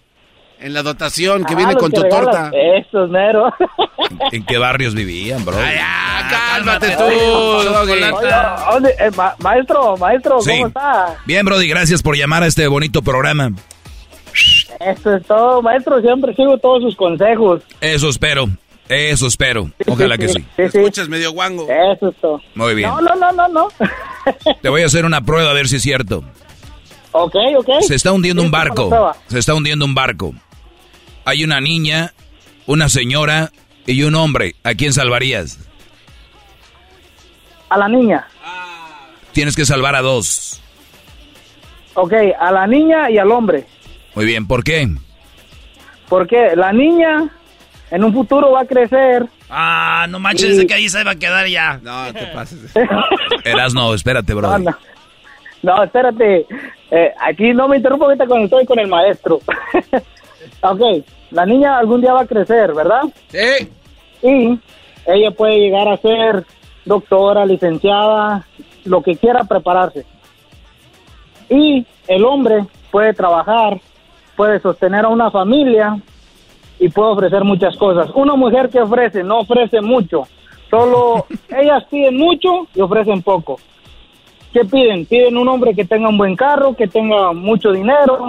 [0.59, 2.51] en la dotación, que Ah, viene con que tu torta.
[2.53, 3.53] Eso es mero.
[4.31, 5.57] ¿En qué barrios vivían, bro?
[6.29, 7.91] cálmate tú, Doggy.
[7.91, 8.11] Oye,
[8.71, 10.51] ¿dónde- eh, ma- maestro, maestro, Sí.
[10.51, 11.15] ¿cómo está?
[11.25, 13.51] Bien, Brody, gracias por llamar a este bonito programa.
[14.79, 17.61] Eso es todo, maestro, siempre sigo todos sus consejos.
[17.81, 18.47] Eso espero,
[18.89, 19.69] eso espero.
[19.87, 20.45] Ojalá que sí.
[20.57, 21.67] Escuchas medio guango.
[21.69, 22.41] Eso es todo.
[22.55, 22.89] Muy bien.
[22.89, 23.67] No, no, no, no, no.
[24.61, 26.23] Te voy a hacer una prueba a ver si es cierto.
[27.13, 27.69] ok, ok.
[27.81, 29.13] Se está hundiendo un barco.
[29.27, 30.33] Se está hundiendo un barco.
[31.27, 32.13] Hay una niña,
[32.67, 33.51] una señora
[33.85, 34.55] y un hombre.
[34.63, 35.59] ¿A quién salvarías?
[37.67, 38.25] A la niña.
[39.33, 40.61] Tienes que salvar a dos.
[41.95, 43.67] Ok, a la niña y al hombre.
[44.15, 44.87] Muy bien, ¿por qué?
[46.07, 47.29] Porque la niña
[47.91, 49.25] en un futuro va a crecer.
[49.49, 51.77] Ah, no manches, de que ahí se va a quedar ya.
[51.83, 52.73] No, te pases.
[53.43, 54.63] Eras no, espérate, No, Brody.
[54.63, 54.77] no.
[55.61, 56.45] No, espérate.
[56.89, 59.41] Eh, aquí no me interrumpo ahorita cuando estoy con el maestro.
[60.61, 60.81] ok,
[61.31, 63.03] la niña algún día va a crecer, ¿verdad?
[63.27, 63.69] Sí.
[64.23, 64.59] Y
[65.05, 66.45] ella puede llegar a ser
[66.85, 68.45] doctora, licenciada,
[68.85, 70.05] lo que quiera prepararse.
[71.49, 73.79] Y el hombre puede trabajar
[74.37, 75.99] puede sostener a una familia
[76.79, 78.09] y puede ofrecer muchas cosas.
[78.13, 80.27] Una mujer que ofrece, no ofrece mucho.
[80.69, 83.59] Solo ellas piden mucho y ofrecen poco.
[84.53, 85.05] ¿Qué piden?
[85.05, 88.27] Piden un hombre que tenga un buen carro, que tenga mucho dinero,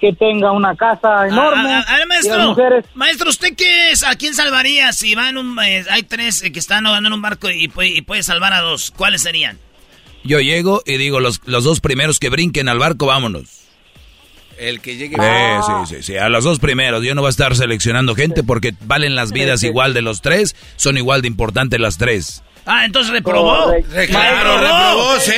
[0.00, 1.72] que tenga una casa enorme.
[1.74, 4.02] A, a- a ver, maestro, mujeres, maestro, ¿usted qué es?
[4.04, 7.22] ¿A quién salvaría si van un, eh, hay tres eh, que están nadando en un
[7.22, 8.90] barco y, puede- y puede salvar a dos?
[8.90, 9.58] ¿Cuáles serían?
[10.24, 13.48] Yo llego y digo, los, los dos primeros que brinquen al barco, vámonos.
[14.58, 15.14] El que llegue.
[15.16, 17.04] Sí, sí, sí, a los dos primeros.
[17.04, 20.56] Yo no voy a estar seleccionando gente porque valen las vidas igual de los tres,
[20.74, 22.42] son igual de importantes las tres.
[22.66, 23.64] Ah, entonces reprobó.
[23.66, 23.92] Correcto.
[24.08, 25.30] Claro, reprobó, sí,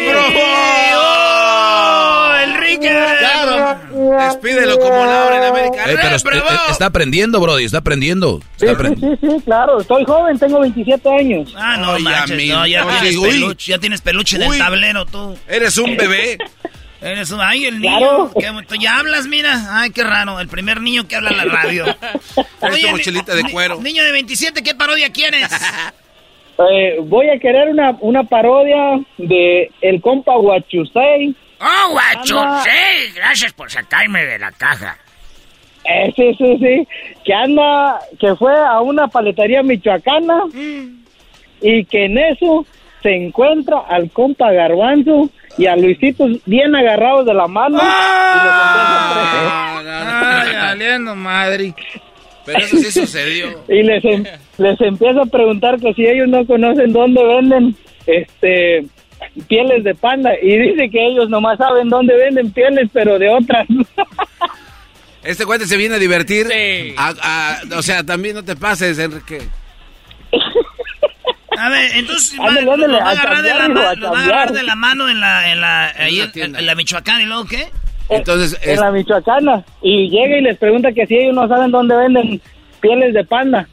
[0.00, 1.17] reprobó.
[2.80, 3.78] Claro.
[4.26, 5.84] Despídelo como Laura en América.
[5.90, 6.50] Eh, pero ¡Reprobó!
[6.50, 8.40] eh, está aprendiendo, Brody, está aprendiendo.
[8.40, 9.16] sí, Está sí, aprendiendo.
[9.20, 9.80] sí, sí, claro.
[9.80, 11.54] Estoy joven, tengo 27 años.
[11.56, 12.56] Ah, no, Oye, manches, amigo.
[12.56, 13.28] no, ya, Oye, tienes uy.
[13.30, 15.36] peluche, ya tienes peluche en el tablero tú.
[15.48, 16.38] Eres un bebé.
[17.00, 18.64] Eres un, ay, el niño, Claro.
[18.68, 19.66] que ya hablas, mira.
[19.70, 21.84] Ay, qué raro, el primer niño que habla en la radio.
[22.60, 23.80] Eres tu ni- mochilita de ni- cuero.
[23.80, 25.48] Niño de 27, ¿qué parodia quieres?
[26.72, 31.36] Eh, voy a querer una, una parodia de El Compa Huachusei.
[31.60, 32.40] ¡Oh, guacho!
[32.40, 32.62] Anda.
[32.64, 34.96] Sí, gracias por sacarme de la caja.
[35.84, 36.88] Eh, sí, sí, sí.
[37.24, 40.44] Que anda, que fue a una paletería michoacana
[41.60, 42.66] y que en eso
[43.02, 47.78] se encuentra al compa Garbanzo y a Luisito bien agarrados de la mano.
[47.80, 50.26] Ah, no, no.
[50.26, 51.74] Ay, valiendo madre.
[52.44, 53.64] Pero eso sí sucedió.
[53.68, 54.24] Y les, em-
[54.58, 57.76] les empieza a preguntar que si ellos no conocen dónde venden
[58.06, 58.84] este
[59.48, 63.66] pieles de panda y dice que ellos nomás saben dónde venden pieles pero de otras.
[65.24, 66.46] Este cuate se viene a divertir.
[66.96, 69.40] A- a- o sea, también no te pases, Enrique.
[71.58, 75.08] A ver, entonces va, Ándale, a agarrar de la, va a agarrar de la mano
[75.08, 77.66] en la, en la, ahí en, en la Michoacán y luego qué?
[78.08, 81.70] Entonces, en es- la michoacana y llega y les pregunta que si ellos no saben
[81.70, 82.40] dónde venden
[82.80, 83.68] pieles de panda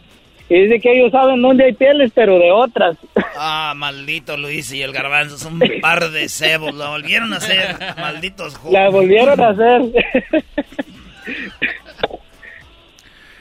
[0.49, 2.97] y dice que ellos saben dónde hay pieles pero de otras
[3.37, 7.75] Ah, maldito Luis y el garbanzo, son un par de cebos, lo volvieron a hacer,
[7.97, 8.73] malditos jóvenes.
[8.83, 9.81] la volvieron a hacer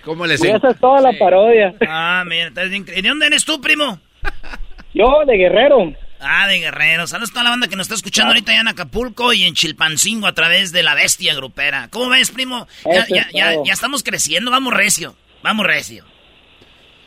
[0.04, 3.44] ¿cómo les y esa es toda la parodia Ah, mira, estás bien ¿de dónde eres
[3.44, 3.98] tú, primo?
[4.94, 5.92] yo de guerrero
[6.26, 7.06] Ah, de Guerrero.
[7.06, 9.52] Saludos a toda la banda que nos está escuchando ahorita ya en Acapulco y en
[9.52, 11.88] Chilpancingo a través de la bestia grupera.
[11.90, 12.66] ¿Cómo ves, primo?
[12.86, 15.14] Ya, ya, ya, ya estamos creciendo, vamos recio.
[15.42, 16.02] Vamos recio.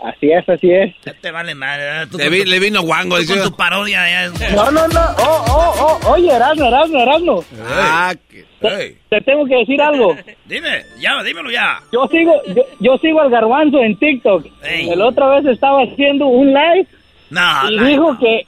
[0.03, 2.02] Así es así es Ya te vale madre.
[2.02, 3.18] le, con vi- tu- le vino guango.
[3.19, 4.10] tú con tu parodia.
[4.10, 9.22] ya- no no no oh oh oh oye Erasmo Erasmo Erasmo Ah, que- te, te
[9.22, 10.15] tengo que decir algo
[10.45, 11.80] Dime, ya, dímelo ya.
[11.91, 14.90] yo sigo yo, yo sigo al garbanzo en TikTok Ey.
[14.90, 16.88] el otra vez estaba haciendo un live
[17.30, 18.19] No, y no, dijo no.
[18.19, 18.48] que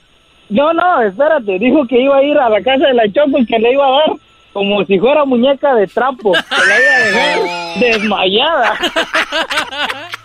[0.50, 3.46] no no espérate dijo que iba a ir a la casa de la Choco y
[3.46, 4.10] que le iba a dar
[4.52, 8.74] como si fuera muñeca de trapo que la iba a dejar desmayada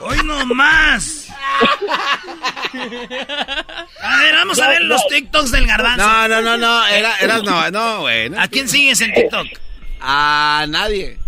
[0.00, 1.28] Hoy no más.
[4.02, 6.04] A ver, vamos a ver los TikToks del garbanzo.
[6.06, 6.86] No, no, no, no.
[6.86, 8.30] Era, eras no, no, güey.
[8.30, 8.40] no.
[8.40, 9.46] ¿A quién sigues en TikTok?
[10.00, 11.18] A nadie.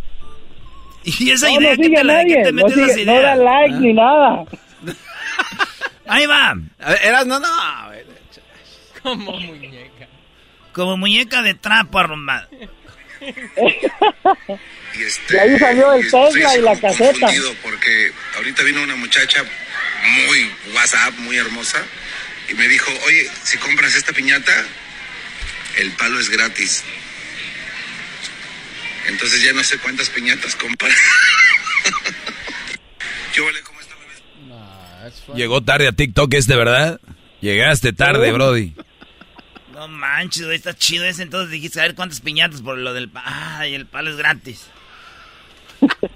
[1.05, 1.97] Y esa no, idea no que sigue
[2.43, 3.39] te, metes esas sigue- no da ideas.
[3.39, 4.45] like ni nada
[6.09, 6.51] Ahí va.
[6.81, 7.49] A ver, Eras no, no.
[7.87, 8.01] güey.
[9.03, 10.09] Como muñeca.
[10.73, 12.49] Como muñeca de trapo arrumbada.
[14.95, 17.13] Y, este, Y ahí salió el Tesla y la caseta.
[17.13, 19.45] confundido Porque ahorita vino una muchacha
[20.27, 21.85] muy WhatsApp, muy hermosa,
[22.49, 24.53] y me dijo, oye, si compras esta piñata,
[25.77, 26.83] el palo es gratis.
[29.09, 30.57] Entonces ya no sé cuántas piñatas.
[33.35, 33.61] ¿Qué vale?
[33.63, 34.15] ¿Cómo está, bebé?
[35.35, 37.01] Llegó tarde a TikTok este, ¿verdad?
[37.41, 38.75] Llegaste tarde, Brody.
[39.77, 41.23] No manches, güey, está chido ese.
[41.23, 43.11] Entonces dijiste, a ver cuántas piñatas por lo del...
[43.11, 43.23] pa-
[43.59, 44.71] Ay, el palo es gratis.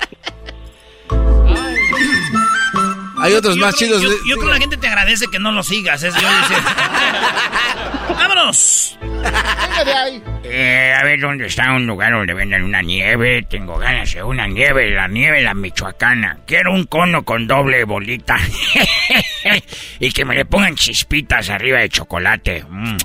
[3.21, 4.03] Hay otros Yo más creo- chidos.
[4.03, 6.03] Yo, de- yo creo que la gente te agradece que no lo sigas.
[6.03, 6.29] Eso yo.
[8.15, 8.99] ¡Vámonos!
[10.45, 13.43] Eh, a ver dónde está un lugar donde venden una nieve.
[13.49, 16.39] Tengo ganas de una nieve, la nieve la michoacana.
[16.47, 18.37] Quiero un cono con doble bolita.
[20.01, 22.65] y que me le pongan chispitas arriba de chocolate.
[22.69, 22.97] Mm.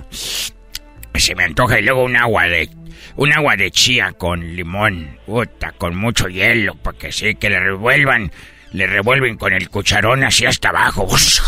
[1.16, 2.70] Se me antoja y luego un agua de
[3.16, 8.30] un agua de chía con limón, puta, con mucho hielo, porque sí que le revuelvan,
[8.76, 11.03] le revuelven con el cucharón así hasta abajo.
[11.03, 11.39] Ush,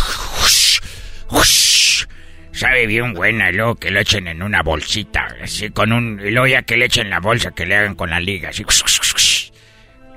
[0.43, 0.79] ush,
[1.29, 2.05] ush.
[2.51, 6.19] Sabe bien buena, y luego que lo echen en una bolsita, así con un...
[6.25, 8.65] Y luego ya que le echen la bolsa, que le hagan con la liga, así...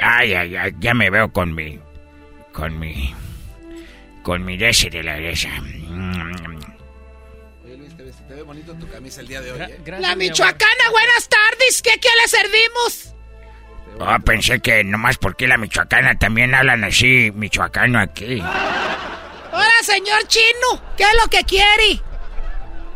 [0.00, 1.78] Ay, ay, ay, ya me veo con mi...
[2.52, 3.14] Con mi...
[4.22, 5.16] Con mi dese de la.
[5.16, 6.60] Mm.
[7.64, 9.60] Oye, Luis, te ves, te ve bonito tu camisa el día de hoy.
[9.60, 9.80] ¿eh?
[9.84, 10.14] Gracias, La.
[10.14, 11.82] Michoacana, buenas tardes.
[11.82, 13.14] ¿Qué, qué le servimos?
[13.98, 18.40] Oh, pensé que nomás porque la michoacana también hablan así, michoacano aquí.
[19.52, 22.00] Hola, señor chino, ¿qué es lo que quiere?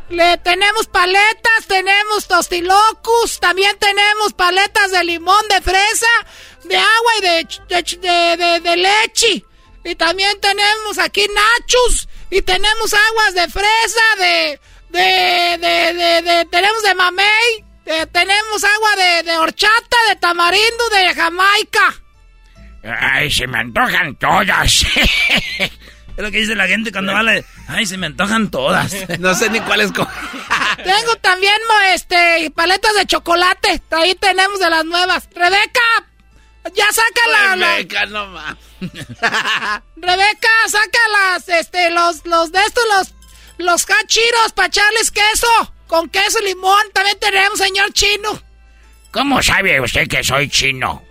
[0.08, 6.06] Le tenemos paletas, tenemos tostilocus, también tenemos paletas de limón, de fresa,
[6.64, 9.44] de agua y de, de, de, de leche.
[9.84, 14.60] Y también tenemos aquí nachos y tenemos aguas de fresa, de,
[14.90, 17.64] de, de, de, tenemos de mamey,
[18.12, 21.94] tenemos agua de, de horchata, de tamarindo, de Jamaica.
[22.82, 24.84] Ay, se me antojan todas.
[26.16, 27.44] Es lo que dice la gente cuando vale.
[27.66, 28.94] Ay, se me antojan todas.
[29.18, 29.92] No sé ni cuáles.
[30.84, 31.56] Tengo también
[31.92, 33.82] este paletas de chocolate.
[33.90, 35.28] Ahí tenemos de las nuevas.
[35.34, 35.80] Rebeca,
[36.74, 37.56] ya saca la.
[37.56, 38.56] Rebeca, no más.
[39.96, 43.14] Rebeca, saca las, este, los, los de estos, los,
[43.58, 45.73] los cachiros para echarles queso.
[45.86, 46.82] Con queso y limón.
[46.92, 48.40] También tenemos, señor chino.
[49.10, 51.02] ¿Cómo sabe usted que soy chino?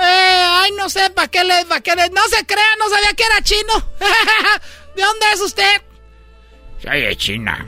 [0.00, 3.12] Eh, ay, no sé, ¿para qué le, pa qué le, no se crea, no sabía
[3.14, 3.74] que era chino.
[4.96, 5.82] ¿De dónde es usted?
[6.82, 7.66] Soy de China.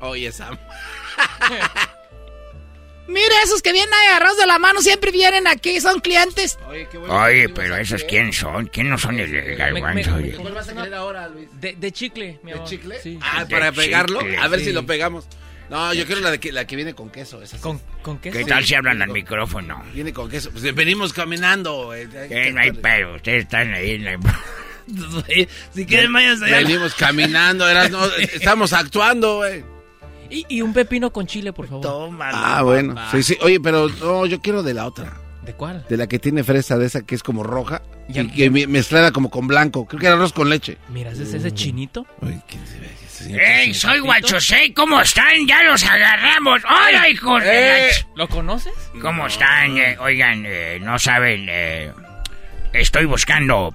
[0.00, 0.56] Oye, Sam.
[3.08, 6.56] Mire, esos que vienen agarrados de la mano siempre vienen aquí, son clientes.
[6.68, 10.12] Oye, qué bueno Oye pero esos quién son, quién no son el garbanzo.
[10.40, 11.48] ¿Cuál vas a querer ahora, Luis?
[11.60, 12.64] De, de chicle, mi amor.
[12.64, 13.00] ¿De chicle?
[13.02, 13.18] Sí.
[13.20, 15.26] Ah, para pegarlo, a ver si lo pegamos.
[15.72, 17.40] No, yo quiero la, de que, la que viene con queso.
[17.40, 18.36] Esa ¿Con, ¿Con, queso?
[18.36, 19.82] ¿Qué tal si hablan al micrófono?
[19.94, 20.50] Viene con queso.
[20.50, 21.94] Pues venimos caminando.
[21.94, 24.18] Eh, no hay pero, ustedes están ahí en la...
[25.72, 26.58] si quieren, váyanse allá.
[26.58, 29.64] Venimos caminando, no, estamos actuando, güey.
[30.28, 31.82] Y, y, un pepino con chile, por favor.
[31.82, 32.30] Toma.
[32.34, 32.94] Ah, bueno.
[33.10, 33.38] Sí, sí.
[33.40, 35.21] Oye, pero no, yo quiero de la otra.
[35.42, 35.84] ¿De cuál?
[35.88, 37.82] De la que tiene fresa, de esa que es como roja.
[38.08, 39.86] Ya, y que mezclada como con blanco.
[39.86, 40.78] Creo que era arroz con leche.
[40.88, 42.06] Mira, ¿es ese chinito?
[42.20, 42.88] Uy, ¿quién se ve?
[43.30, 44.72] ¡Ey, soy Guachosei!
[44.72, 45.46] ¿Cómo están?
[45.46, 46.62] ¡Ya los agarramos!
[46.64, 48.72] ¡Hola, hijos de eh, ¿Lo conoces?
[49.00, 49.76] ¿Cómo están?
[49.78, 51.92] Eh, oigan, eh, no saben, eh,
[52.72, 53.74] estoy buscando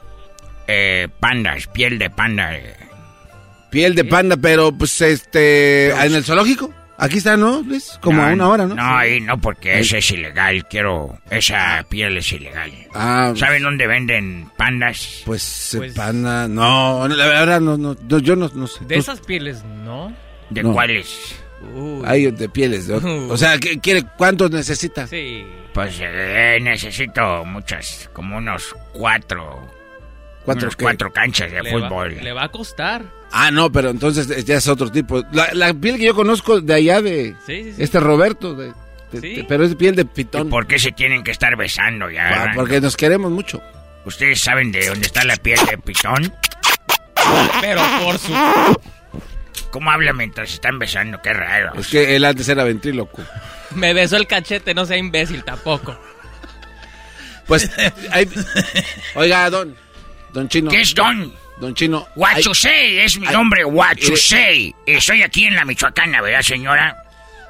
[0.68, 2.52] eh, pandas, piel de panda.
[3.70, 6.74] Piel de panda, pero pues este, ¿en el zoológico?
[7.00, 8.00] Aquí está, ¿no, Luis?
[8.02, 8.74] Como no, a una hora, ¿no?
[8.74, 10.68] No, ahí no, porque ese es ilegal.
[10.68, 11.20] Quiero.
[11.30, 12.72] Esa piel es ilegal.
[12.94, 15.22] Ah, ¿Saben dónde venden pandas?
[15.26, 15.94] Pues, pues...
[15.94, 16.48] panda.
[16.48, 18.84] No, la verdad, no, no, yo no, no sé.
[18.86, 20.12] De esas pieles, ¿no?
[20.50, 20.74] ¿De no.
[20.74, 21.36] cuáles?
[21.76, 22.02] Uy.
[22.06, 22.90] Hay de pieles.
[22.90, 25.06] O sea, ¿qué, quiere, ¿cuántos necesita?
[25.06, 25.46] Sí.
[25.74, 29.72] Pues eh, necesito muchas, como unos cuatro.
[30.44, 32.18] ¿Cuatro, unos cuatro canchas de le fútbol.
[32.18, 33.17] Va, le va a costar.
[33.32, 35.24] Ah, no, pero entonces ya es otro tipo.
[35.32, 37.84] La, la piel que yo conozco de allá de sí, sí, sí.
[37.84, 38.74] este Roberto, de,
[39.12, 39.36] de, ¿Sí?
[39.36, 40.48] de, pero es piel de pitón.
[40.48, 42.44] ¿Y por qué se tienen que estar besando ya?
[42.44, 43.62] Ah, porque nos queremos mucho.
[44.06, 46.34] ¿Ustedes saben de dónde está la piel de pitón?
[47.62, 48.34] pero por su...
[49.72, 51.22] ¿Cómo habla mientras se están besando?
[51.22, 51.74] Qué raro.
[51.78, 53.22] Es que él antes era ventríloco.
[53.76, 56.00] Me besó el cachete, no sea imbécil tampoco.
[57.46, 57.70] Pues,
[58.12, 58.30] hay...
[59.16, 59.76] oiga, don,
[60.34, 60.72] don Chino.
[60.72, 61.34] ¿Qué es don?
[61.60, 62.08] Don Chino.
[62.16, 64.76] Huachusei, es mi nombre, Huachusei.
[64.86, 67.04] Estoy aquí en la Michoacana, ¿verdad, señora?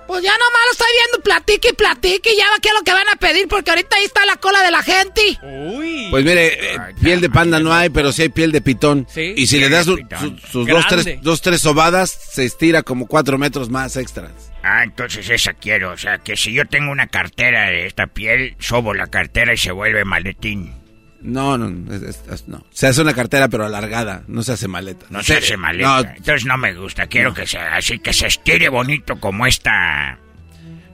[0.08, 2.82] Pues ya nomás lo estoy viendo, platique y platique, y ya va qué es lo
[2.82, 5.38] que van a pedir, porque ahorita ahí está la cola de la gente.
[5.44, 6.08] Uy.
[6.10, 9.06] Pues mire, eh, piel de panda no hay, pero sí hay piel de pitón.
[9.10, 9.34] ¿Sí?
[9.36, 13.06] Y si le das su, su, sus dos tres, dos, tres sobadas, se estira como
[13.08, 14.32] cuatro metros más extras.
[14.64, 15.92] Ah, entonces esa quiero.
[15.92, 19.58] O sea, que si yo tengo una cartera de esta piel, sobo la cartera y
[19.58, 20.87] se vuelve maletín.
[21.28, 22.64] No, no, es, es, no.
[22.72, 25.08] Se hace una cartera pero alargada, no se hace maleta.
[25.10, 26.04] No se, se hace maleta.
[26.04, 27.08] No, Entonces no me gusta.
[27.08, 27.36] Quiero no.
[27.36, 30.18] que sea así, que se estire bonito como esta.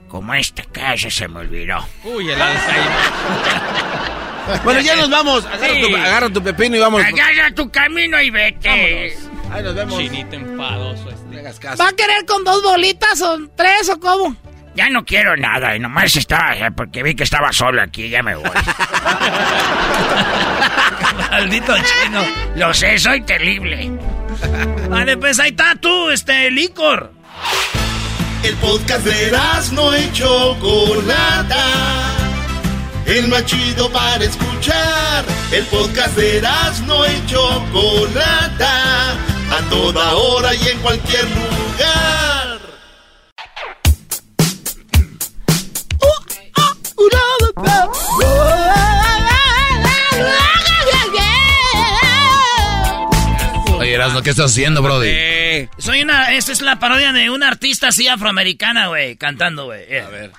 [0.08, 1.86] Como esta casa se me olvidó.
[2.02, 2.92] Uy, el Alzheimer.
[4.64, 5.46] bueno, ya nos vamos.
[5.46, 5.80] Agarra, sí.
[5.80, 7.02] tu, agarra, tu, pepino y vamos.
[7.02, 8.68] Agarra tu camino y vete.
[8.68, 9.52] Vámonos.
[9.52, 9.98] Ahí nos vemos.
[10.00, 11.76] Chinito enfadoso este.
[11.76, 14.36] ¿Va a querer con dos bolitas o tres o cómo?
[14.74, 18.34] Ya no quiero nada, y nomás estaba, porque vi que estaba solo aquí, ya me
[18.34, 18.50] voy.
[21.30, 22.24] Maldito chino.
[22.56, 23.90] Lo sé, soy terrible.
[24.88, 27.12] Vale, pues ahí está tú, este, licor.
[28.42, 29.32] El podcast de
[29.72, 31.64] no y Chocolata.
[33.06, 35.24] El más chido para escuchar.
[35.50, 36.42] El podcast de
[36.86, 39.12] no y Chocolata.
[39.50, 42.43] A toda hora y en cualquier lugar.
[53.78, 55.08] Oye, Erasmo, ¿qué estás haciendo, Brody?
[55.10, 56.32] Eh, soy una.
[56.34, 59.86] Esta es la parodia de una artista así afroamericana, güey, cantando, güey.
[59.86, 60.06] Yeah.
[60.06, 60.32] A ver.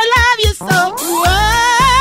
[0.00, 1.97] I love you so.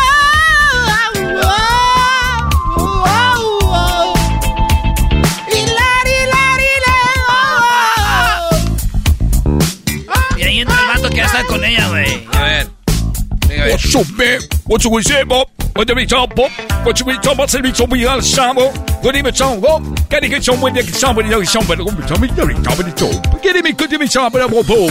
[13.77, 14.37] Servicio, me.
[14.69, 15.49] Ocho we say, Bob.
[15.75, 16.51] What do we talk, Bob?
[16.85, 18.73] What we talk about servicio, we are Samo.
[19.03, 20.09] What do we talk, Bob?
[20.09, 21.83] Can you get someone that can somebody know somebody?
[21.83, 22.65] What do we talk about?
[22.65, 23.41] Somebody talk.
[23.43, 24.47] Get me, could you be somebody?
[24.49, 24.89] Bob, Bob.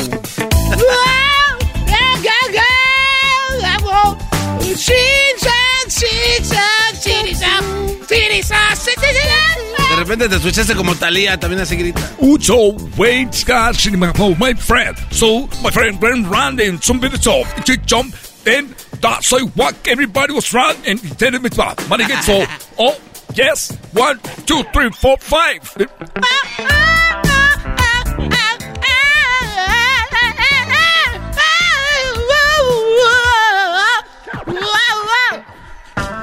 [9.89, 12.01] De repente te escuchaste como Talía, también así grita.
[12.19, 14.97] Ucho, wait, gosh, my friend.
[15.11, 18.15] So, my friend went around and somebody saw to jump.
[18.47, 21.59] Then that's like what everybody was running and he said it was
[21.89, 22.45] money gets so.
[22.79, 22.97] Oh,
[23.35, 25.77] yes, one, two, three, four, five.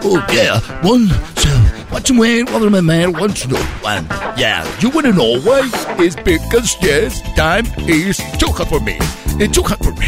[0.05, 1.07] Oh yeah, one.
[1.09, 2.45] So what you wearing?
[2.47, 3.63] What my man wants to know.
[3.81, 4.05] One.
[4.35, 5.69] Yeah, you wanna know why?
[5.99, 8.97] It's because yes, time is too hot for me.
[9.39, 10.07] It's too hot for me.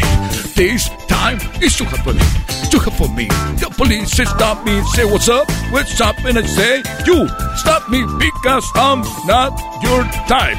[0.56, 2.26] This time is too hot for me.
[2.70, 3.28] Too hot for me.
[3.62, 7.28] The police say stop me, and say what's up, what's up, and I say you
[7.56, 10.58] stop me because I'm not your type.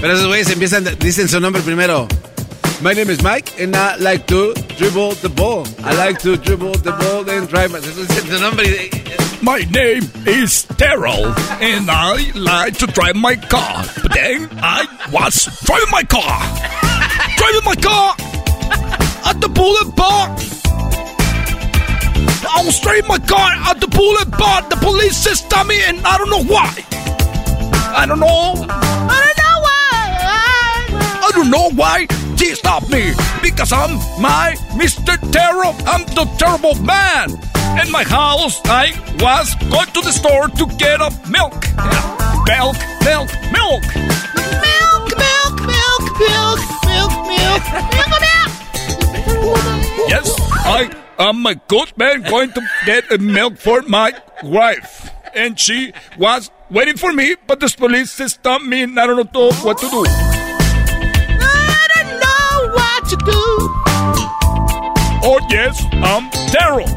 [0.00, 2.08] Pero esos güeyes empiezan, dicen su nombre primero.
[2.82, 5.64] My name is Mike and I like to dribble the ball.
[5.84, 7.72] I like to dribble the ball and drive.
[7.76, 9.44] Eso es su.
[9.44, 11.26] My name is Terrell,
[11.62, 13.84] and I like to drive my car.
[14.02, 16.42] But then I was driving my car.
[17.36, 18.16] driving my car
[19.30, 20.34] at the bullet bar.
[22.50, 24.68] I was driving my car at the bullet bar.
[24.68, 26.74] The police says stop me, and I don't know why.
[27.94, 28.54] I don't know.
[28.68, 29.86] I don't know why.
[31.22, 33.14] I don't know why they stopped me.
[33.40, 35.14] Because I'm my Mr.
[35.30, 35.72] Terror.
[35.86, 37.30] I'm the terrible man.
[37.80, 41.54] In my house, I was going to the store to get a milk.
[42.46, 43.80] Milk, milk, milk.
[43.80, 43.82] Milk,
[44.66, 46.60] milk, milk, milk, milk,
[46.90, 47.62] milk, milk,
[48.10, 48.50] milk.
[50.08, 50.34] Yes,
[50.66, 54.12] I am a good man going to get a milk for my
[54.42, 55.10] wife.
[55.34, 59.52] And she was waiting for me, but the police stopped me and I don't know
[59.62, 60.31] what to do.
[65.24, 66.88] Oh yes, I'm Daryl.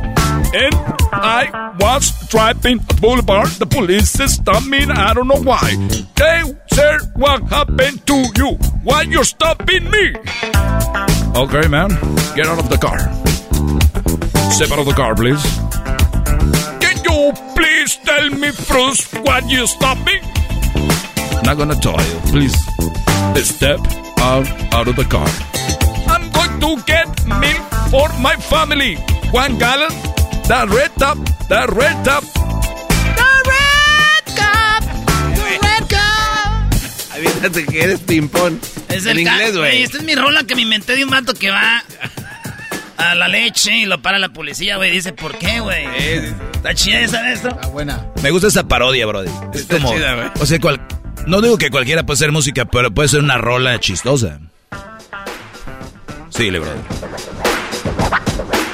[0.53, 0.75] And
[1.13, 3.49] I was driving a boulevard.
[3.49, 5.69] The police stopped me and I don't know why.
[6.17, 6.43] Hey,
[6.73, 8.57] sir, what happened to you?
[8.83, 10.15] Why you stopping me?
[11.35, 11.89] Okay, man,
[12.35, 12.99] get out of the car.
[14.51, 15.43] Step out of the car, please.
[16.81, 20.19] Can you please tell me first why you stopped me?
[21.43, 22.19] Not gonna tell you.
[22.31, 22.57] Please
[23.45, 23.79] step
[24.19, 25.27] out, out of the car.
[26.07, 28.95] I'm going to get milk for my family.
[29.31, 29.89] One gallon.
[30.47, 31.17] The red top.
[31.49, 32.23] The red top.
[33.15, 34.83] The red cup,
[35.35, 37.15] the red cup.
[37.15, 38.57] Aviéntate que eres ping-pong.
[38.89, 39.83] Es en el inglés, güey.
[39.83, 41.83] Esta es mi rola que me inventé de un vato que va
[42.97, 44.91] a la leche y lo para la policía, güey.
[44.91, 45.85] Dice, ¿por qué, güey?
[46.53, 47.49] Está chida esa, esto.
[47.49, 48.05] Está buena.
[48.21, 49.29] Me gusta esa parodia, brody.
[49.53, 50.27] Es Está como, chida, güey.
[50.39, 50.81] o sea, cual-
[51.27, 54.39] no digo que cualquiera puede hacer música, pero puede ser una rola chistosa.
[56.29, 56.81] Sí, le brother.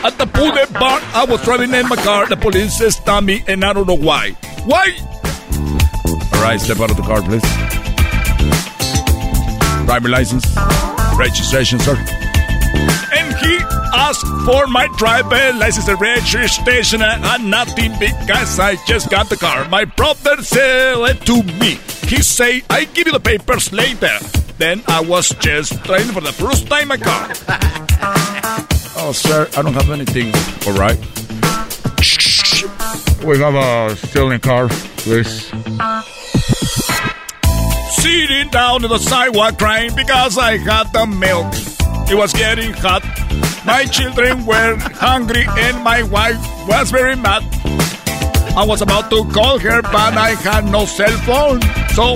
[0.03, 2.27] At the bullet bar, I was driving in my car.
[2.27, 4.31] The police stopped me, and I don't know why.
[4.65, 4.97] Why?
[6.33, 7.41] All right, step out of the car, please.
[9.85, 10.45] Driver license,
[11.17, 11.95] registration, sir.
[13.13, 13.57] And he
[13.93, 19.67] asked for my driver license and registration and nothing because I just got the car.
[19.69, 21.77] My brother sell it to me.
[22.07, 24.17] He say, I give you the papers later.
[24.57, 28.67] Then I was just trying for the first time my car.
[28.97, 30.33] Oh, sir, I don't have anything.
[30.67, 30.97] All right.
[33.23, 35.45] We have a stealing car, please.
[37.91, 41.53] Sitting down on the sidewalk crying because I had the milk.
[42.09, 43.03] It was getting hot.
[43.65, 47.43] My children were hungry and my wife was very mad.
[48.57, 51.61] I was about to call her, but I had no cell phone.
[51.95, 52.15] So.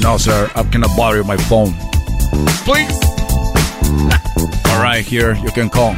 [0.00, 1.74] No, sir, I cannot borrow my phone.
[2.64, 3.06] Please.
[4.76, 5.96] All right, here, you can call.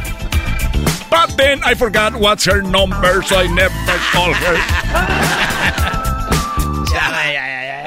[1.09, 3.75] But then I forgot what's her number, so I never
[4.13, 4.55] call her.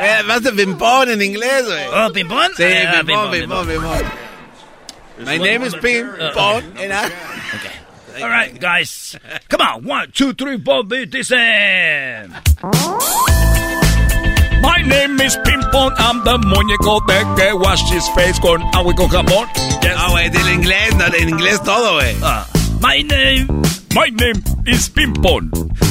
[0.05, 1.87] Eh, más de ping-pong en inglés, güey.
[1.93, 2.51] Oh, ping-pong?
[2.57, 5.25] Sí, Ah, ping-pong, ping-pong, ping-pong, ping-pong.
[5.25, 7.11] My name is Ping-Pong, and I...
[8.21, 9.17] All right, guys.
[9.49, 9.85] Come on.
[9.85, 12.35] One, two, three, four, beat this in.
[14.63, 18.97] My name is Pimpon, I'm the muñeco de que wash his face con agua y
[18.97, 19.49] con jabón.
[19.83, 19.97] Yes.
[19.97, 22.17] No, güey, dile inglés, no, en inglés todo, güey.
[22.23, 22.47] Ah,
[22.81, 23.49] my name.
[23.95, 25.51] My name is Pimpon.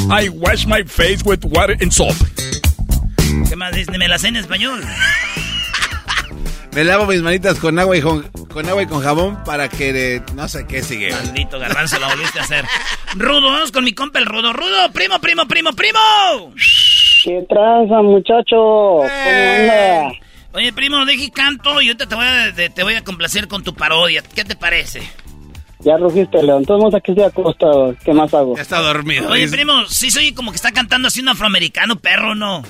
[0.10, 2.15] I wash my face with water and soap.
[3.48, 3.98] ¿Qué más dice?
[3.98, 4.81] Me la sé en español.
[6.73, 8.23] Me lavo mis manitas con agua y con,
[8.53, 11.11] con agua y con jabón para que eh, no sé qué sigue.
[11.11, 12.65] Maldito garbanzo, lo volviste a hacer.
[13.15, 14.53] Rudo, vamos con mi compa el Rudo.
[14.53, 15.99] Rudo, primo, primo, primo, primo.
[17.26, 18.56] ¿Qué traza, muchacho?
[18.56, 20.11] ¿Cómo anda?
[20.53, 23.64] Oye, primo, deje canto y ahorita te voy a, te, te voy a complacer con
[23.64, 24.23] tu parodia.
[24.34, 25.02] ¿Qué te parece?
[25.80, 26.64] Ya rugiste, León.
[26.65, 27.95] Todos aquí estoy acostado.
[28.06, 28.57] ¿Qué más hago?
[28.57, 29.30] Está dormido.
[29.30, 32.64] Oye, primo, sí soy como que está cantando así un afroamericano, perro, ¿no?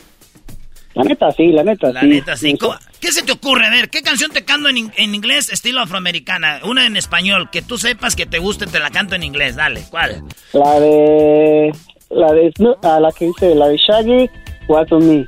[0.96, 2.08] La neta, sí, la neta, La sí.
[2.08, 2.58] neta, sí.
[2.58, 3.66] ¿Cómo- ¿Qué se te ocurre?
[3.66, 6.60] A ver, ¿qué canción te canto en, in- en inglés estilo afroamericana?
[6.64, 9.56] Una en español, que tú sepas que te guste, te la canto en inglés.
[9.56, 10.24] Dale, ¿cuál?
[10.54, 11.72] La de...
[12.12, 12.54] La de...
[12.54, 14.30] Snoop- ah, la que dice, la de Shaggy,
[14.68, 15.26] What's on Me.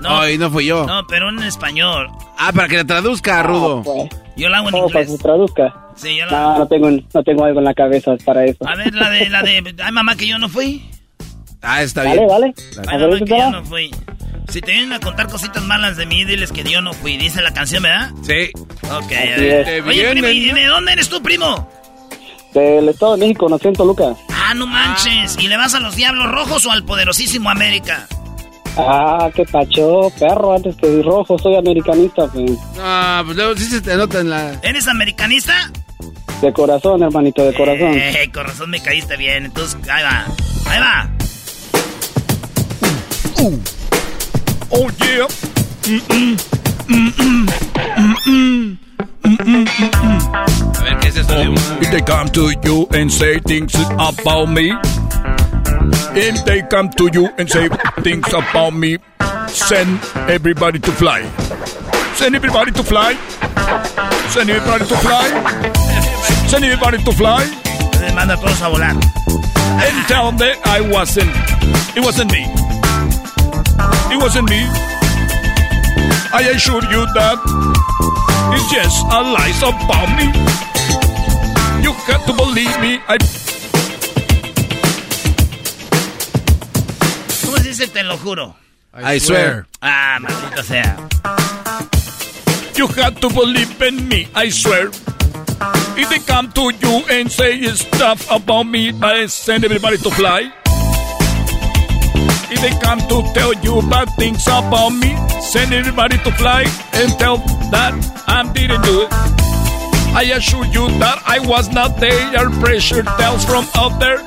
[0.00, 0.86] No, y no fui yo.
[0.86, 2.08] No, pero en español.
[2.38, 3.82] Ah, para que la traduzca, Rudo.
[4.36, 5.16] Yo la hago en Oh, para que inglés.
[5.18, 5.74] se traduzca.
[5.96, 8.66] Sí, yo la No, no tengo, no tengo algo en la cabeza para eso.
[8.66, 10.88] A ver, la de, la de, ay mamá que yo no fui.
[11.60, 12.28] Ah, está Vale, bien.
[12.28, 12.54] vale.
[12.88, 13.90] Ay A ver, mamá que yo no fui.
[14.50, 17.16] Si te vienen a contar cositas malas de mí, diles que yo no fui.
[17.16, 18.10] Dice la canción, ¿verdad?
[18.22, 18.50] Sí.
[18.90, 19.68] Ok, Así a ver.
[19.68, 19.86] es.
[19.86, 21.68] Oye, primo, ¿y de dónde eres tú, primo?
[22.52, 24.14] Del Estado de México, nací en Toluca.
[24.28, 25.36] Ah, no manches.
[25.38, 28.08] ¿Y le vas a los Diablos Rojos o al poderosísimo América?
[28.76, 32.52] Ah, qué pacho, perro, antes que rojo, soy americanista, pues.
[32.80, 34.58] Ah, pues luego sí se te nota en la...
[34.62, 35.70] ¿Eres americanista?
[36.40, 37.94] De corazón, hermanito, de corazón.
[37.94, 39.46] Eh, con razón me caíste bien.
[39.46, 40.26] Entonces, ahí va.
[40.66, 41.10] Ahí va.
[44.72, 45.26] Oh yeah.
[45.82, 46.36] Mm-mm.
[46.86, 47.46] Mm-mm.
[47.96, 48.78] Mm-mm.
[49.24, 49.66] Mm-mm.
[49.66, 50.76] Mm-mm.
[50.78, 51.34] A ver, ¿qué es esto?
[51.34, 54.72] de un- If they come to you and say things about me,
[56.14, 57.68] if they come to you and say
[58.02, 58.98] things about me,
[59.48, 59.98] send
[60.28, 61.22] everybody to fly.
[62.14, 63.16] Send everybody to fly.
[64.28, 65.28] Send everybody to fly.
[66.48, 67.44] Send everybody to fly.
[68.00, 68.94] Les manda a todos a volar.
[69.82, 71.30] And tell them I wasn't.
[71.96, 72.46] It wasn't me.
[74.12, 74.60] It wasn't me.
[76.32, 77.38] I assure you that
[78.54, 80.26] it's just a lies about me.
[81.82, 83.00] You have to believe me.
[83.08, 83.18] I
[87.44, 88.54] ¿Cómo se dice te lo juro?
[88.94, 89.66] I swear.
[89.80, 90.96] Ah, maldito sea.
[92.76, 94.88] You have to believe in me, I swear.
[95.96, 100.50] If they come to you and say stuff about me, I send everybody to fly.
[102.52, 106.62] If they come to tell you bad things about me, send everybody to fly
[106.92, 107.38] and tell
[107.70, 107.94] that
[108.26, 109.08] I didn't do it.
[110.12, 112.50] I assure you that I was not there.
[112.58, 114.18] Pressure tells from out there.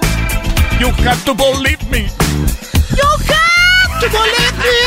[0.79, 2.07] You have to believe me.
[2.95, 4.79] You have to believe me.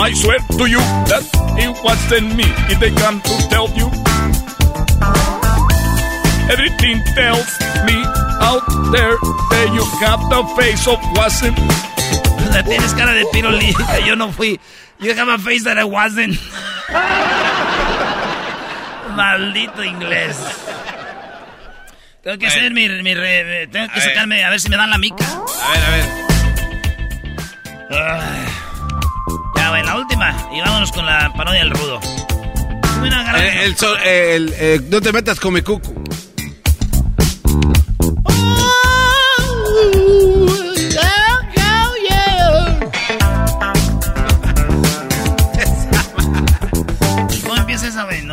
[0.00, 0.80] I swear to you
[1.12, 1.24] that
[1.60, 2.44] it wasn't me.
[2.72, 3.92] If they come to tell you,
[6.48, 7.48] everything tells
[7.84, 9.16] me out there
[9.50, 11.58] that you have the face of wasn't.
[11.58, 13.98] O sea, tienes cara de pirulita.
[14.06, 14.58] Yo no fui.
[15.00, 16.38] You have a face that I wasn't.
[19.14, 20.36] Maldito inglés.
[22.22, 24.08] Tengo que hacer mi, mi re- Tengo que A ver.
[24.14, 24.44] sacarme.
[24.44, 25.24] A ver si me dan la mica.
[25.24, 26.04] A ver, a ver.
[29.56, 30.34] Ya, bueno, la última.
[30.54, 32.00] Y vámonos con la parodia del rudo.
[32.02, 35.94] Sube una garra- El, sol- el- eh, no te metas con mi cucu.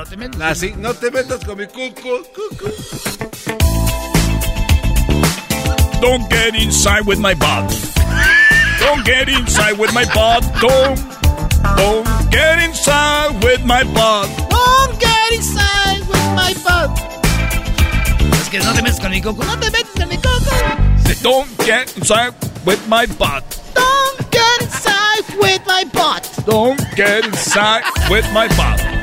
[0.03, 0.41] No te metas.
[0.41, 2.25] Así, no te metas con mi cucu.
[2.35, 2.69] cucu.
[6.01, 7.71] Don't get inside with my butt.
[8.81, 10.43] Don't get inside with my butt.
[10.59, 10.99] Don't.
[11.77, 14.27] Don't get inside with my butt.
[14.49, 16.91] Don't get inside with my butt.
[18.41, 19.45] Es que no te metas con mi coco.
[19.45, 21.21] No te metas con mi coco.
[21.21, 22.33] Don't get inside
[22.65, 23.45] with my butt.
[23.73, 26.29] Don't get inside with my butt.
[26.45, 29.02] Don't get inside with my butt.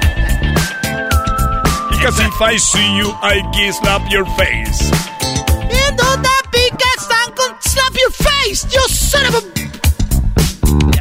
[2.00, 4.88] Because if I see you, I can slap your face.
[4.88, 9.42] And don't that big cat stand con slap your face, you son of a...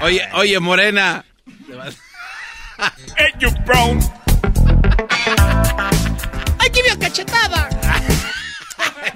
[0.04, 1.24] Oye, oye, Morena.
[3.18, 4.00] Hey, you brown.
[6.60, 7.70] I give you a cachetada.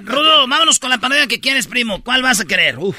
[0.04, 2.02] Rudo, vámonos con la parodia que quieres, primo.
[2.02, 2.78] ¿Cuál vas a querer?
[2.78, 2.96] Uf.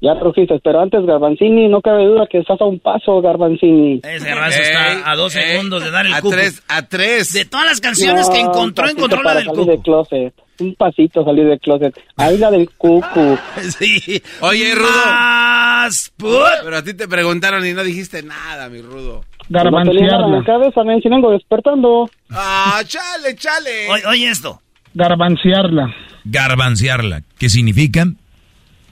[0.00, 4.00] Ya rugiste, pero antes Garbanzini, no cabe duda que estás a un paso, Garbanzini.
[4.02, 7.32] Ese garbanzo está a dos ey, segundos de dar el a tres, a tres.
[7.32, 9.70] De todas las canciones que encontró, encontró la del salir cuco.
[9.70, 10.34] del closet.
[10.60, 11.98] Un pasito salir del closet.
[12.16, 13.38] Ahí la del cucu.
[13.78, 14.22] Sí.
[14.40, 14.88] Oye, Rudo.
[15.06, 16.12] Más.
[16.18, 19.22] Pero a ti te preguntaron y no dijiste nada, mi Rudo.
[19.48, 20.44] En la Garbanciarla.
[20.44, 22.10] cabeza, si vengo despertando.
[22.30, 23.88] Ah, chale, chale.
[23.90, 24.60] Oye, oye esto.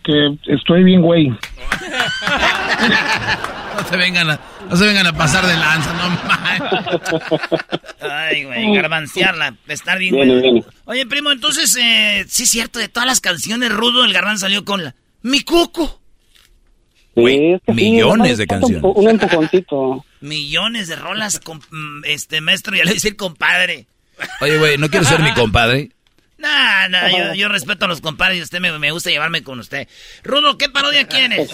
[0.02, 1.38] Garbanciarla.
[3.74, 6.62] No se vengan a, no se vengan a pasar de lanza, no mames.
[8.00, 10.64] Ay, güey, garbanciarla, estar bien, güey.
[10.84, 14.64] Oye, primo, entonces, eh, sí es cierto, de todas las canciones, Rudo, el garbanzo salió
[14.64, 14.94] con la...
[15.22, 16.00] ¡Mi cuco!
[17.14, 18.82] Sí, es que sí, millones de un canciones.
[18.94, 20.04] Un empujoncito.
[20.20, 23.86] Millones de rolas, con, mm, este, maestro, ya le voy a decir compadre.
[24.40, 25.90] Oye, güey, ¿no quieres ser mi compadre?
[26.43, 29.59] Nah, nah, yo, yo respeto a los compadres y usted me, me gusta llevarme con
[29.60, 29.86] usted.
[30.24, 31.51] Rudo, ¿qué parodia quieres?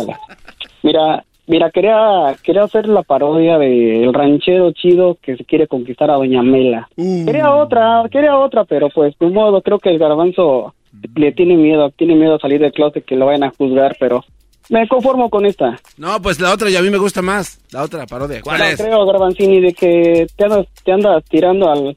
[0.82, 6.14] Mira, mira, quería, quería hacer la parodia del ranchero chido que se quiere conquistar a
[6.14, 6.88] Doña Mela.
[6.96, 10.74] Quería otra, quería otra, pero pues de modo, creo que el garbanzo
[11.14, 14.24] le tiene miedo, tiene miedo a salir del closet que lo vayan a juzgar, pero
[14.70, 15.78] me conformo con esta.
[15.98, 17.60] No, pues la otra y a mí me gusta más.
[17.72, 18.40] La otra parodia.
[18.42, 18.80] ¿Cuál No es?
[18.80, 21.96] creo, Garbanzini, de que te andas, te andas tirando al,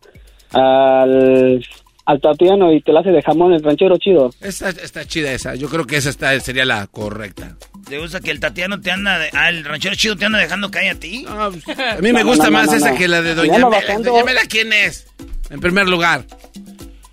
[0.53, 1.65] al,
[2.11, 4.31] al Tatiano y te la hace de jamón el ranchero chido.
[4.41, 5.55] Está, está chida esa.
[5.55, 7.55] Yo creo que esa está, sería la correcta.
[7.87, 9.17] ¿Te gusta que el Tatiano te anda...
[9.17, 11.25] De, ah, el ranchero chido te anda dejando caer a ti?
[11.27, 13.81] A mí me gusta más esa que la de Doña Mela.
[14.03, 15.07] Doña Mela, ¿quién es?
[15.49, 16.25] En primer lugar.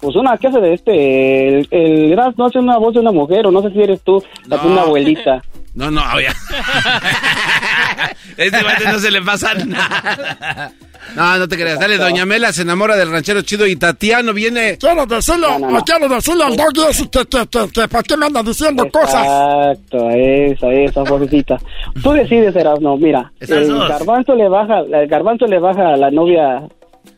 [0.00, 3.10] Pues una que hace de este, el, el Gras no hace una voz de una
[3.10, 5.42] mujer, o no sé si eres tú, la de una abuelita.
[5.74, 6.32] No, no, ya.
[8.36, 10.72] este no se le pasa nada.
[11.16, 11.78] No, no te creas.
[11.78, 14.76] Dale, Doña Mela se enamora del ranchero chido y Tatiano viene.
[14.78, 15.46] Quiero decirle,
[15.84, 19.24] quiero decirle al doggy ese que, que, que, que ¿para qué me anda diciendo cosas?
[19.26, 21.58] Exacto, esa, esa vocecita.
[22.02, 23.88] Tú decides, Erasmo, mira, el dos.
[23.88, 26.62] garbanzo le baja, el garbanzo le baja a la novia,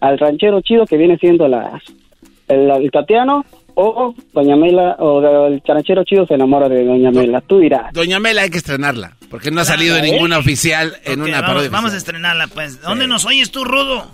[0.01, 1.81] al ranchero chido que viene siendo la,
[2.49, 3.45] el, el Tatiano,
[3.75, 7.41] o Doña Mela, o el ranchero chido se enamora de Doña Mela.
[7.41, 7.93] Tú dirás.
[7.93, 9.17] Doña Mela hay que estrenarla.
[9.31, 10.03] Porque no ha salido ¿eh?
[10.03, 11.71] ninguna oficial en una vamos, parodia.
[11.71, 12.81] vamos a estrenarla, pues.
[12.83, 14.07] ¿Dónde nos oyes tú, Rudo?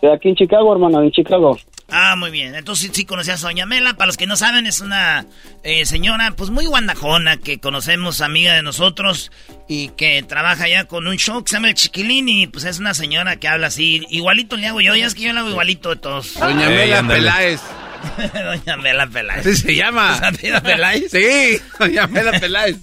[0.00, 1.56] De aquí en Chicago, hermano, en Chicago.
[1.90, 2.54] Ah, muy bien.
[2.54, 3.94] Entonces sí, sí conocías a Doña Mela.
[3.94, 5.26] Para los que no saben, es una
[5.62, 9.30] eh, señora pues muy guandajona que conocemos, amiga de nosotros
[9.68, 12.78] y que trabaja ya con un show que se llama El Chiquilín y pues es
[12.78, 14.04] una señora que habla así.
[14.08, 16.34] Igualito le hago yo, ya es que yo le hago igualito de todos.
[16.40, 17.60] Doña Mela Peláez.
[18.44, 19.46] Doña Mela Peláez.
[19.46, 20.18] Así se llama.
[20.18, 21.10] ¿Se apellida Peláez?
[21.10, 22.76] Sí, Doña Mela Peláez.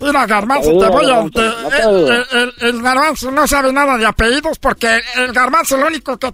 [0.00, 1.28] Mira, Garbanzo, te voy a...
[1.30, 5.86] te- el, el- el- el Garbanzo no sabe nada de apellidos porque el Garbanzo lo
[5.88, 6.32] único que...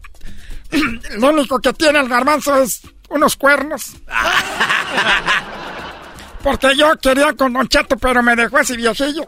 [1.18, 3.92] Lo único que tiene el Garbanzo es unos cuernos.
[6.44, 9.26] Porque yo quería con Don Cheto, pero me dejó ese viejillo.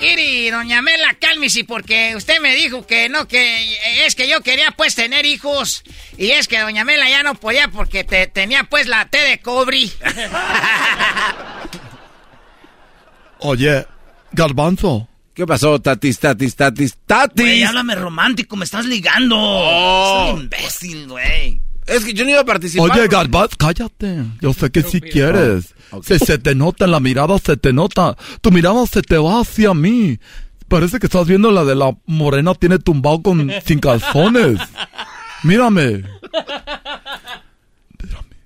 [0.00, 4.70] Iri, doña Mela, cálmese porque usted me dijo que no, que es que yo quería
[4.70, 5.82] pues tener hijos
[6.16, 9.40] y es que doña Mela ya no podía porque te, tenía pues la T de
[9.40, 9.90] cobre.
[13.40, 13.84] Oye,
[14.30, 15.08] Garbanzo.
[15.34, 17.44] ¿Qué pasó, tatis, tatis, tatis, tatis?
[17.44, 19.34] Güey, háblame romántico, me estás ligando.
[19.36, 21.60] Soy un imbécil, güey.
[21.88, 22.90] Es que yo no iba a participar.
[22.92, 24.22] Oye, Garbanzo, cállate.
[24.40, 25.74] Yo sé que si quieres.
[26.02, 28.16] Se, se te nota en la mirada, se te nota.
[28.40, 30.18] Tu mirada se te va hacia mí.
[30.68, 34.60] Parece que estás viendo la de la morena tiene tumbado con sin calzones.
[35.42, 36.04] Mírame.
[38.02, 38.36] Mírame.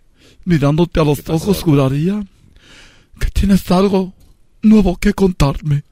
[0.44, 2.24] Mirándote a los ojos, juraría
[3.18, 4.12] que tienes algo
[4.62, 5.84] nuevo que contarme.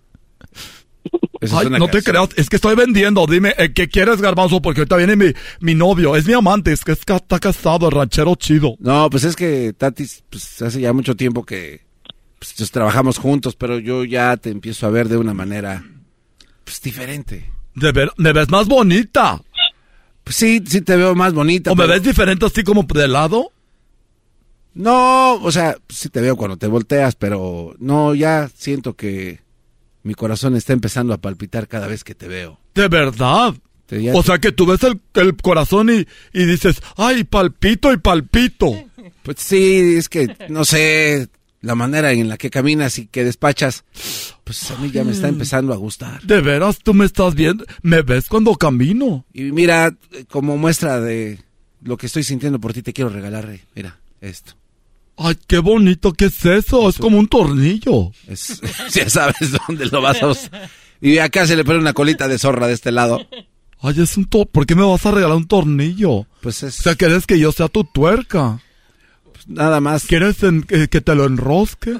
[1.52, 3.26] Ay, no te creas, es que estoy vendiendo.
[3.26, 4.60] Dime, eh, ¿qué quieres, Garbanzo?
[4.60, 6.14] Porque ahorita viene mi, mi novio.
[6.14, 8.76] Es mi amante, es que es que está casado, el ranchero chido.
[8.78, 11.80] No, pues es que Tatis, pues hace ya mucho tiempo que
[12.38, 15.84] pues, pues, trabajamos juntos, pero yo ya te empiezo a ver de una manera
[16.64, 17.50] pues diferente.
[17.74, 19.40] De ver, me ves más bonita.
[20.24, 21.72] Pues sí, sí te veo más bonita.
[21.72, 23.52] ¿O me ves diferente así como de lado?
[24.74, 29.40] No, o sea, sí te veo cuando te volteas, pero no, ya siento que
[30.02, 32.58] mi corazón está empezando a palpitar cada vez que te veo.
[32.74, 33.54] De verdad.
[33.86, 37.92] Te- O te- sea que tú ves el, el corazón y, y dices, ay, palpito
[37.92, 38.72] y palpito.
[39.22, 41.28] Pues sí, es que no sé
[41.60, 43.84] la manera en la que caminas y que despachas,
[44.44, 46.22] pues a mí ya me está empezando a gustar.
[46.22, 49.26] De veras, tú me estás viendo, me ves cuando camino.
[49.34, 49.94] Y mira,
[50.30, 51.40] como muestra de
[51.82, 54.54] lo que estoy sintiendo por ti, te quiero regalar, eh, mira, esto.
[55.22, 56.88] Ay, qué bonito, ¿qué es eso?
[56.88, 58.10] Es como un tornillo.
[58.26, 58.60] Es,
[58.92, 60.70] ya sabes dónde lo vas a usar.
[61.02, 63.26] Y acá se le pone una colita de zorra de este lado.
[63.82, 66.26] Ay, es un to ¿por qué me vas a regalar un tornillo?
[66.40, 66.80] Pues es...
[66.80, 68.60] O sea, ¿quieres que yo sea tu tuerca?
[69.46, 70.04] nada más.
[70.04, 71.98] ¿Quieres que te lo enrosque?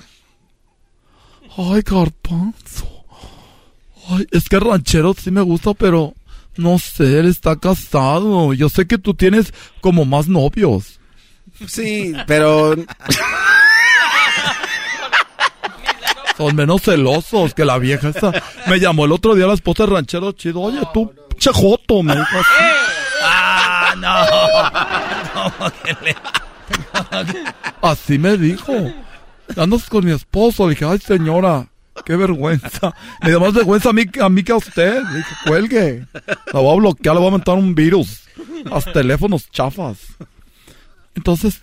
[1.56, 3.04] Ay, garbanzo.
[4.08, 6.14] Ay, es que ranchero sí me gusta, pero
[6.56, 8.54] no sé, él está casado.
[8.54, 10.99] Yo sé que tú tienes como más novios.
[11.68, 12.74] Sí, pero
[16.36, 18.32] Son menos celosos que la vieja esa.
[18.66, 20.60] Me llamó el otro día la esposa de ranchero chido.
[20.60, 22.64] Oye, tú, chejoto, me dijo así.
[23.22, 23.94] Ah,
[25.34, 25.52] no.
[25.58, 26.16] ¿Cómo que le-
[27.82, 28.72] Así me dijo.
[29.56, 30.68] Andas con mi esposo.
[30.68, 31.66] Dije, ay, señora.
[32.06, 32.94] qué vergüenza.
[33.22, 35.02] Me da más vergüenza a mí, a mí que a usted.
[35.02, 36.06] Le dije, cuelgue.
[36.54, 38.22] La voy a bloquear, le voy a meter un virus.
[38.66, 39.98] A los teléfonos chafas.
[41.14, 41.60] Entonces,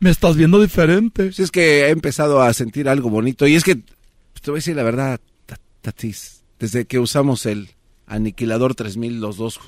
[0.00, 1.32] me estás viendo diferente.
[1.32, 3.46] Si es que he empezado a sentir algo bonito.
[3.46, 7.46] Y es que, pues, te voy a decir la verdad, Ta- Tatis, desde que usamos
[7.46, 7.70] el
[8.06, 9.58] aniquilador 3000 los dos,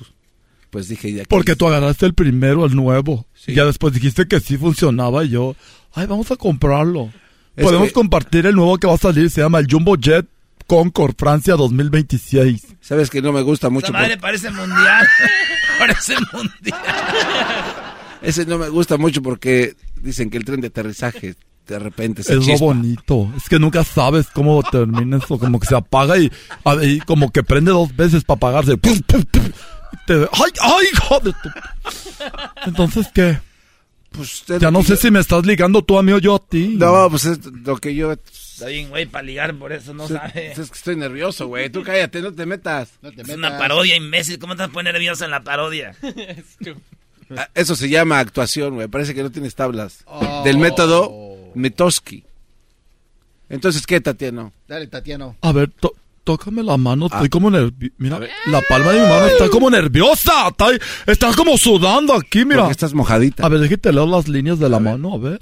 [0.69, 1.27] pues dije ya que...
[1.29, 3.25] Porque tú agarraste el primero, el nuevo.
[3.47, 5.55] Y ya después dijiste que sí funcionaba y yo,
[5.93, 7.11] ay, vamos a comprarlo.
[7.55, 10.27] Es Podemos que- compartir el nuevo que va a salir, se llama el Jumbo Jet
[10.67, 12.75] Concord Francia 2026.
[12.79, 13.91] Sabes que no me gusta mucho.
[13.91, 15.07] Madre por- parece mundial.
[15.79, 16.79] parece mundial.
[18.21, 21.35] Ese no me gusta mucho porque dicen que el tren de aterrizaje
[21.67, 23.31] de repente se Es lo bonito.
[23.37, 25.37] Es que nunca sabes cómo termina eso.
[25.37, 26.29] Como que se apaga y,
[27.05, 28.77] como que prende dos veces para apagarse.
[28.77, 29.43] ¡Pum, pum, pum!
[30.05, 31.49] Te- ¡Ay, ay, hijo de tu...
[32.65, 33.39] Entonces, ¿qué?
[34.11, 36.75] Pues, ya no sé si me estás ligando tú a mí o yo a ti.
[36.77, 38.11] No, pues es lo que yo...
[38.13, 40.51] Está bien, güey, para ligar, por eso no Sí, sabe.
[40.51, 41.69] Es que estoy nervioso, güey.
[41.69, 42.89] Tú cállate, no te metas.
[43.15, 44.37] Es una parodia, imbécil.
[44.39, 45.95] ¿Cómo te vas a poner nervioso en la parodia?
[47.37, 48.87] Ah, Eso se llama actuación, güey.
[48.87, 50.03] Parece que no tienes tablas.
[50.05, 50.41] Oh.
[50.43, 52.23] Del método Metoski.
[53.49, 54.53] Entonces, ¿qué, Tatiano?
[54.67, 55.35] Dale, Tatiano.
[55.41, 55.95] A ver, to-
[56.29, 57.15] tócame la mano, Ah.
[57.15, 57.95] estoy como nervioso.
[57.97, 60.49] Mira, la palma de mi mano está como nerviosa.
[60.49, 60.67] Está,
[61.07, 62.59] está como sudando aquí, mira.
[62.59, 63.43] Porque estás mojadita.
[63.43, 65.41] A ver, déjate leer las líneas de la mano, a ver.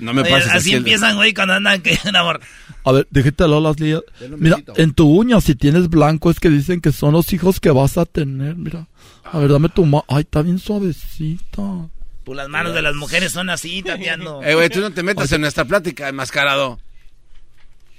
[0.00, 2.40] no me pases así empiezan, güey, cuando andan que amor.
[2.84, 4.02] A ver, déjate leer las líneas.
[4.38, 7.70] Mira, en tu uña, si tienes blanco, es que dicen que son los hijos que
[7.70, 8.86] vas a tener, mira.
[9.24, 10.04] A ver, dame tu mano.
[10.08, 11.62] Ay, está bien suavecita.
[12.24, 14.42] Pues las manos de las mujeres son así, Tatiano.
[14.42, 16.78] Eh, güey, tú no te metas en nuestra plática, enmascarado.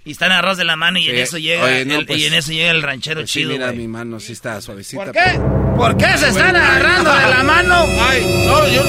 [0.05, 1.21] Y están arroz de la mano y en Sí.
[1.21, 3.51] eso llega Oye, no, el- pues- y en eso llega el ranchero Pues sí, chido,
[3.51, 3.77] mira, güey.
[3.77, 5.01] mi mano sí está suavecita.
[5.03, 5.39] ¿Por qué?
[5.77, 7.75] ¿Por qué se están agarrando de la mano?
[8.09, 8.83] Ay, no, yo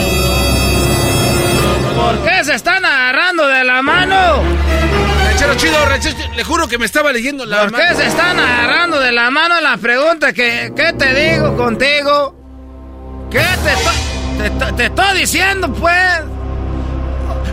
[1.94, 4.42] ¿Por qué se están agarrando de la mano?
[5.24, 7.96] Ranchero chido, ranchero chido, le juro que me estaba leyendo la ¿Por qué mano.
[7.98, 9.60] se están agarrando de la mano?
[9.60, 13.28] La pregunta que, ¿qué te digo contigo?
[13.30, 16.20] ¿Qué te, estoy- te, estoy- te estoy diciendo, pues?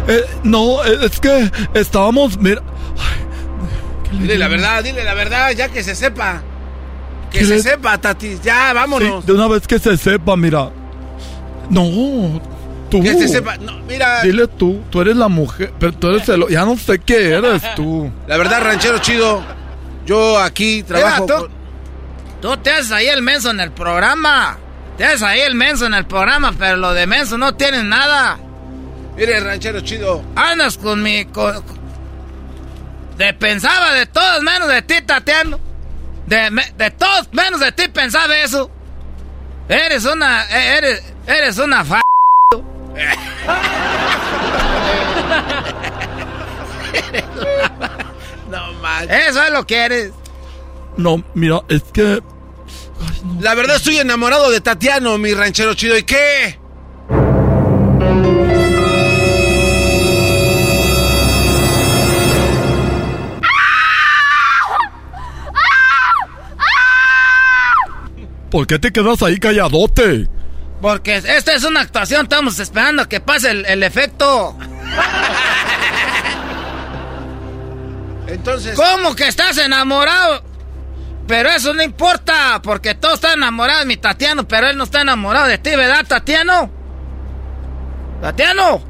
[0.08, 2.62] Eh, no, es que estábamos, mira.
[4.12, 6.42] Dile la verdad, dile la verdad, ya que se sepa.
[7.32, 8.38] Que ¿Qué se le- sepa, Tati.
[8.44, 9.24] Ya, vámonos.
[9.24, 10.70] Sí, de una vez que se sepa, mira.
[11.70, 12.42] No,
[12.90, 13.02] tú.
[13.02, 13.58] Que se sepa.
[13.58, 14.22] No, mira.
[14.22, 16.46] Dile tú, tú eres la mujer, pero tú eres el...
[16.50, 18.12] Ya no sé qué eres tú.
[18.28, 19.42] La verdad, ranchero chido.
[20.06, 21.24] Yo aquí trabajo.
[21.24, 21.52] Mira, tú, con-
[22.42, 24.58] tú te haces ahí el menso en el programa.
[24.98, 28.38] Te haces ahí el menso en el programa, pero lo de menso no tienes nada.
[29.16, 30.22] Mire, ranchero chido.
[30.36, 31.24] Andas con mi...
[31.26, 31.64] con-
[33.22, 35.60] de pensaba de todos menos de ti, Tatiano.
[36.26, 38.70] De, me- de todos menos de ti pensaba eso.
[39.70, 40.44] Eres una...
[40.46, 42.02] eh, Eres, eres una fa...
[48.50, 49.28] No manches.
[49.30, 50.12] Eso es lo que eres.
[50.98, 52.22] No, mira, es que...
[53.40, 55.98] La verdad estoy enamorado de Tatiano, mi ranchero chido.
[55.98, 56.60] ¿Y qué?
[68.52, 70.28] ¿Por qué te quedas ahí calladote?
[70.82, 74.58] Porque esta es una actuación, estamos esperando que pase el, el efecto.
[78.28, 78.76] Entonces.
[78.76, 80.44] ¿Cómo que estás enamorado?
[81.28, 85.02] Pero eso no importa, porque todos están enamorados de mi Tatiano, pero él no está
[85.02, 86.70] enamorado de ti, ¿verdad, Tatiano?
[88.22, 88.82] ¡Tatiano!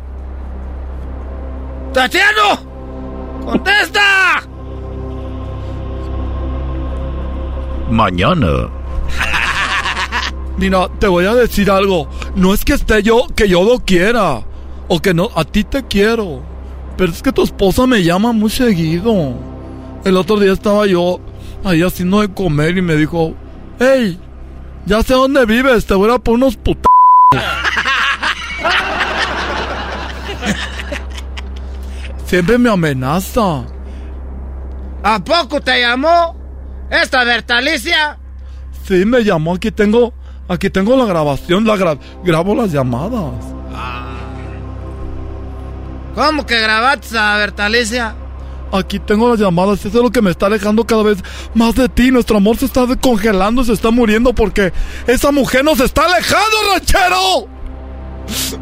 [1.93, 3.41] ¡Tatiano!
[3.45, 4.41] ¡Contesta!
[7.89, 8.47] Mañana.
[10.61, 12.07] Mira, te voy a decir algo.
[12.35, 14.43] No es que esté yo, que yo lo quiera.
[14.88, 16.43] O que no, a ti te quiero.
[16.97, 19.33] Pero es que tu esposa me llama muy seguido.
[20.05, 21.19] El otro día estaba yo
[21.63, 23.33] ahí haciendo de comer y me dijo,
[23.79, 24.19] hey,
[24.85, 26.85] ya sé dónde vives, te voy a poner unos putas.
[32.27, 33.65] Siempre me amenaza.
[35.01, 36.35] ¿A poco te llamó
[36.91, 38.19] esta Bertalicia?
[38.83, 40.13] Sí, me llamó, aquí tengo,
[40.47, 43.34] aquí tengo la grabación, la gra- grabo las llamadas.
[46.15, 48.15] ¿Cómo que grabaste a Bertalicia?
[48.73, 51.18] Aquí tengo las llamadas, eso es lo que me está alejando cada vez
[51.53, 52.11] más de ti.
[52.11, 54.72] Nuestro amor se está congelando, se está muriendo porque
[55.07, 57.47] esa mujer nos está alejando, ranchero.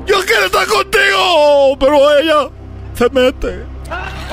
[0.08, 2.50] Yo quiero estar contigo, pero ella
[2.96, 3.66] se mete.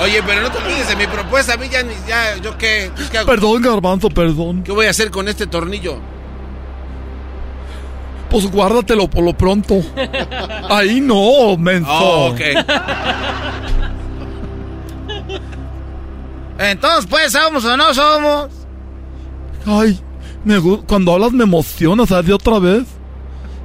[0.01, 1.53] Oye, pero no te olvides de mi propuesta.
[1.53, 2.91] A mí ya, ya ¿yo qué?
[3.11, 3.27] ¿qué hago?
[3.27, 4.63] Perdón, garbanzo, perdón.
[4.63, 5.99] ¿Qué voy a hacer con este tornillo?
[8.29, 9.81] Pues guárdatelo por lo pronto.
[10.69, 11.89] Ahí no, menso.
[11.89, 12.41] Oh, ok.
[16.59, 18.49] Entonces, pues, ¿somos o no somos?
[19.65, 19.99] Ay,
[20.43, 22.25] me cuando hablas me emocionas, ¿sabes?
[22.25, 22.85] De otra vez.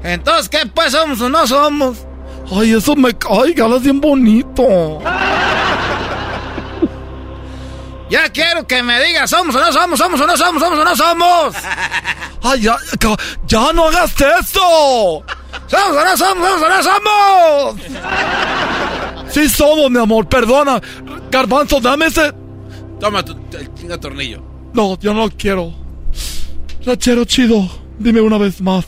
[0.02, 2.06] Entonces, ¿qué pues somos o no somos?
[2.50, 3.10] Ay, eso me...
[3.30, 5.00] Ay, que hablas bien bonito.
[8.12, 9.98] Ya quiero que me digas, ¿somos o no somos?
[9.98, 10.62] ¿Somos o no somos?
[10.62, 11.56] ¿Somos o no somos?
[12.42, 13.16] Ay, ya, ya,
[13.46, 15.24] ya no hagas eso.
[15.66, 16.50] ¿Somos o no somos?
[16.50, 17.80] ¿Somos o no somos?
[19.30, 20.78] Sí somos, mi amor, perdona.
[21.30, 22.34] Garbanzo, dame ese...
[23.00, 24.42] Toma tu el chinga tornillo.
[24.74, 25.72] No, yo no lo quiero.
[26.84, 27.66] Rachero chido,
[27.98, 28.84] dime una vez más.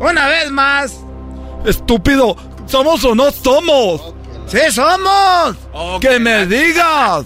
[0.00, 0.96] Una vez más.
[1.66, 2.34] Estúpido,
[2.64, 4.14] ¿somos o no somos?
[4.46, 5.54] ¡Sí somos!
[6.00, 7.24] ¡Que me digas!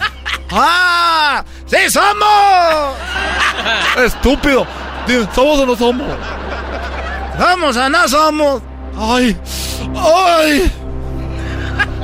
[0.55, 1.43] ¡Ah!
[1.65, 2.97] ¡Sí somos!
[4.05, 4.67] Estúpido,
[5.33, 6.07] ¿somos o no somos?
[7.39, 8.61] ¿Somos o no somos?
[8.97, 9.35] ¡Ay!
[9.95, 10.71] ¡Ay!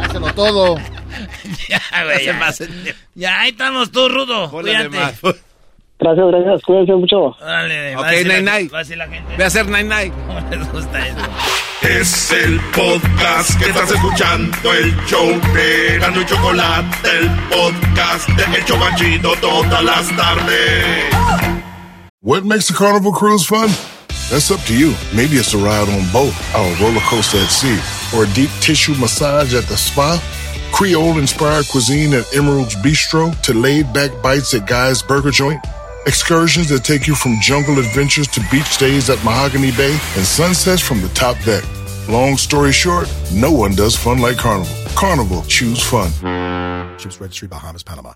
[0.01, 0.77] Hácelo todo.
[1.69, 2.25] ya, güey.
[2.25, 2.33] Ya,
[3.13, 4.49] Ya, ahí estamos tú, Rudo.
[4.49, 4.89] Cuídate.
[5.99, 6.61] Gracias, gracias.
[6.63, 7.35] Cuídense mucho.
[7.41, 8.69] Dale, Ok, a Nine Nine.
[8.69, 8.81] va a
[9.43, 10.13] a hacer Nine Nine.
[10.25, 11.17] ¿Cómo les gusta eso?
[11.81, 18.57] Es el podcast que estás escuchando, el show de Gano y Chocolate, el podcast de
[18.57, 21.05] El Chobachito todas las tardes.
[22.21, 23.69] What makes a carnival cruise fun?
[24.29, 24.93] That's up to you.
[25.15, 27.79] Maybe it's a ride on boat, a roller coaster at sea,
[28.15, 30.21] or a deep tissue massage at the spa.
[30.73, 35.61] Creole inspired cuisine at Emerald's Bistro to laid back bites at Guy's Burger Joint.
[36.05, 40.81] Excursions that take you from jungle adventures to beach stays at Mahogany Bay and sunsets
[40.81, 41.63] from the top deck.
[42.07, 44.73] Long story short, no one does fun like Carnival.
[44.95, 46.09] Carnival, choose fun.
[46.97, 48.13] Ships Registry, Bahamas, Panama.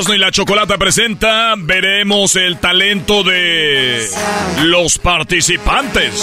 [0.00, 4.08] Erasmo y la Chocolata presenta, veremos el talento de
[4.64, 6.14] los participantes.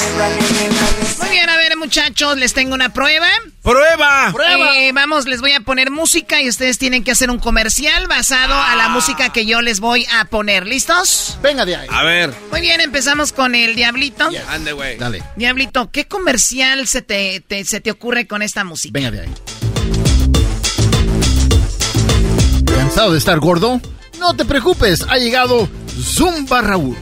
[1.19, 3.27] Muy bien, a ver, muchachos, les tengo una prueba.
[3.61, 4.33] ¡Prueba!
[4.75, 8.55] Eh, vamos, les voy a poner música y ustedes tienen que hacer un comercial basado
[8.59, 10.65] a la música que yo les voy a poner.
[10.65, 11.37] ¿Listos?
[11.43, 11.87] Venga de ahí.
[11.91, 12.33] A ver.
[12.49, 14.27] Muy bien, empezamos con el Diablito.
[14.49, 14.97] Ande, güey.
[14.97, 15.21] Dale.
[15.35, 18.93] Diablito, ¿qué comercial se te, te- se te ocurre con esta música?
[18.93, 19.29] Venga de ahí.
[22.87, 23.81] ¿Cansado de estar gordo?
[24.17, 25.67] No te preocupes, ha llegado
[26.01, 26.95] Zumba Raúl.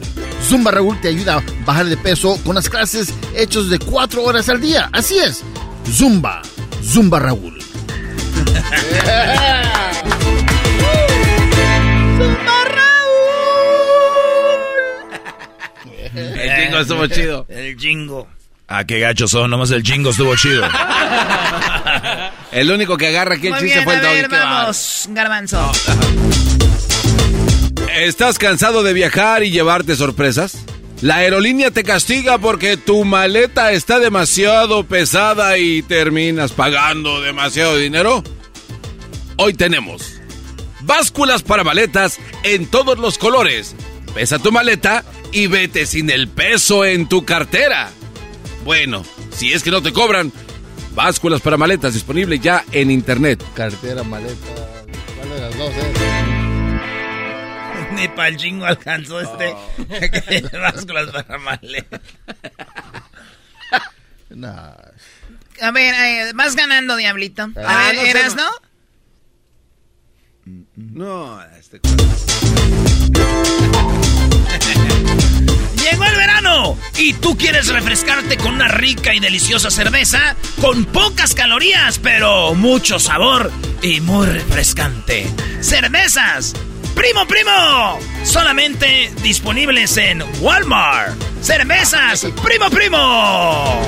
[0.43, 4.49] Zumba Raúl te ayuda a bajar de peso con las clases hechas de 4 horas
[4.49, 4.89] al día.
[4.91, 5.43] Así es.
[5.87, 6.41] Zumba.
[6.83, 7.59] Zumba Raúl.
[16.15, 17.45] El jingo estuvo chido.
[17.49, 18.27] El jingo.
[18.67, 20.63] Ah, qué gachos son, nomás el jingo estuvo chido.
[22.51, 25.71] El único que agarra aquí el Muy chiste bien, fue el a ver, vamos, Garbanzo.
[27.95, 30.57] ¿Estás cansado de viajar y llevarte sorpresas?
[31.01, 38.23] La aerolínea te castiga porque tu maleta está demasiado pesada y terminas pagando demasiado dinero.
[39.37, 40.13] Hoy tenemos
[40.81, 43.75] básculas para maletas en todos los colores.
[44.13, 47.91] Pesa tu maleta y vete sin el peso en tu cartera.
[48.65, 50.31] Bueno, si es que no te cobran,
[50.95, 53.41] básculas para maletas disponible ya en internet.
[53.53, 54.35] Cartera, maleta.
[55.15, 55.93] ¿Cuál de las dos eh?
[57.93, 59.55] Ni para el jingo alcanzó este.
[60.59, 62.01] Básculas para maleta.
[64.31, 64.73] Nah.
[65.61, 67.43] A ver, eh, vas ganando, Diablito.
[67.43, 68.49] A Ah, ver, no sé, ¿eras, no.
[70.45, 70.65] no?
[70.75, 71.79] No, este...
[75.91, 81.35] Llegó el verano y tú quieres refrescarte con una rica y deliciosa cerveza con pocas
[81.35, 83.51] calorías, pero mucho sabor
[83.83, 85.31] y muy refrescante.
[85.61, 86.55] Cervezas.
[86.95, 87.99] Primo, primo.
[88.23, 91.13] Solamente disponibles en Walmart.
[91.43, 92.25] Cervezas.
[92.43, 93.79] Primo, primo.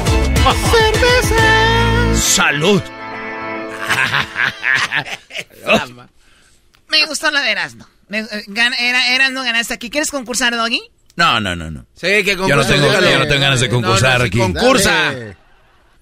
[0.69, 2.23] Cervezas.
[2.23, 2.83] Salud.
[6.89, 7.89] Me gustó la de Erasno.
[8.07, 8.45] Me, eh,
[8.77, 9.89] era, Erasno ganaste aquí.
[9.89, 10.79] ¿Quieres concursar, Doggy?
[11.17, 11.85] No, no, no, no.
[11.95, 14.37] Sí, que Yo no tengo, yo no tengo ganas de concursar aquí.
[14.37, 15.13] Concursa.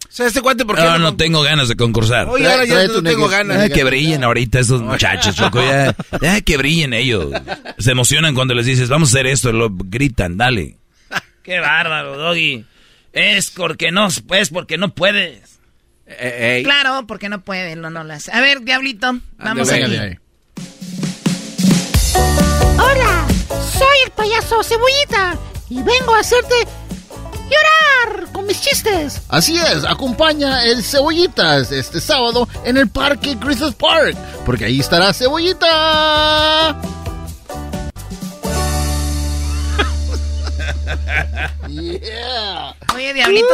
[0.04, 2.28] O sea, este cuate, ¿por qué No, no tengo ganas de concursar.
[2.28, 3.58] Oye, ahora ya no tengo ganas.
[3.58, 5.62] Deja que brillen ahorita esos muchachos, Choco.
[5.62, 7.34] Ya, deja que brillen ellos.
[7.78, 9.52] Se emocionan cuando les dices, vamos a hacer esto.
[9.54, 10.78] Lo gritan, dale.
[11.44, 12.66] Qué bárbaro, Doggy.
[13.14, 15.60] Es porque no, es porque no puedes.
[16.64, 18.32] Claro, porque no puede, no, no hace.
[18.34, 20.18] A ver, Diablito, vamos venga aquí.
[23.78, 25.38] Soy el payaso Cebollita
[25.70, 26.56] y vengo a hacerte
[27.44, 29.22] llorar con mis chistes.
[29.30, 35.14] Así es, acompaña el Cebollitas este sábado en el Parque Griffith Park, porque ahí estará
[35.14, 36.80] Cebollita.
[42.96, 43.48] Oye, Diablito,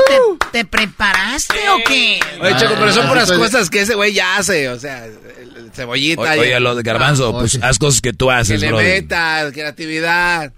[0.51, 2.19] ¿te, te preparaste o qué?
[2.41, 4.69] Oye, Choco, pero son Ah, puras pues- cosas que ese güey ya hace.
[4.69, 5.17] O sea, el,
[5.57, 6.21] el cebollita.
[6.21, 7.65] O- Oye, lo de garbanzo, Ah, pues oye.
[7.65, 8.77] haz cosas que tú Que haces, le bro.
[8.77, 10.51] metas, creatividad.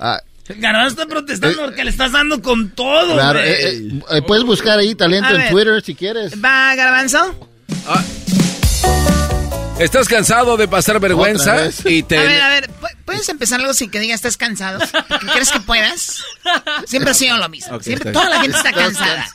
[0.00, 4.22] Ah, El garbanzo está protestando porque le estás dando con todo, claro, eh, eh, eh,
[4.22, 5.50] puedes buscar ahí talento A en ver.
[5.50, 6.32] Twitter si quieres.
[6.42, 7.48] ¿Va, Garbanzo?
[9.78, 11.68] ¿Estás cansado de pasar vergüenza?
[11.84, 12.18] Y te...
[12.18, 12.77] A ver, a ver, ¿pu-
[13.08, 14.80] ¿puedes empezar algo sin que diga estás cansado?
[14.80, 16.22] ¿Qué ¿Crees que puedas?
[16.86, 17.80] Siempre ha sido lo mismo.
[17.80, 19.26] Siempre, toda la gente está cansada.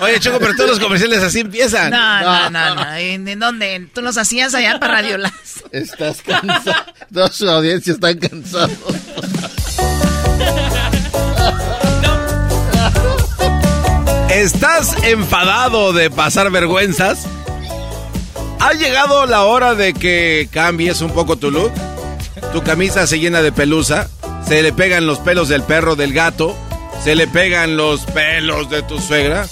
[0.00, 1.92] Oye, Choco, pero todos los comerciales así empiezan.
[1.92, 2.94] No, no, no, no.
[2.96, 3.88] ¿En, en dónde?
[3.94, 5.32] ¿Tú los hacías allá para Radio Las?
[5.70, 6.84] Estás cansado.
[7.14, 8.68] Toda su audiencia está cansada.
[14.28, 17.28] ¿Estás enfadado de pasar vergüenzas?
[18.58, 21.72] ¿Ha llegado la hora de que cambies un poco tu look?
[22.52, 24.08] Tu camisa se llena de pelusa,
[24.46, 26.56] se le pegan los pelos del perro, del gato,
[27.02, 29.46] se le pegan los pelos de tu suegra.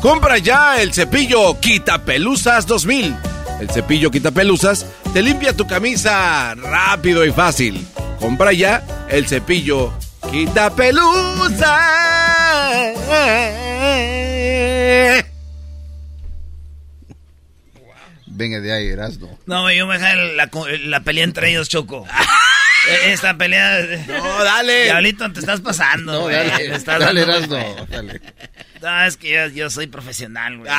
[0.00, 3.16] Compra ya el cepillo Quita Pelusas 2000.
[3.60, 7.86] El cepillo Quita Pelusas te limpia tu camisa rápido y fácil.
[8.20, 9.92] Compra ya el cepillo
[10.30, 10.70] Quita
[18.38, 19.36] Venga de ahí, Erasmo.
[19.46, 20.48] No, güey, yo me dejé la,
[20.84, 22.06] la pelea entre ellos, Choco.
[22.88, 23.80] Eh, Esta pelea...
[24.06, 24.84] No, dale.
[24.84, 28.22] Diablito, te estás pasando, No, dale, Me estás dale, dando- Erasmo, dale.
[28.80, 30.70] No, es que yo, yo soy profesional, güey.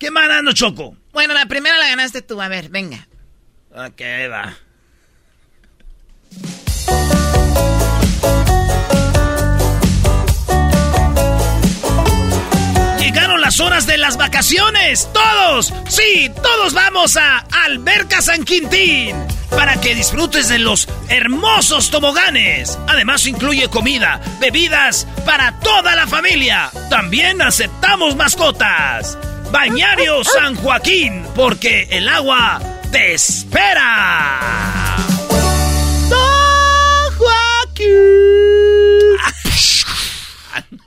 [0.00, 0.96] ¿Qué más dando, Choco?
[1.12, 2.42] Bueno, la primera la ganaste tú.
[2.42, 3.06] A ver, venga.
[3.70, 4.56] Ok, ahí va.
[13.50, 15.08] Las horas de las vacaciones.
[15.12, 19.16] Todos, sí, todos vamos a Alberca San Quintín
[19.50, 22.78] para que disfrutes de los hermosos toboganes.
[22.86, 26.70] Además incluye comida, bebidas para toda la familia.
[26.90, 29.18] También aceptamos mascotas.
[29.50, 32.62] Bañario San Joaquín, porque el agua
[32.92, 34.38] te espera.
[36.08, 38.29] ¡San Joaquín!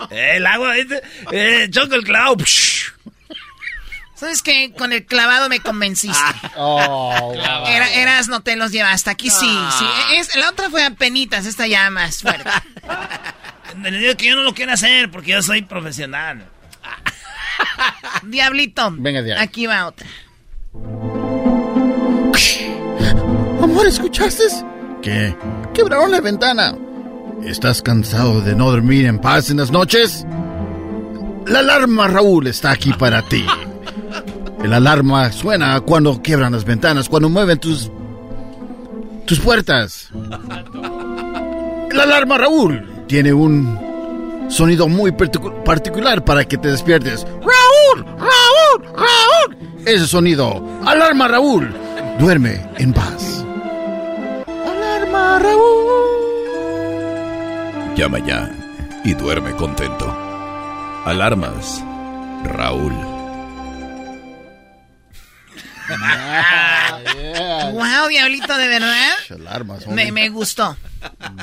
[0.09, 0.87] El agua, eh,
[1.31, 2.37] eh, choco el clavo.
[4.15, 4.71] ¿Sabes qué?
[4.77, 6.17] Con el clavado me convenciste.
[6.55, 7.33] Oh,
[7.67, 9.09] Era, eras, no te los llevaste.
[9.09, 9.85] Aquí sí, sí.
[10.13, 12.49] Es, la otra fue a penitas, esta ya más fuerte.
[13.81, 16.47] Le digo que yo no lo quiero hacer porque yo soy profesional.
[18.23, 18.89] Diablito.
[18.91, 19.31] Venga ahí.
[19.43, 20.07] Aquí va otra.
[23.61, 24.43] Amor, ¿escuchaste?
[25.01, 25.35] ¿Qué?
[25.73, 26.75] Quebraron la ventana.
[27.45, 30.25] ¿Estás cansado de no dormir en paz en las noches?
[31.45, 33.45] La alarma Raúl está aquí para ti.
[34.63, 37.91] El alarma suena cuando quiebran las ventanas, cuando mueven tus
[39.25, 40.09] tus puertas.
[41.91, 47.25] La alarma Raúl tiene un sonido muy particu- particular para que te despiertes.
[47.25, 49.57] Raúl, Raúl, Raúl.
[49.85, 50.65] Ese sonido.
[50.85, 51.73] Alarma Raúl.
[52.19, 53.43] Duerme en paz.
[54.65, 56.12] Alarma Raúl.
[57.95, 58.49] Llama ya
[59.03, 60.11] y duerme contento.
[61.05, 61.83] Alarmas,
[62.43, 62.93] Raúl.
[67.73, 69.11] Wow, Diablito, de verdad.
[69.29, 70.77] Alarmas, Me, me gustó.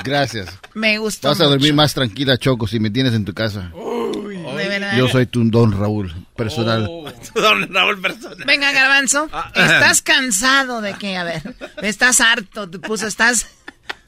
[0.03, 0.49] Gracias.
[0.73, 1.27] Me gustó.
[1.29, 1.75] Vas a dormir mucho.
[1.75, 3.71] más tranquila, Choco, si me tienes en tu casa.
[3.73, 4.95] De verdad.
[4.97, 6.85] Yo soy tu don Raúl, personal.
[7.35, 8.43] Don Raúl Persona.
[8.45, 9.29] Venga, Garbanzo.
[9.31, 9.51] Ah.
[9.55, 11.17] ¿Estás cansado de qué?
[11.17, 11.55] A ver.
[11.81, 12.69] Estás harto.
[12.69, 13.47] Te puso, estás.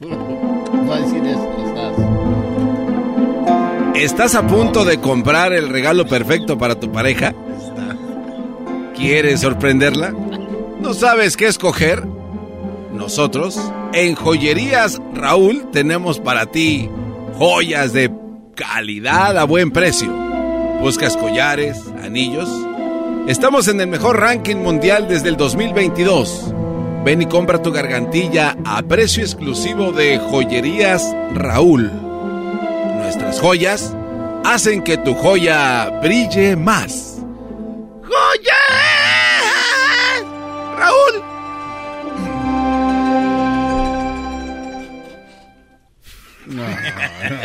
[0.00, 2.13] Va a decir esto, ¿Estás
[4.34, 7.34] a punto de comprar el regalo perfecto para tu pareja?
[8.96, 10.12] ¿Quieres sorprenderla?
[10.80, 12.04] ¿No sabes qué escoger?
[12.92, 13.60] Nosotros,
[13.92, 16.90] en Joyerías Raúl, tenemos para ti
[17.38, 18.10] joyas de
[18.56, 20.12] calidad a buen precio.
[20.80, 22.48] ¿Buscas collares, anillos?
[23.28, 26.52] Estamos en el mejor ranking mundial desde el 2022.
[27.04, 32.03] Ven y compra tu gargantilla a precio exclusivo de Joyerías Raúl.
[33.14, 33.94] Nuestras joyas
[34.44, 37.18] hacen que tu joya brille más.
[38.02, 38.60] ¡Joya!
[40.76, 41.22] ¡Raúl!
[46.46, 46.68] No,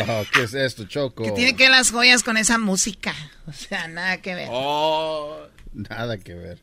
[0.06, 1.22] no, ¿qué es esto, Choco?
[1.22, 3.14] ¿Qué tiene que ver las joyas con esa música?
[3.46, 4.48] O sea, nada que ver.
[4.50, 5.36] Oh.
[5.72, 6.58] Nada que ver.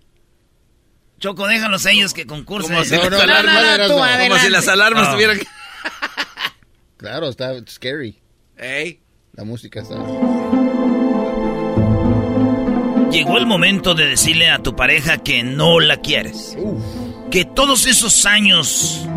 [1.19, 2.73] Choco, déjalos ellos que concursen.
[2.73, 5.39] Como si No, las no, alarmas, no, no, no, tú como si las alarmas tuvieran
[5.39, 5.47] que...
[6.97, 8.19] Claro, está scary.
[8.57, 8.99] Ey.
[9.34, 9.95] La música está.
[13.11, 16.57] Llegó el momento de decirle a tu pareja que no la quieres.
[17.29, 19.07] Que todos esos años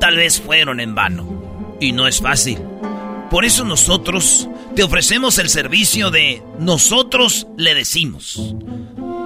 [0.00, 1.76] tal vez fueron en vano.
[1.80, 2.58] Y no es fácil.
[3.30, 8.54] Por eso nosotros te ofrecemos el servicio de nosotros le decimos.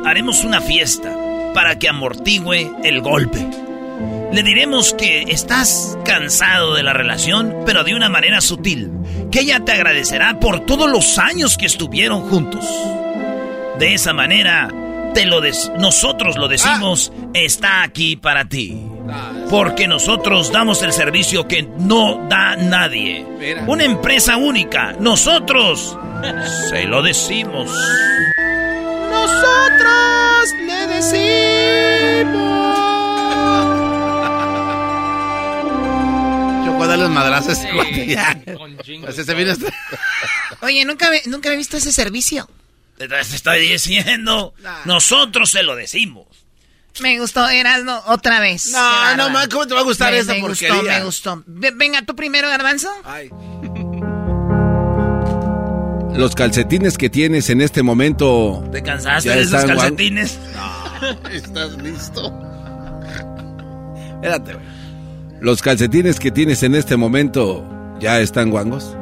[0.04, 1.16] Haremos una fiesta
[1.52, 3.44] para que amortigüe el golpe.
[4.32, 8.90] Le diremos que estás cansado de la relación, pero de una manera sutil,
[9.30, 12.64] que ella te agradecerá por todos los años que estuvieron juntos.
[13.78, 14.68] De esa manera,
[15.14, 18.76] te lo des- nosotros lo decimos, está aquí para ti.
[19.48, 23.24] Porque nosotros damos el servicio que no da nadie.
[23.66, 24.92] Una empresa única.
[25.00, 25.96] Nosotros
[26.68, 27.70] se lo decimos.
[29.10, 32.77] Nosotros le decimos.
[37.10, 37.68] Madrazo a ese.
[39.02, 39.72] Pues ese vino este-
[40.62, 42.48] Oye, nunca, ve- nunca he visto ese servicio.
[42.96, 44.54] Te estoy diciendo.
[44.84, 46.26] Nosotros se lo decimos.
[47.00, 48.70] Me gustó, Erasmo, otra vez.
[48.72, 49.30] No, no, bárbaro.
[49.30, 50.74] ma, ¿cómo te va a gustar Me- esa me porquería?
[50.74, 51.44] Gustó, me gustó.
[51.46, 52.90] Ve- Venga, tú primero, Garbanzo.
[56.16, 58.64] Los calcetines que tienes en este momento.
[58.72, 60.36] ¿Te cansaste de esos calcetines?
[61.32, 62.32] ¿Estás listo?
[64.14, 64.66] Espérate, güey.
[65.40, 67.64] Los calcetines que tienes en este momento
[68.00, 68.96] ya están guangos.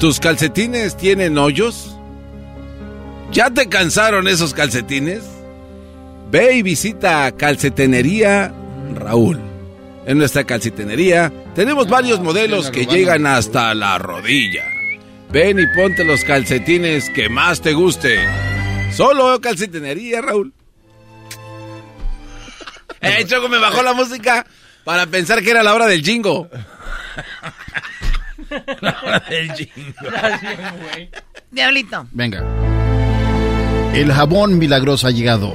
[0.00, 1.94] ¿Tus calcetines tienen hoyos?
[3.32, 5.22] ¿Ya te cansaron esos calcetines?
[6.30, 8.52] Ve y visita Calcetenería
[8.94, 9.38] Raúl.
[10.06, 14.64] En nuestra calcetenería tenemos varios modelos que llegan hasta la rodilla.
[15.30, 18.26] Ven y ponte los calcetines que más te gusten.
[18.94, 20.52] Solo calcetenería, Raúl.
[23.00, 24.44] Eh, Choco, me bajó la música
[24.84, 26.48] para pensar que era la hora del jingo.
[29.28, 29.92] El jingo.
[31.50, 32.06] Diablito.
[32.12, 32.44] Venga.
[33.94, 35.54] El jabón milagroso ha llegado.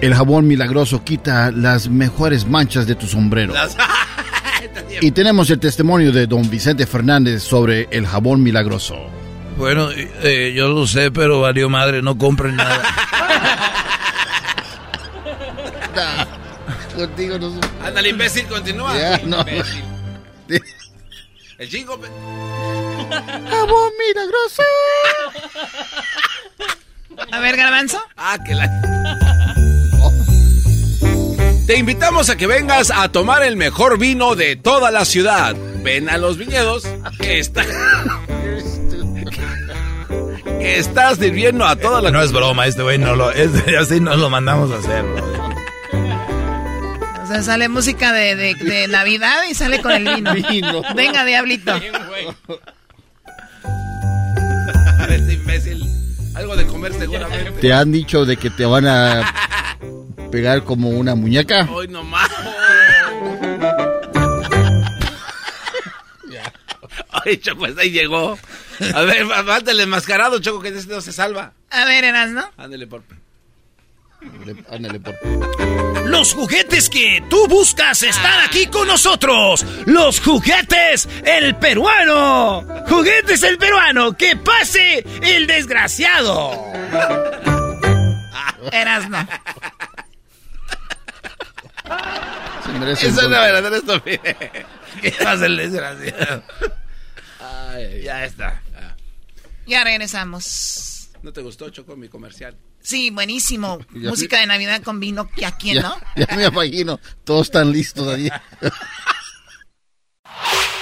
[0.00, 3.54] El jabón milagroso quita las mejores manchas de tu sombrero.
[5.00, 8.96] Y tenemos el testimonio de don Vicente Fernández sobre el jabón milagroso.
[9.56, 12.82] Bueno, eh, yo lo sé, pero valió madre, no compren nada.
[16.98, 17.52] Contigo no
[17.84, 18.96] Ándale, imbécil, continúa.
[18.98, 19.44] Ya, no.
[21.58, 21.96] El jingo.
[22.00, 22.08] pe-
[23.50, 24.62] Jabón milagroso.
[27.32, 28.00] A ver, Garbanzo.
[28.16, 28.68] Ah, que la...
[31.66, 35.54] Te invitamos a que vengas a tomar el mejor vino de toda la ciudad.
[35.82, 36.84] Ven a los viñedos
[37.20, 37.64] que está...
[40.58, 42.10] que estás sirviendo a toda la...
[42.10, 43.30] No es broma, este güey no lo...
[43.30, 45.47] Este, así no lo mandamos a hacer, bro.
[47.28, 50.32] O sea, sale música de, de- de Navidad y sale con el vino.
[50.50, 50.82] Vino.
[50.94, 51.74] Venga, Diablito.
[55.10, 55.84] Ese imbécil.
[56.34, 57.50] Algo de comer seguramente.
[57.60, 59.34] ¿Te han dicho de que te van a
[60.30, 61.68] pegar como una muñeca?
[61.70, 62.30] Hoy nomás.
[67.10, 68.38] Ay, Choco, pues ahí llegó.
[68.94, 71.52] A ver, mándale enmascarado, Choco, que este no se salva.
[71.70, 72.42] A ver, Erasmo.
[72.56, 73.02] Ándale, por...
[74.70, 75.14] Ándale, por...
[76.06, 79.64] Los juguetes que tú buscas están aquí con nosotros.
[79.86, 82.66] Los juguetes el peruano.
[82.88, 84.16] Juguetes el peruano.
[84.16, 86.52] Que pase el desgraciado.
[92.64, 94.20] Se merece Esa es la verdadera estupidez.
[95.00, 96.42] ¿Qué pasa el desgraciado?
[98.02, 98.60] ya está.
[99.66, 101.10] Ya regresamos.
[101.22, 102.56] ¿No te gustó, Choco, mi comercial?
[102.88, 103.78] Sí, buenísimo.
[103.94, 105.28] Ya Música de Navidad con vino.
[105.36, 105.96] ¿Y a quién Ya, no?
[106.16, 106.98] ya me imagino.
[107.24, 108.30] Todos están listos allí.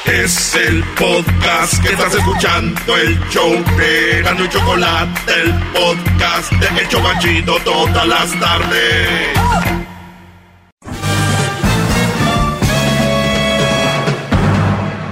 [0.05, 6.81] Es el podcast que estás escuchando, el show de Erasmo y Chocolate, el podcast de
[6.81, 9.39] El Chobachito todas las tardes.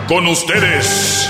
[0.07, 1.29] Con ustedes.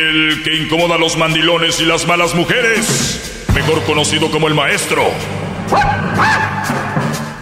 [0.00, 5.02] El que incomoda a los mandilones y las malas mujeres, mejor conocido como el maestro.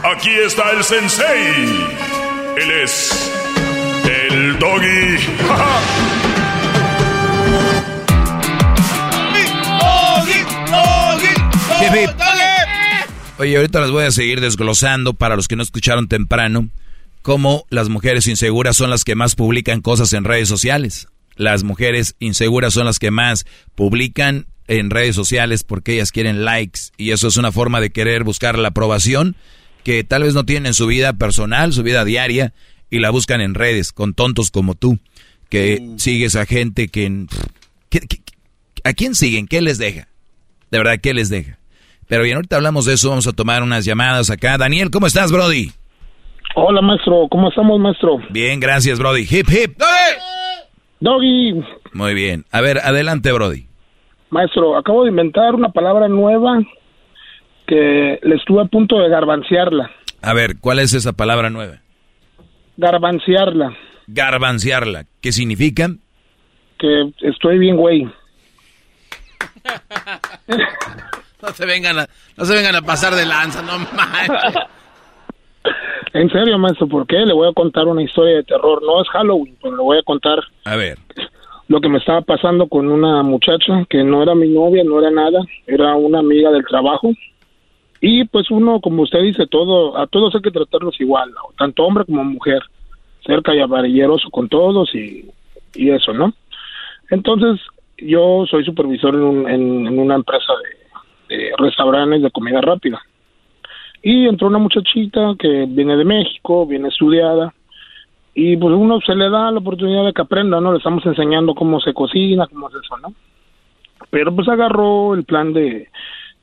[0.03, 1.55] Aquí está el sensei.
[2.57, 3.33] Él es
[4.05, 5.19] el doggy.
[13.39, 16.71] Oye, ahorita las voy a seguir desglosando para los que no escucharon temprano,
[17.23, 21.07] cómo las mujeres inseguras son las que más publican cosas en redes sociales.
[21.39, 26.81] Las mujeres inseguras son las que más publican en redes sociales porque ellas quieren likes
[26.99, 29.35] y eso es una forma de querer buscar la aprobación
[29.85, 32.53] que tal vez no tienen en su vida personal, su vida diaria
[32.91, 34.99] y la buscan en redes con tontos como tú,
[35.49, 35.99] que Uh.
[35.99, 37.25] sigues a gente que,
[37.89, 38.21] que- que-
[38.85, 39.47] ¿A quién siguen?
[39.47, 40.09] ¿Qué les deja?
[40.71, 41.59] De verdad, ¿qué les deja?
[42.09, 44.59] Pero bien, ahorita hablamos de eso, vamos a tomar unas llamadas acá.
[44.59, 45.73] Daniel, ¿cómo estás, Brody?
[46.55, 47.27] Hola, maestro.
[47.31, 48.19] ¿Cómo estamos, maestro?
[48.31, 49.23] Bien, gracias, Brody.
[49.23, 49.79] Hip, hip.
[51.01, 51.63] Doggy.
[51.93, 52.45] Muy bien.
[52.51, 53.67] A ver, adelante, Brody.
[54.31, 56.59] Maestro, acabo de inventar una palabra nueva
[57.67, 59.91] que le estuve a punto de garbanciarla.
[60.23, 61.81] A ver, ¿cuál es esa palabra nueva?
[62.77, 63.77] Garbanciarla.
[64.07, 65.05] Garbanciarla.
[65.21, 65.89] ¿Qué significa?
[66.79, 68.09] Que estoy bien, güey.
[71.41, 74.61] No se vengan a, no se vengan a pasar de lanza, no manches.
[76.15, 77.19] En serio, maestro, ¿por qué?
[77.19, 78.83] Le voy a contar una historia de terror.
[78.83, 80.97] No es Halloween, pero le voy a contar A ver.
[81.69, 85.11] lo que me estaba pasando con una muchacha que no era mi novia, no era
[85.11, 87.11] nada, era una amiga del trabajo.
[88.01, 91.41] Y pues uno, como usted dice, todo a todos hay que tratarlos igual, ¿no?
[91.59, 92.63] tanto hombre como mujer,
[93.27, 95.29] ser caballeroso con todos y,
[95.75, 96.33] y eso, ¿no?
[97.11, 97.61] Entonces,
[97.99, 100.53] yo soy supervisor en, un- en- en una empresa
[101.29, 103.01] de, de restaurantes de comida rápida.
[104.03, 107.53] Y entró una muchachita que viene de México, viene estudiada,
[108.35, 110.71] y pues uno se le da la oportunidad de que aprenda, ¿no?
[110.71, 113.13] Le estamos enseñando cómo se cocina, cómo es eso, ¿no?
[114.11, 115.89] Pero pues agarró el plan de,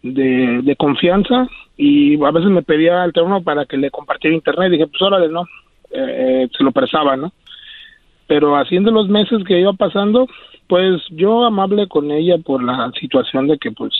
[0.03, 4.71] de, confianza y a veces me pedía el teléfono para que le compartiera internet.
[4.71, 5.45] Dije, pues órale, ¿no?
[5.91, 7.31] Eh, se lo prestaba, ¿no?
[8.27, 10.27] Pero haciendo los meses que iba pasando,
[10.67, 13.93] pues yo amable con ella por la situación de que pues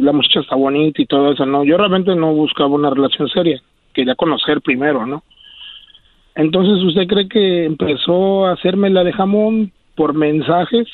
[0.00, 1.64] la muchacha está bonita y todo eso, ¿no?
[1.64, 3.62] Yo realmente no buscaba una relación seria,
[3.92, 5.22] quería conocer primero, ¿no?
[6.34, 10.86] Entonces, ¿usted cree que empezó a hacerme la de jamón por mensajes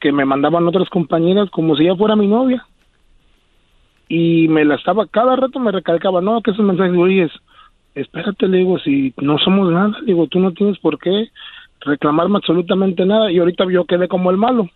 [0.00, 2.66] que me mandaban otras compañeras como si ella fuera mi novia?
[4.08, 7.28] Y me la estaba, cada rato me recalcaba, no, que esos mensajes, oye,
[7.94, 11.28] espérate, le digo, si no somos nada, le digo, tú no tienes por qué
[11.80, 13.30] reclamarme absolutamente nada.
[13.30, 14.68] Y ahorita yo quedé como el malo.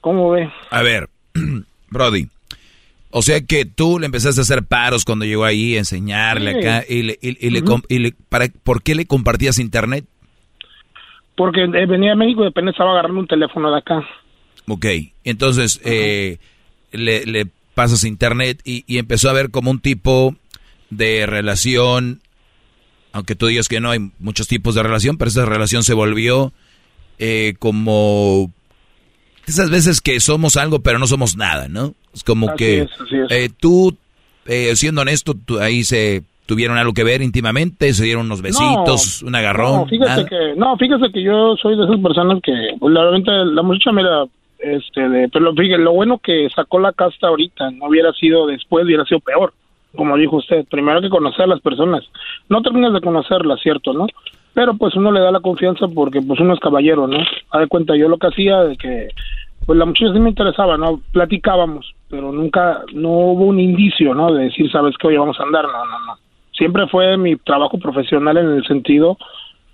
[0.00, 0.50] ¿Cómo ve?
[0.70, 1.08] A ver,
[1.90, 2.28] Brody.
[3.12, 6.58] O sea que tú le empezaste a hacer paros cuando llegó ahí, a enseñarle Sí.
[6.58, 6.84] acá.
[6.88, 10.04] Y le, y- y le y para, ¿Por qué le compartías internet?
[11.36, 14.06] Porque eh, venía a México y apenas estaba agarrando un teléfono de acá.
[14.68, 14.86] Ok,
[15.24, 16.38] entonces eh,
[16.92, 20.36] le, le pasas internet y, y empezó a ver como un tipo
[20.90, 22.20] de relación,
[23.12, 26.52] aunque tú digas que no hay muchos tipos de relación, pero esa relación se volvió
[27.18, 28.52] eh, como
[29.50, 31.94] esas veces que somos algo pero no somos nada, ¿no?
[32.14, 33.30] Es como Así que es, es.
[33.30, 33.96] eh, tú,
[34.46, 39.22] eh, siendo honesto, tú- ahí se tuvieron algo que ver íntimamente, se dieron unos besitos,
[39.22, 39.82] un agarrón.
[39.82, 40.26] No, fíjese nada.
[40.26, 43.04] que, no, fíjese que yo soy de esas personas que, pues, la,
[43.44, 44.24] la muchacha, mira,
[44.58, 48.84] este, de, pero fíjese, lo bueno que sacó la casta ahorita, no hubiera sido después,
[48.84, 49.52] hubiera sido peor,
[49.94, 52.02] como dijo usted, primero hay que conocer a las personas,
[52.48, 54.06] no terminas de conocerlas, cierto, ¿no?
[54.52, 57.18] Pero pues uno le da la confianza porque pues uno es caballero, ¿no?
[57.52, 59.08] A de cuenta, yo lo que hacía de que,
[59.66, 61.00] pues la muchacha sí me interesaba, ¿no?
[61.12, 64.32] Platicábamos, pero nunca, no hubo un indicio, ¿no?
[64.32, 65.08] De decir, ¿sabes qué?
[65.08, 66.18] Oye, vamos a andar, no, no, no.
[66.52, 69.16] Siempre fue mi trabajo profesional en el sentido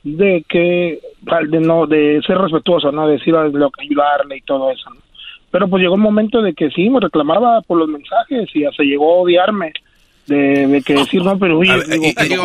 [0.07, 1.01] de que
[1.49, 5.01] de no de ser respetuoso no decir lo que ayudarle y todo eso ¿no?
[5.51, 8.85] pero pues llegó un momento de que sí me reclamaba por los mensajes y hasta
[8.85, 9.73] llegó a odiarme
[10.27, 11.87] de, de que decir no pero oye ver,
[12.29, 12.45] digo,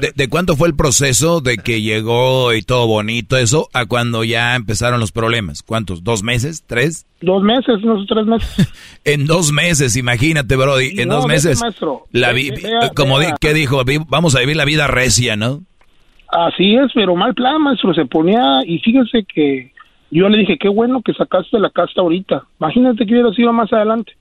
[0.00, 4.24] de, de cuánto fue el proceso de que llegó y todo bonito eso a cuando
[4.24, 5.62] ya empezaron los problemas?
[5.62, 6.02] ¿Cuántos?
[6.02, 6.64] ¿Dos meses?
[6.66, 7.06] ¿Tres?
[7.20, 8.68] dos meses unos tres meses
[9.04, 11.60] En dos meses, imagínate, Brody, en No, dos meses.
[11.60, 12.06] maestro.
[12.10, 13.28] La vi- vea, como vea.
[13.30, 13.82] di- ¿qué dijo?
[14.08, 15.60] Vamos a vivir la vida recia, ¿no?
[16.28, 17.92] Así es, pero mal plan, maestro.
[17.94, 19.70] Se ponía, y fíjese que
[20.10, 22.42] yo le dije, qué bueno que sacaste la casta ahorita.
[22.58, 24.12] Imagínate que hubiera sido más adelante.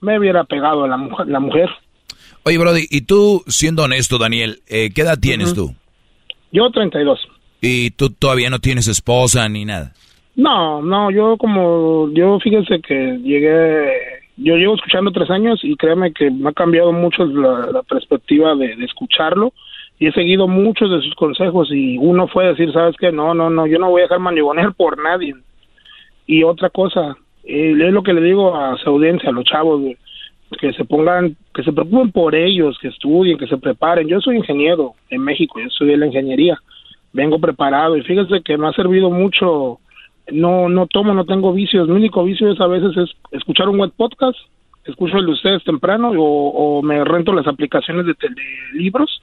[0.00, 1.26] Me hubiera pegado a la mujer.
[1.28, 1.68] La mujer.
[2.46, 5.74] Oye, Brody, y tú, siendo honesto, Daniel, eh, ¿qué edad tienes tú?
[6.52, 7.18] Yo 32.
[7.60, 9.94] Y tú todavía no tienes esposa ni nada.
[10.36, 13.90] No, no, yo como, yo fíjese que llegué,
[14.36, 18.54] yo llevo escuchando tres años y créeme que me ha cambiado mucho la, la perspectiva
[18.54, 19.52] de, de escucharlo
[19.98, 23.50] y he seguido muchos de sus consejos y uno fue decir, sabes qué, no, no,
[23.50, 25.34] no, yo no voy a dejar manigonear por nadie.
[26.28, 29.80] Y otra cosa, eh, es lo que le digo a su audiencia, a los chavos,
[29.80, 29.96] güey,
[30.60, 34.06] que se pongan, que se preocupen por ellos, que estudien, que se preparen.
[34.08, 36.58] Yo soy ingeniero en México, yo estudié la ingeniería,
[37.12, 39.78] vengo preparado y fíjese que me ha servido mucho.
[40.32, 41.88] No, no tomo, no tengo vicios.
[41.88, 44.36] Mi único vicio es a veces es escuchar un web podcast,
[44.84, 46.48] escucho el de ustedes temprano o,
[46.78, 48.14] o me rento las aplicaciones de,
[48.74, 49.22] libros.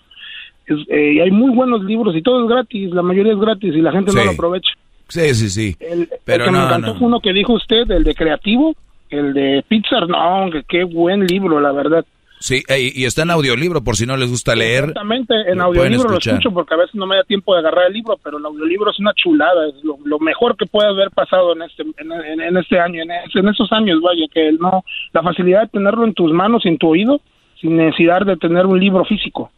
[0.65, 3.75] Es- eh, y hay muy buenos libros y todo es gratis, la mayoría es gratis
[3.75, 4.71] y la gente no lo aprovecha.
[5.09, 5.75] Sí, sí, sí.
[5.81, 6.99] El, Pero el que no, me encantó no.
[6.99, 8.73] fue uno que dijo usted, el de creativo,
[9.13, 12.05] el de Pixar, no, que qué buen libro, la verdad.
[12.39, 14.83] Sí, eh, y está en audiolibro por si no les gusta leer.
[14.89, 17.87] Exactamente, en lo audiolibro lo escucho porque a veces no me da tiempo de agarrar
[17.87, 21.09] el libro, pero el audiolibro es una chulada, es lo, lo mejor que puede haber
[21.11, 24.83] pasado en este en, en- en este año, en, en esos años, vaya, que no
[25.13, 27.21] la facilidad de tenerlo en tus manos, en tu oído,
[27.61, 29.49] sin necesidad de tener un libro físico.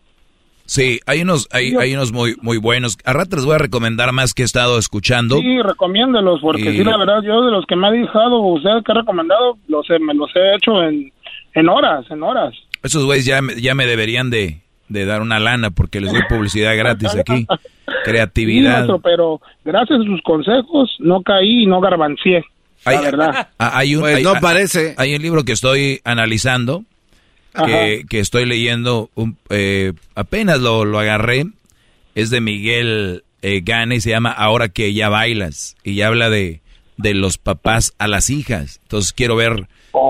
[0.66, 2.98] Sí, hay unos, hay, hay unos muy, muy buenos.
[3.06, 5.38] A rato les voy a recomendar más que he estado escuchando.
[5.40, 8.84] Sí, recomiéndelos, porque Y- sí, la verdad, yo de los que me ha dejado usted
[8.86, 11.12] que ha recomendado, los he- me los he hecho en,
[11.54, 12.54] en horas, en horas.
[12.84, 16.22] Esos güeyes ya, me- ya me deberían de, de dar una lana porque les doy
[16.30, 17.46] publicidad gratis aquí.
[17.88, 18.74] Sí, Creatividad.
[18.74, 22.44] maestro, pero gracias a sus consejos no caí y no garbancié,
[22.86, 23.48] la Hay, verdad.
[23.60, 24.96] ah, hay un, Pues hay- no ah, parece.
[24.98, 26.84] Hay un libro que estoy analizando,
[27.65, 31.45] que, que estoy leyendo, un- eh, apenas lo, lo agarré,
[32.15, 36.61] es de Miguel eh, Gane, se llama Ahora que ya bailas, y habla de,
[36.98, 38.80] de los papás a las hijas.
[38.84, 39.68] Entonces quiero ver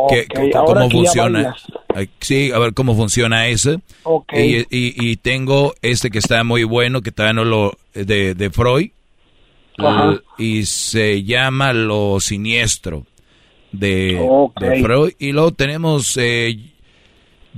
[0.10, 0.28] que-
[0.66, 1.56] cómo funciona.
[2.20, 3.48] Sí, a ver cómo funciona.
[4.04, 4.34] Ok.
[4.34, 7.78] Y, y- y tengo este que está muy bueno, que todavía no lo...
[7.94, 8.90] de, de Freud.
[9.78, 13.06] L- Y se llama Lo Siniestro
[13.72, 14.14] de,
[14.60, 15.14] de Freud.
[15.20, 16.58] Y luego tenemos eh,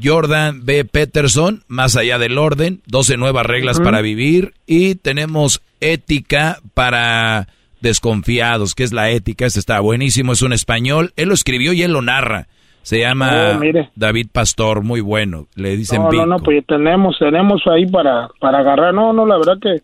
[0.04, 0.86] Jordan B.
[0.86, 4.54] Peterson, Más allá del orden, 12 nuevas reglas para vivir.
[4.66, 7.48] Y tenemos Ética para
[7.82, 9.46] desconfiados, que es la ética.
[9.46, 11.12] Este está buenísimo, es un español.
[11.16, 12.48] Él lo escribió y él lo narra.
[12.82, 13.90] Se llama Oh.
[13.96, 15.48] David Pastor, muy bueno.
[15.56, 18.94] Le dicen No, no, no, pues tenemos, tenemos ahí para, para agarrar.
[18.94, 19.82] No, no, la verdad que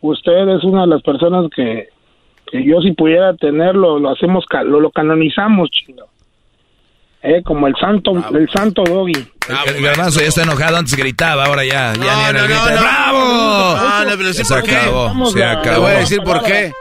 [0.00, 1.88] usted es una de las personas que,
[2.50, 6.04] que yo si pudiera tenerlo, lo hacemos, lo, lo canonizamos, chino.
[7.26, 9.26] Eh, como el santo, el santo doggy.
[9.66, 12.60] El, el garbanzo ya está enojado, antes gritaba, ahora ya, ya ni no, grita.
[12.60, 12.80] no, no.
[12.82, 13.76] ¡Bravo!
[13.78, 14.76] No, no, pero sí, se ¿por qué?
[14.76, 15.74] acabó, se a- acabó.
[15.74, 16.72] Te voy a decir por qué.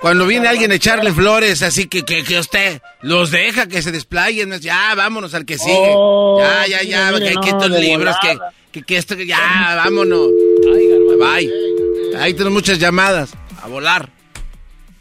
[0.00, 3.92] Cuando viene alguien a echarle flores, así que, que, que usted los deja que se
[3.92, 4.56] desplayen, ¿no?
[4.56, 5.92] ya vámonos al que sigue.
[5.94, 8.38] Oh, ya, ya, ya, mire, que, no, que estos libros, que,
[8.72, 9.38] que, que esto, que ya,
[9.84, 10.26] vámonos.
[11.20, 11.48] Bye.
[12.18, 13.32] Ahí tenemos muchas llamadas.
[13.62, 14.08] A volar.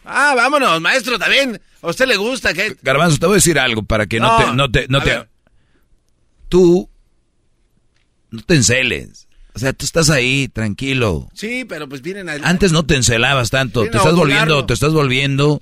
[0.06, 1.60] Ah, vámonos, maestro, también.
[1.82, 2.76] A usted le gusta que...
[2.82, 4.88] Garbanzo, te voy a decir algo para que no, No, te...
[4.88, 5.28] No te, no te
[6.50, 6.90] tú
[8.30, 9.28] no te enceles.
[9.54, 11.30] O sea, tú estás ahí, tranquilo.
[11.34, 12.34] Sí, pero pues vienen a...
[12.44, 13.82] Antes no te encelabas tanto.
[13.82, 15.62] Vienen Te estás volviendo, te estás volviendo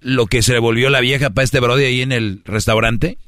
[0.00, 3.18] lo que se le volvió la vieja para este brody ahí en el restaurante.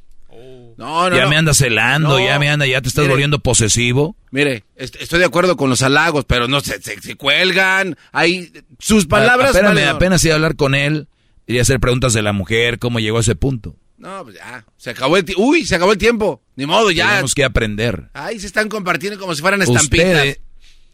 [0.77, 1.31] No, no, ya no.
[1.31, 2.25] me anda celando, No.
[2.25, 3.15] ya me anda, ya te estás Mire.
[3.15, 4.15] volviendo posesivo.
[4.31, 7.97] Mire, est- estoy de acuerdo con los halagos, pero no se, se, se cuelgan.
[8.13, 9.57] Hay sus palabras.
[9.57, 11.09] A- Espérame, apenas iba a hablar con él
[11.49, 13.75] y hacer preguntas de la mujer, cómo llegó a ese punto.
[13.97, 14.65] No, pues ya.
[14.77, 15.43] Se acabó el tiempo.
[15.43, 16.43] Uy, se acabó el tiempo.
[16.55, 17.09] Ni modo, ya.
[17.09, 18.11] Tenemos que aprender.
[18.13, 20.07] Ahí se están compartiendo como si fueran estampitas.
[20.07, 20.41] Ustedes,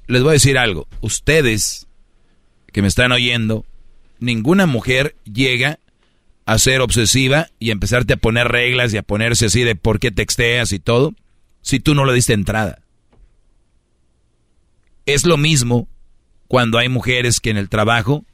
[0.07, 0.87] les voy a decir algo.
[1.01, 1.89] Ustedes
[2.73, 3.67] que me están oyendo,
[4.21, 5.81] ninguna mujer llega
[6.47, 9.99] a ser obsesiva y a empezarte a poner reglas y a ponerse así de por
[9.99, 11.15] qué texteas y todo,
[11.63, 12.81] si tú no le diste entrada.
[15.05, 15.89] Es lo mismo
[16.47, 18.25] cuando hay mujeres que en el trabajo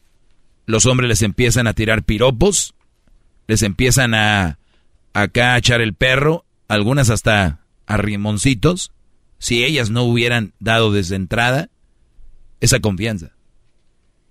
[0.67, 2.75] los hombres les empiezan a tirar piropos,
[3.47, 4.59] les empiezan a
[5.13, 8.93] acá a echar el perro, algunas hasta a rimoncitos,
[9.39, 11.71] si ellas no hubieran dado desde entrada
[12.61, 13.33] esa confianza.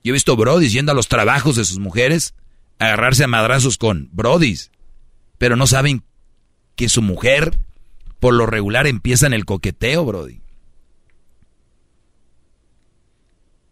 [0.04, 2.34] Yo he visto brodis yendo a los trabajos de sus mujeres
[2.78, 4.72] agarrarse a madrazos con brodis,
[5.38, 6.04] pero no saben
[6.76, 7.58] que su mujer
[8.20, 10.42] por lo regular empieza en el coqueteo, brody.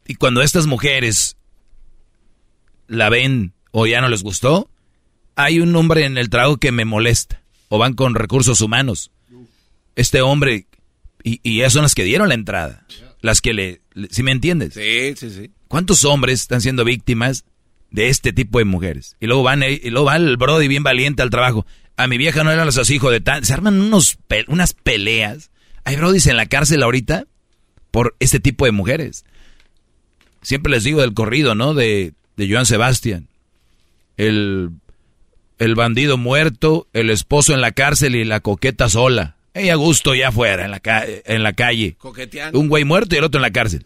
[0.06, 1.37] Y cuando estas mujeres
[2.88, 4.70] la ven o ya no les gustó,
[5.36, 7.42] hay un hombre en el trabajo que me molesta.
[7.70, 9.12] O van con recursos humanos.
[9.96, 10.68] Este hombre,
[11.24, 12.86] y, y ellas son las que dieron la entrada.
[13.22, 14.74] Las que le, le- ¿sí me entiendes?
[14.74, 15.52] Sí, sí, sí.
[15.68, 17.44] ¿Cuántos hombres están siendo víctimas
[17.92, 19.18] de este tipo de mujeres?
[19.20, 21.66] Y luego van, eh, y luego va el brody bien valiente al trabajo.
[21.98, 23.44] A mi vieja no eran los hijos de tan...
[23.44, 25.52] Se arman unos pe- unas peleas.
[25.84, 27.26] Hay brodis en la cárcel ahorita
[27.92, 29.26] por este tipo de mujeres.
[30.42, 31.74] Siempre les digo del corrido, ¿no?
[31.74, 33.28] De, de Joan Sebastián.
[34.16, 34.70] El,
[35.60, 39.36] el bandido muerto, el esposo en la cárcel y la coqueta sola.
[39.54, 41.96] Ella a gusto ya afuera, en la, ca- en la calle.
[41.98, 42.60] Coqueteando.
[42.60, 43.86] Un güey muerto y el otro en la cárcel.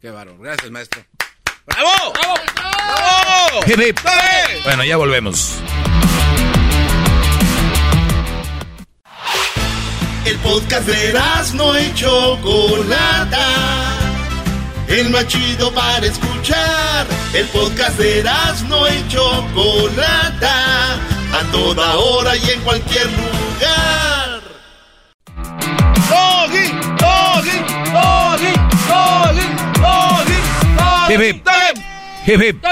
[0.00, 0.38] Qué bárbaro.
[0.38, 1.04] Gracias, maestro.
[1.66, 2.12] ¡Bravo!
[2.14, 2.34] ¡Bravo!
[2.54, 3.60] ¡Bravo!
[3.66, 3.98] Hip, hip.
[4.04, 4.62] ¡Dale!
[4.64, 5.54] Bueno, ya volvemos.
[10.24, 11.12] El podcast de
[11.54, 13.97] no y Chocolata.
[14.88, 17.06] El más chido para escuchar.
[17.34, 18.24] El podcast de
[18.68, 20.94] no y Chocolata.
[20.94, 24.40] A toda hora y en cualquier lugar.
[26.08, 26.68] ¡Doggy!
[26.98, 27.58] ¡Doggy!
[27.92, 28.52] ¡Doggy!
[28.88, 29.46] ¡Doggy!
[29.78, 31.12] ¡Doggy!
[31.12, 31.46] Hip, hip.
[32.26, 32.64] Hip, hip.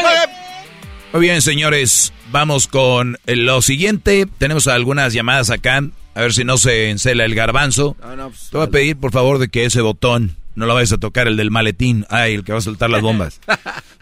[1.12, 4.26] Muy bien, señores, vamos con lo siguiente.
[4.38, 5.82] Tenemos algunas llamadas acá.
[6.14, 7.94] A ver si no se encela el garbanzo.
[8.01, 10.98] pues, Te voy a pedir, por favor, de que ese botón no lo vayas a
[10.98, 12.04] tocar, el del maletín.
[12.08, 13.40] Ay, el que va a soltar las bombas.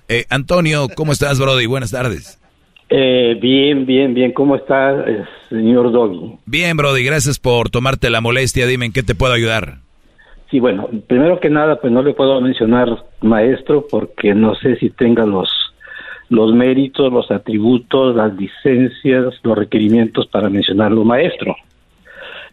[0.06, 1.64] Eh, Antonio, ¿cómo estás, Brody?
[1.64, 2.38] Buenas tardes.
[2.90, 4.32] Eh, bien, bien, bien.
[4.32, 6.36] ¿Cómo está, eh, señor Doggy?
[6.44, 8.66] Bien, Brody, gracias por tomarte la molestia.
[8.66, 9.78] Dime en qué te puedo ayudar.
[10.50, 14.90] Sí, bueno, primero que nada, pues no le puedo mencionar maestro porque no sé si
[14.90, 15.48] tenga los
[16.28, 21.54] los méritos, los atributos, las licencias, los requerimientos para mencionarlo maestro.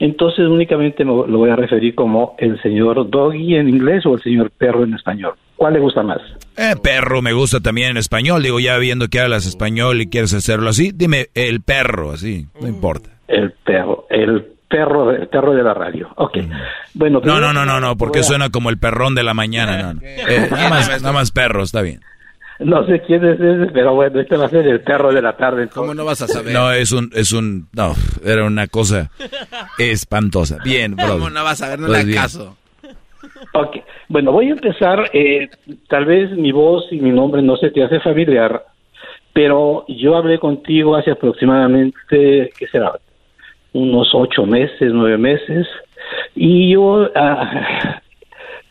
[0.01, 4.21] Entonces únicamente me lo voy a referir como el señor Doggy en inglés o el
[4.21, 5.33] señor Perro en español.
[5.55, 6.17] ¿Cuál le gusta más?
[6.57, 8.41] Eh, perro me gusta también en español.
[8.41, 12.67] Digo, ya viendo que hablas español y quieres hacerlo así, dime el perro, así, no
[12.67, 13.11] importa.
[13.27, 16.09] El perro, el perro, el perro de la radio.
[16.15, 16.39] Ok.
[16.95, 19.83] Bueno, No, no, no, no, no, porque suena como el perrón de la mañana.
[19.83, 20.01] No, no.
[20.03, 21.99] Eh, nada, más, nada más perro, está bien.
[22.63, 25.35] No sé quién es ese, pero bueno, este va a ser el perro de la
[25.35, 25.67] tarde.
[25.67, 26.53] ¿Cómo no vas a saber?
[26.53, 27.93] No, es un, es un, no,
[28.23, 29.09] era una cosa
[29.79, 30.57] espantosa.
[30.63, 31.13] Bien, bro.
[31.13, 31.79] ¿Cómo no vas a ver?
[31.79, 32.57] No Pues le caso.
[33.53, 33.77] Ok,
[34.07, 35.09] bueno, voy a empezar.
[35.13, 35.49] eh,
[35.89, 38.63] tal vez mi voz y mi nombre no se te hace familiar,
[39.33, 42.93] pero yo hablé contigo hace aproximadamente, ¿qué será?
[43.73, 45.67] Unos ocho meses, nueve meses,
[46.35, 48.01] y yo ah,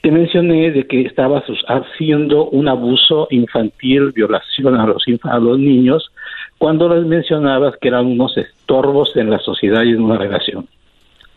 [0.03, 6.11] te mencioné de que estabas haciendo un abuso infantil, violación a los, a los niños,
[6.59, 10.67] cuando les mencionabas que eran unos estorbos en la sociedad y en una relación.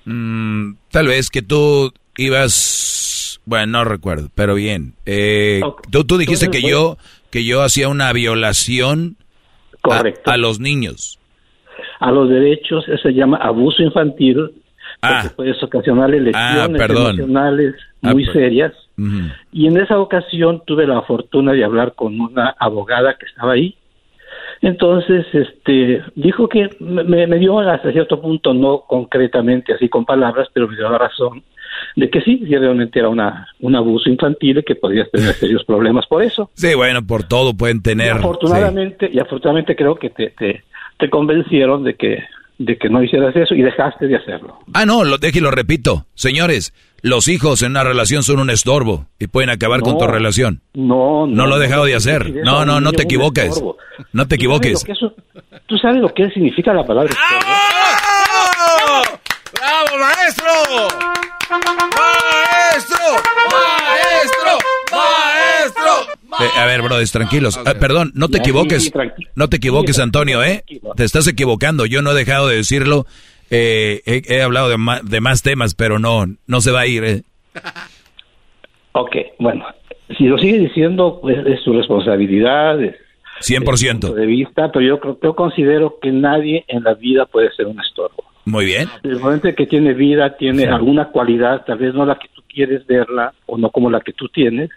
[0.06, 4.94] Mm, tal vez que tú ibas, bueno, no recuerdo, pero bien.
[5.06, 5.62] Eh,
[5.92, 6.98] tú, tú dijiste que yo,
[7.32, 9.18] que yo hacía una violación
[9.84, 11.20] a, a los niños.
[12.00, 14.52] a los derechos, eso se llama abuso infantil,
[15.08, 18.74] porque puedes ocasionarle lesiones Ah, emocionales Ah, muy per- serias.
[18.98, 19.28] Ujú.
[19.52, 23.76] Y en esa ocasión tuve la fortuna de hablar con una abogada que estaba ahí.
[24.62, 30.48] Entonces, este, dijo que me, me dio hasta cierto punto, no concretamente así con palabras,
[30.54, 31.44] pero me dio la razón
[31.96, 35.64] de que sí, sí, realmente era una, un abuso infantil y que podías tener serios
[35.66, 36.50] problemas por eso.
[36.54, 38.08] Sí, bueno, por todo pueden tener.
[38.08, 40.64] Y afortunadamente, y afortunadamente creo que te, te,
[40.98, 42.24] te convencieron de que,
[42.66, 44.60] de que no hicieras eso y dejaste de hacerlo.
[44.74, 46.06] Ah, no, lo deje y lo repito.
[46.16, 49.98] Señores, los hijos en una relación son un estorbo y pueden acabar con No.
[50.00, 50.62] tu relación.
[50.74, 52.32] No, No lo he dejado de no, hacer.
[52.44, 53.46] No, no, no te equivoques.
[53.50, 53.78] estorbo.
[54.14, 54.86] No te ¿Tú sabes equivoques.
[55.66, 57.54] ¿Tú sabes lo que significa la palabra estorbo?
[59.54, 60.46] ¡Bravo, maestro!
[61.50, 61.70] ¡Maestro!
[62.00, 62.98] ¡Maestro!
[63.52, 63.83] ¡Maestro!
[66.40, 67.60] Eh, a ver, brothers, tranquilos.
[67.66, 68.92] Ah, perdón, no te equivoques.
[69.36, 70.64] No te equivoques, Antonio, ¿eh?
[70.96, 71.86] Te estás equivocando.
[71.86, 73.06] Yo no he dejado de decirlo.
[73.50, 76.88] Eh, he, he hablado de, ma- de más temas, pero no, no se va a
[76.88, 77.22] ir, ¿eh?
[78.96, 79.66] Ok, bueno,
[80.18, 82.96] si lo sigue diciendo, pues es su responsabilidad, es
[83.42, 83.92] 100%.
[83.92, 87.66] punto de vista, pero yo creo, yo considero que nadie en la vida puede ser
[87.66, 88.24] un estorbo.
[88.46, 88.88] Muy bien.
[89.04, 92.44] El momento en que tiene vida, tiene alguna cualidad, tal vez no la que tú
[92.48, 94.70] quieres verla o no como la que tú tienes,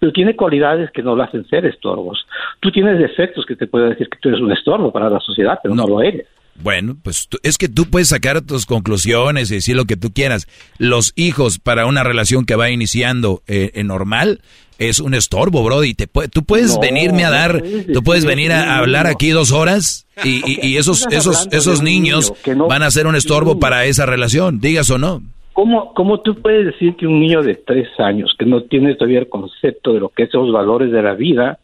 [0.00, 2.26] pero tiene cualidades que no lo hacen ser estorbos.
[2.60, 5.58] Tú tienes defectos que te pueden decir que tú eres un estorbo para la sociedad,
[5.62, 6.26] pero no, lo eres.
[6.62, 10.12] Bueno, pues tú- es que tú puedes sacar tus conclusiones y decir lo que tú
[10.12, 10.46] quieras.
[10.78, 14.40] Los hijos para una relación que va iniciando eh, en normal
[14.78, 15.94] es un estorbo, Brody.
[15.94, 19.30] Te puede- tú puedes No, venirme a dar, puedes tú puedes venir a, hablar aquí
[19.30, 23.06] dos horas y, y- y esos, esos, esos niños niño que no- van a ser
[23.06, 25.22] un estorbo para esa relación, digas o no.
[25.52, 29.20] ¿Cómo, ¿Cómo tú puedes decir que un niño de tres años que no tiene todavía
[29.20, 31.58] el concepto de lo que es los valores de la vida,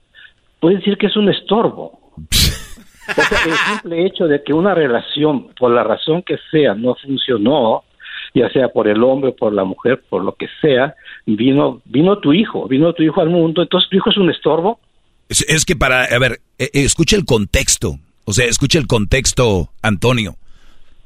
[0.61, 1.99] puede decir que es un estorbo?
[3.09, 6.95] O sea, el simple hecho de que una relación, por la razón que sea, no
[6.97, 7.85] funcionó,
[8.35, 10.95] ya sea por el hombre, por la mujer, por lo que sea,
[11.27, 14.79] vino, vino tu hijo, vino tu hijo al mundo, entonces tu hijo es un estorbo.
[15.29, 17.99] Es, que para, a ver, eh, eh, escucha el contexto.
[18.25, 20.37] O sea, escucha el contexto, Antonio.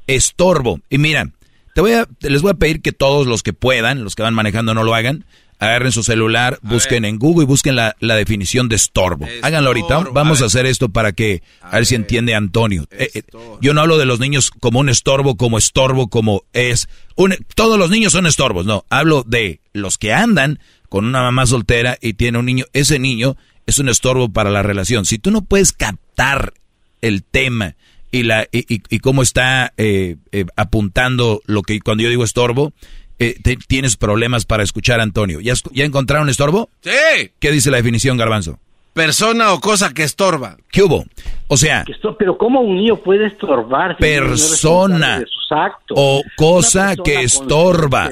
[0.07, 0.79] Estorbo.
[0.89, 1.25] Y mira,
[1.73, 4.33] te voy a, les voy a pedir que todos los que puedan, los que van
[4.33, 5.25] manejando no lo hagan,
[5.59, 9.27] agarren su celular, busquen en Google y busquen la, la definición de estorbo.
[9.41, 9.99] Háganlo ahorita.
[10.11, 12.85] Vamos a, hacer esto para que, a, ver, si entiende Antonio.
[12.91, 13.23] Eh, eh,
[13.61, 16.89] yo no hablo de los niños como un estorbo, como estorbo, como es.
[17.15, 18.85] Un, todos los niños son estorbos, no.
[18.89, 22.65] Hablo de los que andan con una mamá soltera y tiene un niño.
[22.73, 25.05] Ese niño es un estorbo para la relación.
[25.05, 26.53] Si tú no puedes captar
[27.01, 27.75] el tema
[28.13, 32.23] y la y, y, y cómo está eh, eh, apuntando lo que cuando yo digo
[32.23, 32.71] estorbo,
[33.17, 35.39] eh, te, tienes problemas para escuchar a Antonio.
[35.41, 36.69] ¿Ya, ¿Ya encontraron estorbo?
[36.81, 37.31] Sí.
[37.39, 38.59] ¿Qué dice la definición, Garbanzo?
[38.93, 40.57] Persona o cosa que estorba.
[40.71, 41.05] ¿Qué hubo?
[41.47, 43.95] O sea, Esto- pero ¿cómo un niño puede estorbar?
[43.97, 45.97] si persona responsable de sus actos?
[45.99, 48.11] o cosa que estorba.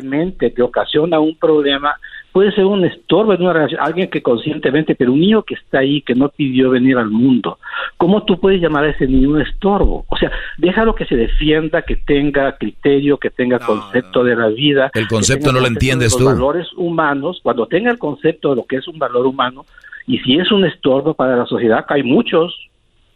[0.52, 1.96] que ocasiona un problema
[2.32, 5.80] puede ser un estorbo en una relación, alguien que conscientemente, pero un niño que está
[5.80, 7.60] ahí, que no pidió venir al mundo,
[7.98, 10.06] ¿cómo tú puedes llamar a ese niño un estorbo?
[10.10, 14.92] O sea, déjalo que se defienda, que tenga criterio, que tenga concepto de la vida.
[14.94, 16.26] El concepto no lo entiendes los tú.
[16.26, 19.66] valores humanos, cuando tenga el concepto de lo que es un valor humano,
[20.08, 22.70] y si es un estorbo para la sociedad, que hay muchos.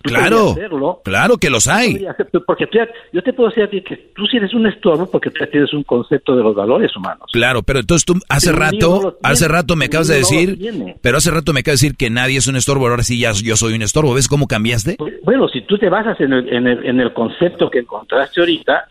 [0.09, 1.01] Claro, hacerlo.
[1.03, 2.05] claro que los hay.
[2.05, 4.67] Hacer- Porque tú ya- yo te puedo decir a ti que tú sí eres un
[4.67, 7.29] estorbo porque tú ya tienes un concepto de los valores humanos.
[7.33, 10.95] Claro, pero entonces tú hace Pero rato, no hace rato me acabas de no decir,
[11.01, 13.31] pero hace rato me acabas de decir que nadie es un estorbo, ahora sí ya
[13.33, 14.13] yo soy un estorbo.
[14.13, 14.97] ¿Ves cómo cambiaste?
[15.23, 18.89] Bueno, si tú te basas en el, en el, en el concepto que encontraste ahorita,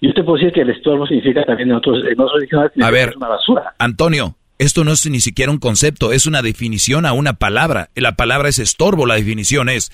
[0.00, 2.42] yo te puedo decir que el estorbo significa también en otros, en otros
[2.82, 3.14] A ver.
[3.16, 3.74] una basura.
[3.78, 7.90] Antonio, esto no es ni siquiera un concepto, es una definición a una palabra.
[7.96, 9.90] La palabra es estorbo, la definición es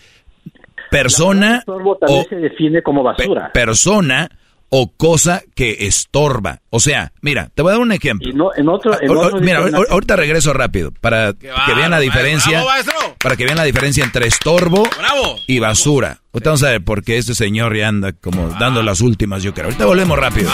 [1.03, 3.51] persona Estorbo también se define como basura.
[3.53, 4.29] persona
[4.77, 6.61] o cosa que estorba.
[6.71, 8.33] O sea, mira, te voy a dar un ejemplo.
[8.35, 11.75] No, en otro, en Ah, o- o- otro mira, ahor- ahorita regreso rápido para que
[11.77, 12.63] vean la diferencia.
[12.65, 13.15] bravo.
[13.23, 15.37] Para que vean la diferencia entre estorbo Bravo.
[15.47, 16.19] y basura.
[16.33, 19.55] Ahorita vamos a ver por qué este señor ya anda como dando las últimas, yo
[19.55, 19.67] creo.
[19.67, 20.51] Ahorita volvemos rápido.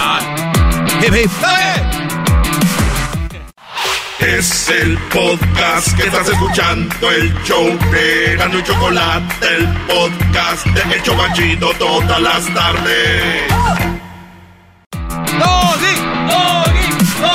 [1.03, 1.31] Hip, hip.
[4.21, 10.95] Es el podcast que estás escuchando, el show de Gano y Chocolate, el podcast de
[10.95, 13.43] El Chobachito todas las tardes.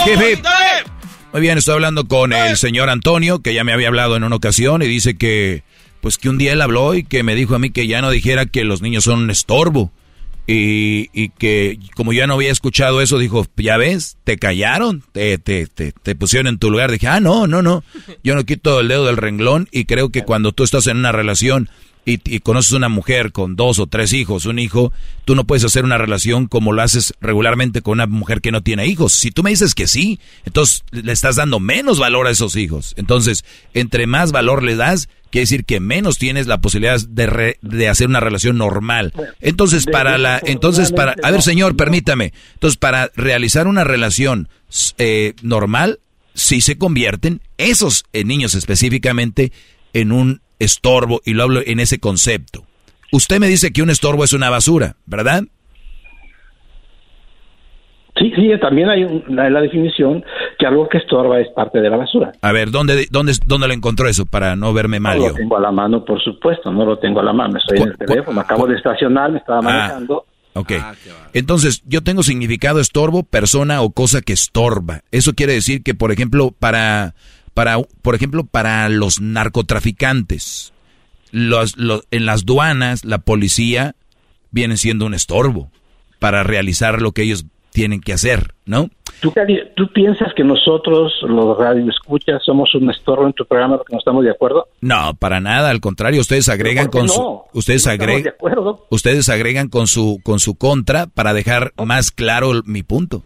[0.06, 0.46] Hip, hip.
[1.34, 4.36] Muy bien, estoy hablando con el señor Antonio, que ya me había hablado en una
[4.36, 5.64] ocasión y dice que,
[6.02, 8.12] pues que un día él habló y que me dijo a mí que ya no
[8.12, 9.92] dijera que los niños son un estorbo.
[10.48, 15.38] Y, y que como yo no había escuchado eso, dijo, ya ves, te callaron, te,
[15.40, 16.92] te, te, te pusieron en tu lugar.
[16.92, 17.84] Dije, ah, no, no, no,
[18.24, 21.12] yo no quito el dedo del renglón y creo que cuando tú estás en una
[21.12, 21.70] relación
[22.06, 24.94] y, y conoces una mujer con dos o tres hijos, un hijo,
[25.26, 28.62] tú no puedes hacer una relación como lo haces regularmente con una mujer que no
[28.62, 29.14] tiene hijos.
[29.14, 32.94] Si tú me dices que sí, entonces le estás dando menos valor a esos hijos.
[32.98, 33.44] Entonces,
[33.74, 37.90] entre más valor le das, quiere decir que menos tienes la posibilidad de, re- de
[37.90, 39.12] hacer una relación normal.
[39.42, 42.34] Entonces, para la, entonces para, a ver, señor, permítame.
[42.54, 44.48] Entonces, para realizar una relación
[44.98, 46.00] eh, normal,
[46.36, 49.52] sí se convierten esos eh, niños específicamente
[49.94, 52.64] en un estorbo y lo hablo en ese concepto.
[53.12, 55.44] Usted me dice que un estorbo es una basura, ¿verdad?
[58.18, 60.24] Sí, sí, también hay un- la, la definición
[60.58, 62.32] que algo que estorba es parte de la basura.
[62.42, 65.30] A ver, ¿dónde, dónde, dónde lo encontró eso para no verme mal No yo?
[65.32, 67.58] lo tengo a la mano, por supuesto, no lo tengo a la mano.
[67.58, 70.26] Estoy en el teléfono, acabo de estacionar, me estaba manejando.
[70.54, 70.72] Ok.
[71.34, 75.02] Entonces, yo tengo significado estorbo, persona o cosa que estorba.
[75.12, 77.16] Eso quiere decir que, por ejemplo, para,
[77.56, 80.74] para, por ejemplo, para los narcotraficantes,
[81.32, 83.96] los, los- en las duanas, la policía
[84.52, 85.70] viene siendo un estorbo
[86.20, 88.90] para realizar lo que ellos tienen que hacer, ¿no?
[89.20, 89.34] ¿Tú,
[89.76, 94.24] ¿Tú piensas que nosotros, los radioescuchas, somos un estorbo en tu programa porque no estamos
[94.24, 94.68] de acuerdo?
[94.80, 97.14] No, para nada, al contrario, ustedes agregan ¿Por qué con no?
[97.52, 98.34] su, ustedes No agregan,
[98.90, 103.24] ustedes agregan con su, con su contra para dejar más claro mi punto.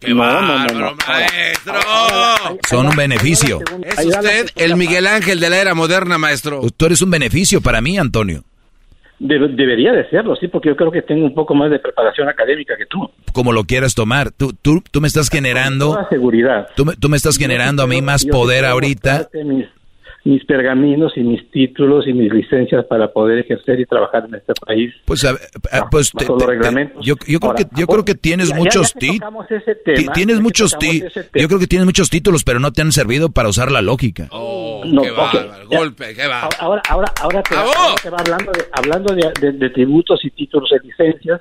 [0.00, 1.74] ¡Qué bárbaro, maestro!
[2.68, 3.60] Son un beneficio.
[3.84, 6.62] Es usted el Miguel Ángel de la era moderna, maestro.
[6.76, 8.42] Tú eres un beneficio para mí, Antonio.
[9.18, 12.26] Debe- debería de serlo, sí, porque yo creo que tengo un poco más de preparación
[12.30, 13.10] académica que tú.
[13.34, 14.30] Como lo quieras tomar.
[14.30, 15.88] Tú, tú, tú me estás generando.
[15.92, 16.68] Toda seguridad.
[16.74, 19.28] Tú me, tú me estás generando a mí más poder ahorita.
[19.44, 19.66] Mis,
[20.24, 24.52] mis pergaminos y mis títulos y mis licencias para poder ejercer y trabajar en este
[24.66, 24.92] país.
[25.06, 25.30] Pues, a-
[25.72, 27.04] a- pues te- los te- te- reglamentos.
[27.06, 29.30] yo, yo creo Ahora, que yo creo que tienes ya- muchos tema,
[30.14, 31.08] tienes muchos tema.
[31.34, 34.28] yo creo que tienes muchos títulos, pero no te han servido para usar la lógica.
[34.30, 35.78] No, qué ok, bárbaro, ya.
[35.78, 36.56] golpe, qué bárbaro.
[36.60, 40.30] Ahora, ahora, ahora te, ahora te va hablando de, hablando de, de- de tributos y
[40.30, 41.40] títulos de licencias.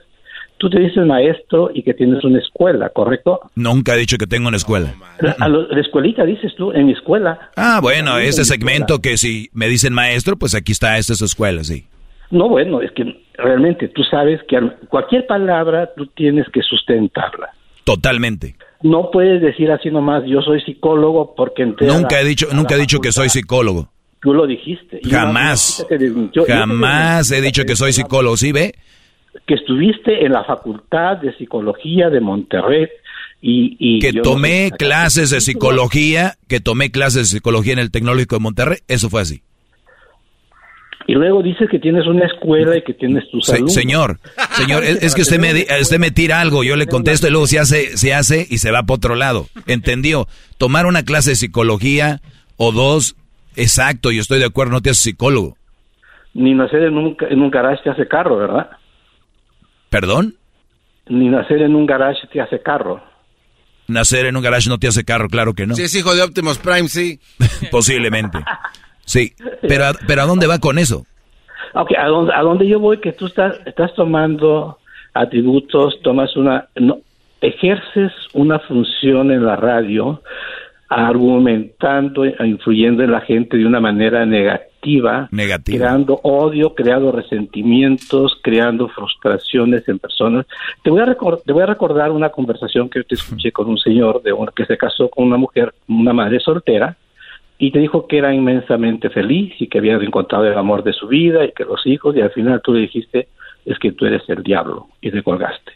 [0.60, 3.40] Tú te dices maestro y que tienes una escuela, ¿correcto?
[3.56, 4.94] Nunca he dicho que tengo una escuela.
[5.40, 7.50] A lo- la escuelita dices tú, en mi escuela.
[7.56, 11.26] Ah, bueno, mi segmento que si me dicen maestro, pues aquí está, esta es su
[11.26, 11.86] escuela, sí.
[12.30, 17.50] No, bueno, es que realmente tú sabes que al- cualquier palabra tú tienes que sustentarla.
[17.86, 18.56] Totalmente.
[18.84, 22.80] No puedes decir así nomás, yo soy psicólogo porque Nunca la- he dicho, nunca he
[22.80, 23.90] dicho que soy psicólogo.
[24.22, 25.00] Tú lo dijiste.
[25.10, 25.86] Jamás.
[25.90, 28.74] yo- yo yo Jamás he dicho que soy psicólogo, ¿sí ve?
[29.46, 32.88] Que estuviste en la Facultad de Psicología de Monterrey
[33.42, 33.76] y...
[33.80, 38.42] y Que tomé clases de psicología, que tomé clases de psicología en el Tecnológico de
[38.42, 39.42] Monterrey, eso fue así.
[41.08, 43.74] Y luego dices que tienes una escuela y que tienes tus Se- alumnos.
[43.74, 44.20] señor,
[44.52, 45.52] señor, es, es que usted me,
[45.82, 48.70] usted me tira algo, yo le contesto y luego se hace, se hace y se
[48.70, 49.48] va para otro lado.
[49.66, 50.28] ¿Entendió?
[50.60, 52.22] Tomar una clase de psicología
[52.58, 53.16] o dos,
[53.56, 55.56] exacto, yo estoy de acuerdo, no te haces psicólogo.
[56.36, 58.70] Ni nacer en un, en un garage te hace carro, ¿verdad?
[59.90, 60.36] ¿Perdón?
[61.08, 63.02] Ni nacer en un garage te hace carro.
[63.88, 65.74] Nacer en un garage no te hace carro, claro que no.
[65.76, 67.20] Si es hijo de Optimus Prime, sí.
[67.72, 68.38] Posiblemente.
[69.06, 69.34] Sí,
[69.68, 71.06] pero, ¿a- pero ¿a dónde va con eso?
[71.74, 73.00] Ok, ¿a dónde, a dónde yo voy?
[73.00, 74.78] Que tú estás, estás tomando
[75.14, 76.68] atributos, tomas una...
[76.76, 77.00] No,
[77.42, 80.22] ejerces una función en la radio
[80.90, 84.69] argumentando e influyendo en la gente de una manera negativa,
[85.32, 85.80] Negativa.
[85.80, 90.46] creando odio, creando resentimientos, creando frustraciones en personas.
[90.84, 93.78] Te voy a, te voy a recordar una conversación que yo te escuché con un
[93.78, 96.96] señor de un- que se casó con una mujer, una madre soltera,
[97.58, 101.08] y te dijo que era inmensamente feliz y que había encontrado el amor de su
[101.08, 103.28] vida y que los hijos, y al final tú le dijiste,
[103.66, 105.74] es que tú eres el diablo, y te colgaste.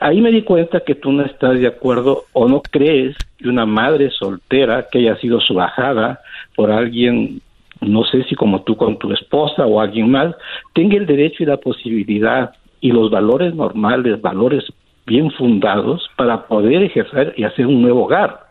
[0.00, 3.66] Ahí me di cuenta que tú no estás de acuerdo o no crees que una
[3.66, 6.20] madre soltera que haya sido subajada
[6.54, 7.40] por alguien,
[7.80, 10.34] no sé si como tú con tu esposa o alguien más,
[10.74, 14.64] tenga el derecho y la posibilidad y los valores normales, valores
[15.06, 18.48] bien fundados para poder ejercer y hacer un nuevo hogar.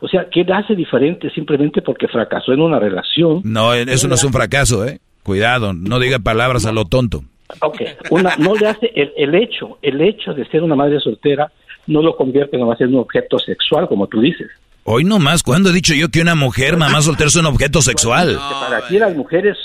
[0.00, 3.42] O sea, ¿qué le hace diferente simplemente porque fracasó en una relación?
[3.44, 4.98] No, eso no es un fracaso, ¿eh?
[5.22, 7.22] Cuidado, no diga palabras a lo tonto.
[7.60, 11.50] Ok, una, no le hace el, el hecho, el hecho de ser una madre soltera
[11.86, 14.48] no lo convierte en un objeto sexual, como tú dices.
[14.92, 18.30] Hoy nomás, ¿cuándo he dicho yo que una mujer, mamá soltera, es un objeto sexual?
[18.30, 19.56] Que para ti las mujeres,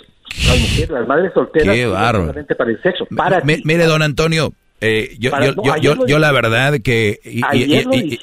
[0.48, 3.62] las mujeres, las madres solteras, Qué no solamente para el sexo, para Mi- ti.
[3.66, 7.18] mire, don Antonio, eh, yo, Para- yo, no, yo, yo, yo la verdad que...
[7.26, 8.20] y- Ayer lo y-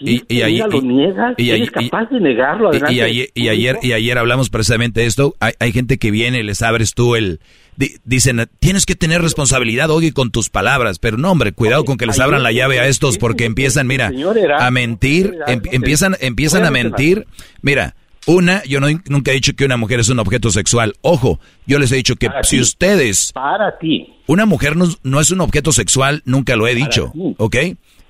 [3.08, 3.86] ayer, y ayer hijo.
[3.86, 5.34] y ayer hablamos precisamente de esto.
[5.40, 7.40] Hay, hay gente que viene les abres tú el...
[7.76, 10.98] di- dicen, tienes que tener responsabilidad, oye, con tus palabras.
[10.98, 14.10] Pero no, hombre, cuidado con que les abran la llave a estos porque empiezan, mira,
[14.58, 17.26] a mentir, em- empiezan, empiezan a mentir.
[17.62, 17.94] Mira,
[18.26, 20.94] una, yo no, nunca he dicho que una mujer es un objeto sexual.
[21.00, 23.32] Ojo, yo les he dicho que Para si ustedes...
[23.32, 24.14] Para ti.
[24.28, 27.56] Una mujer no, no es un objeto sexual, nunca lo he dicho, ¿ok?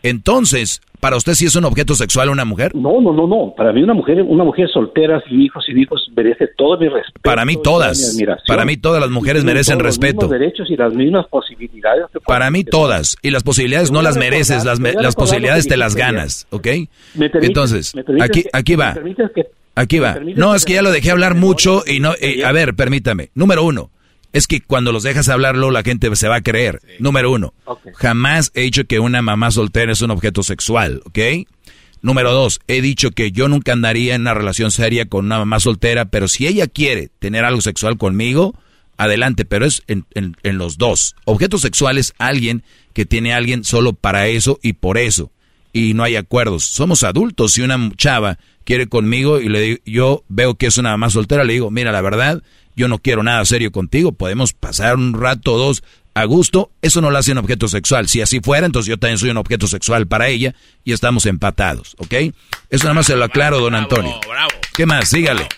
[0.02, 2.74] Entonces, ¿para usted sí es un objeto sexual una mujer?
[2.74, 3.54] No, no, no, no.
[3.56, 7.20] Para mí una mujer, una mujer soltera sin hijos, sin hijos, merece todo mi respeto.
[7.22, 10.22] Para mí todas, para mí todas las mujeres merecen todos respeto.
[10.22, 12.06] Los derechos y las mismas posibilidades.
[12.26, 13.16] Para mí todas.
[13.22, 16.66] Y las posibilidades no las recordar- mereces, las, me- las posibilidades te las ganas, ¿ok?
[17.14, 18.88] ¿Me permites- Entonces, me aquí, aquí va.
[18.88, 20.18] me permites que- Aquí va.
[20.36, 22.12] No, es que ya lo dejé hablar mucho y no...
[22.20, 23.30] eh, a ver, permítame.
[23.34, 23.90] Número uno,
[24.32, 26.80] es que cuando los dejas hablarlo la gente se va a creer.
[26.98, 27.54] Número uno,
[27.94, 31.18] jamás he dicho que una mamá soltera es un objeto sexual, ¿ok?
[32.00, 35.60] Número dos, he dicho que yo nunca andaría en una relación seria con una mamá
[35.60, 38.56] soltera, pero si ella quiere tener algo sexual conmigo,
[38.96, 41.14] adelante, pero es en, en- en los dos.
[41.24, 45.30] Objeto sexual es alguien que tiene a alguien solo para eso y por eso.
[45.72, 46.64] Y no hay acuerdos.
[46.64, 47.52] Somos adultos.
[47.52, 51.44] Si una chava quiere conmigo y le digo, yo veo que es una mamá soltera,
[51.44, 52.42] le digo, mira, la verdad,
[52.76, 54.12] yo no quiero nada serio contigo.
[54.12, 55.82] Podemos pasar un rato o dos
[56.14, 56.70] a gusto.
[56.82, 58.08] Eso no lo hace un objeto sexual.
[58.08, 61.94] Si así fuera, entonces yo también soy un objeto sexual para ella y estamos empatados,
[61.98, 62.14] ¿ok?
[62.70, 64.18] Eso nada más se lo aclaro, don Antonio.
[64.74, 65.08] ¿Qué más?
[65.08, 65.48] Sígale.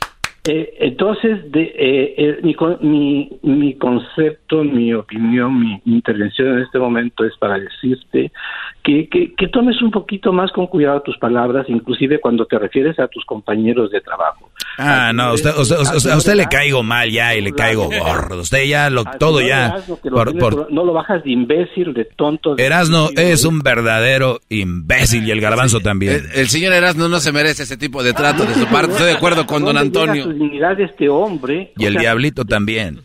[0.46, 6.58] Eh, entonces, de, eh, eh, mi, mi, mi concepto, mi opinión, mi, mi intervención en
[6.64, 8.30] este momento es para decirte
[8.82, 12.98] que, que, que tomes un poquito más con cuidado tus palabras, inclusive cuando te refieres
[12.98, 14.50] a tus compañeros de trabajo.
[14.76, 18.40] Ah, no, usted, usted- usted- a usted le caigo mal ya y le caigo gordo.
[18.42, 19.68] Usted ya, lo, todo ya.
[19.68, 22.54] Erasmo, que lo por- tienes por- por- no lo bajas de imbécil, de tonto.
[22.54, 26.14] de- Erasno es un verdadero imbécil y el garbanzo también.
[26.34, 28.92] El, el señor Erasmo no se merece ese tipo de trato de su parte.
[28.92, 30.33] Estoy de acuerdo con don ¿Dónde llega Antonio.
[30.38, 31.72] Dignidad de este hombre?
[31.76, 33.00] Y O el sea, diablito también.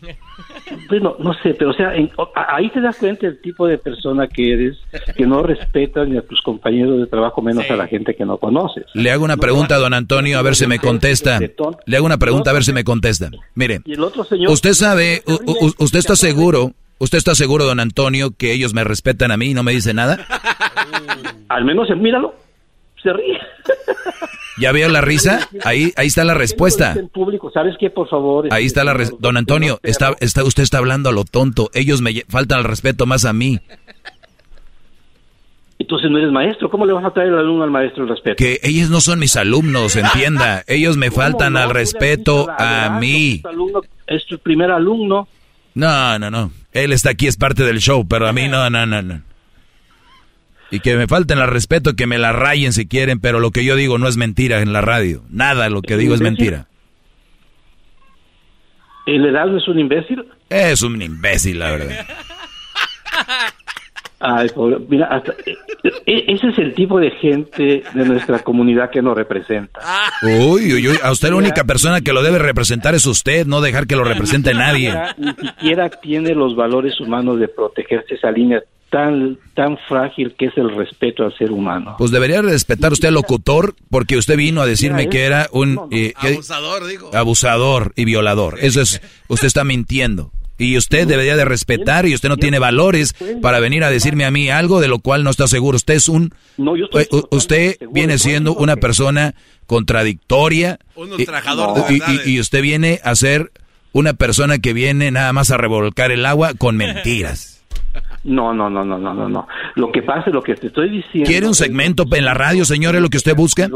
[0.88, 4.28] Bueno, no sé, pero o sea, en- ahí te das cuenta el tipo de persona
[4.28, 4.76] que eres,
[5.16, 8.38] que no respetas ni a tus compañeros de trabajo, menos a la gente que no
[8.38, 8.84] conoces.
[8.94, 11.40] Le hago una pregunta a don Antonio a ver si me contesta.
[11.86, 13.30] Le hago una pregunta a ver si me contesta.
[13.54, 14.52] Mire, Y el otro señor...
[14.52, 15.22] usted sabe,
[15.78, 19.54] usted está seguro, usted está seguro, don Antonio, que ellos me respetan a mí y
[19.54, 20.24] no me dicen nada.
[21.48, 22.34] Al menos, míralo,
[23.02, 23.38] se ríe.
[24.58, 25.48] ¿Ya vio la risa?
[25.64, 26.92] Ahí, ahí está la respuesta.
[26.92, 27.88] En público, ¿sabes qué?
[27.90, 28.48] Por favor.
[28.50, 31.70] Ahí está la res- don Antonio, está, está, usted está hablando a lo tonto.
[31.72, 33.58] Ellos me faltan al respeto más a mí.
[35.78, 38.36] Entonces no eres maestro, ¿cómo le vas a traer al alumno al maestro el respeto?
[38.36, 40.62] Que ellos no son mis alumnos, entienda.
[40.68, 43.42] Ellos me faltan al respeto a mí.
[44.06, 45.26] Es tu primer alumno.
[45.74, 46.52] No, no, no.
[46.72, 49.22] Él está aquí, es parte del show, pero a mí no, no, no, no.
[50.70, 53.64] Y que me falten al respeto, que me la rayen si quieren, pero lo que
[53.64, 55.22] yo digo no es mentira en la radio.
[55.28, 56.66] Nada lo que digo es mentira.
[59.06, 60.24] ¿El Erasmo es un imbécil?
[60.48, 62.06] Es un imbécil, la verdad.
[64.22, 65.56] Ay, pobre, mira, hasta- e-
[66.04, 69.80] e- ese es el tipo de gente de nuestra comunidad que nos representa.
[70.22, 70.98] Uy, uy, uy.
[71.02, 74.04] A usted la única persona que lo debe representar es usted, no dejar que lo
[74.04, 74.92] represente nadie.
[75.16, 78.60] Ni siquiera tiene los valores humanos de protegerse esa línea
[78.90, 81.94] tan, tan frágil que es el respeto al ser humano.
[81.98, 86.12] Pues debería respetar usted al locutor porque usted vino a decirme que era un eh.
[86.16, 87.10] Abusador, digo.
[87.14, 88.58] abusador y violador.
[88.60, 90.32] Eso es, usted está mintiendo.
[90.58, 94.30] Y usted debería de respetar y usted no tiene valores para venir a decirme a
[94.30, 95.76] mí algo de lo cual no está seguro.
[95.76, 96.34] Usted es un...
[96.58, 99.34] eh, u- usted viene siendo una persona
[99.66, 100.78] contradictoria.
[100.96, 103.52] Un ultrajador de y, y- y usted viene a ser
[103.92, 107.59] una persona que viene nada más a revolcar el agua con mentiras.
[108.24, 109.48] No, no, no, no, no, no, no.
[109.76, 111.28] Lo que pasa, lo que te estoy diciendo...
[111.28, 112.94] ¿Quiere un segmento en la radio, señor?
[112.94, 113.68] ¿Es lo que usted busca?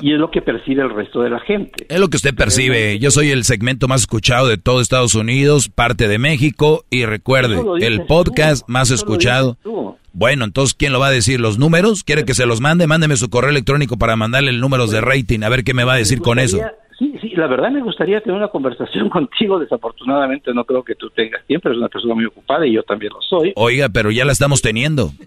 [0.00, 1.86] Y es lo que percibe el resto de la gente.
[1.88, 2.98] Es lo que usted percibe.
[2.98, 6.84] Yo soy el segmento más escuchado de todo Estados Unidos, parte de México.
[6.90, 9.56] Y recuerde, el podcast tú, más escuchado.
[10.12, 11.40] Bueno, entonces, ¿quién lo va a decir?
[11.40, 12.04] ¿Los números?
[12.04, 12.86] ¿Quiere que se los mande?
[12.86, 15.42] Mándeme su correo electrónico para mandarle el número de rating.
[15.42, 16.58] A ver qué me va a decir con eso.
[16.98, 19.58] Sí, sí, la verdad me gustaría tener una conversación contigo.
[19.58, 21.68] Desafortunadamente no creo que tú tengas tiempo.
[21.68, 23.52] Eres una persona muy ocupada y yo también lo soy.
[23.56, 25.10] Oiga, pero ya la estamos teniendo.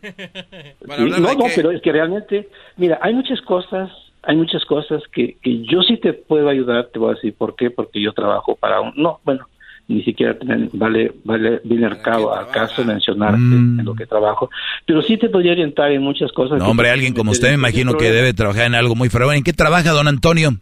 [0.97, 3.89] Sí, no, no, pero es que realmente, mira, hay muchas cosas,
[4.23, 7.55] hay muchas cosas que, que yo sí te puedo ayudar, te voy a decir por
[7.55, 9.47] qué, porque yo trabajo para un, no, bueno,
[9.87, 10.35] ni siquiera
[10.73, 14.49] vale, vale, viene al cabo, al caso mencionarte en lo que trabajo,
[14.85, 16.59] pero sí te podría orientar en muchas cosas.
[16.59, 19.35] No, hombre, alguien como usted me imagino que debe trabajar en algo muy fregón.
[19.35, 20.57] ¿En qué trabaja, don Antonio?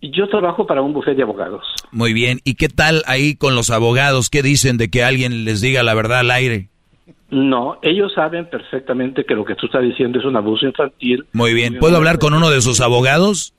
[0.00, 1.64] Yo trabajo para un bufete de abogados.
[1.90, 2.38] Muy bien.
[2.44, 4.30] ¿Y qué tal ahí con los abogados?
[4.30, 6.68] ¿Qué dicen de que alguien les diga la verdad al aire?
[7.30, 11.26] No, ellos saben perfectamente que lo que tú estás diciendo es un abuso infantil.
[11.32, 11.78] Muy bien.
[11.78, 13.54] ¿Puedo hablar con uno de sus abogados?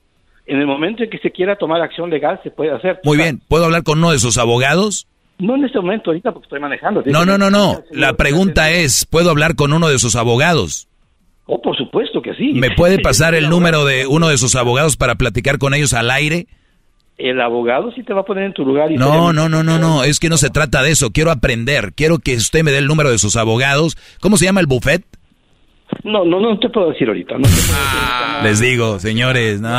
[0.46, 3.00] En el momento en que se quiera tomar acción legal, se puede hacer.
[3.04, 3.40] Muy bien.
[3.46, 5.06] ¿Puedo hablar con uno de sus abogados?
[5.38, 7.02] No en este momento, ahorita, porque estoy manejando.
[7.06, 7.82] No, no, no, no.
[7.92, 10.88] La pregunta es, ¿puedo hablar con uno de sus abogados?
[11.52, 12.52] Oh, por supuesto que sí.
[12.54, 16.10] ¿Me puede pasar el número de uno de sus abogados para platicar con ellos al
[16.12, 16.46] aire?
[17.18, 18.92] El abogado sí te va a poner en tu lugar.
[18.92, 20.04] Y No, no, no, no, no.
[20.04, 21.10] Es que no se trata de eso.
[21.10, 21.92] Quiero aprender.
[21.94, 23.98] Quiero que usted me dé el número de sus abogados.
[24.20, 25.02] ¿Cómo se llama el buffet?
[26.04, 27.36] No, no, no te puedo decir ahorita.
[27.36, 28.42] No te puedo decir ahorita.
[28.42, 29.70] Les digo, señores, no.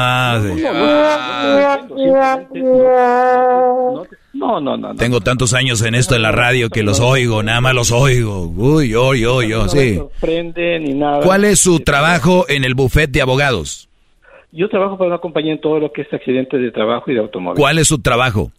[4.33, 4.95] No, no, no.
[4.95, 8.48] Tengo tantos años en esto en la radio que los oigo, nada más los oigo.
[8.48, 10.00] Uy, yo, yo, yo, sí.
[10.24, 11.22] ni nada.
[11.22, 13.90] ¿Cuál es su trabajo en el buffet de abogados?
[14.51, 17.22] Yo trabajo para una compañía en todo lo que es accidentes de trabajo y de
[17.22, 17.59] automóvil.
[17.59, 18.51] ¿Cuál es su trabajo?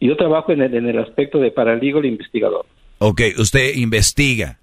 [0.00, 2.66] Yo trabajo en el, en el aspecto de paralegal e investigador.
[2.98, 4.58] Ok, usted investiga.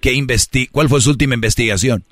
[0.00, 2.04] ¿Qué investi ¿Cuál fue su última investigación?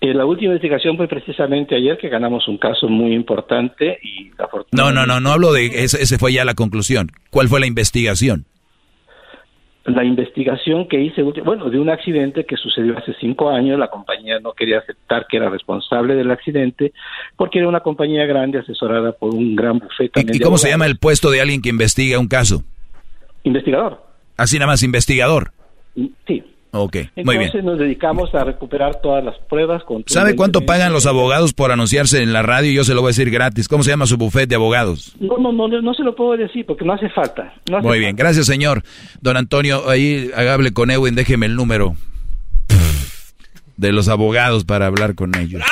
[0.00, 4.30] Eh, la última investigación fue precisamente ayer que ganamos un caso muy importante y
[4.72, 5.66] No, no, no, no hablo de...
[5.66, 7.10] Ese, ese fue ya la conclusión.
[7.30, 8.44] ¿Cuál fue la investigación?
[9.86, 14.38] La investigación que hice, bueno, de un accidente que sucedió hace cinco años, la compañía
[14.40, 16.92] no quería aceptar que era responsable del accidente
[17.36, 20.26] porque era una compañía grande asesorada por un gran bufete.
[20.26, 22.64] ¿Y, y cómo se llama el puesto de alguien que investiga un caso?
[23.44, 24.04] Investigador.
[24.36, 25.52] Así nada más, investigador.
[26.26, 26.42] Sí.
[26.80, 27.48] Ok, muy bien.
[27.48, 29.82] Entonces nos dedicamos a recuperar todas las pruebas.
[29.84, 32.72] Con ¿Sabe cuánto pagan los abogados por anunciarse en la radio?
[32.72, 33.68] Yo se lo voy a decir gratis.
[33.68, 35.14] ¿Cómo se llama su buffet de abogados?
[35.20, 37.54] No, no, no, no se lo puedo decir porque no hace falta.
[37.70, 38.82] No hace Muy bien, gracias señor.
[39.20, 41.94] Don Antonio, ahí hable con Edwin, déjeme el número
[43.76, 45.62] de los abogados para hablar con ellos.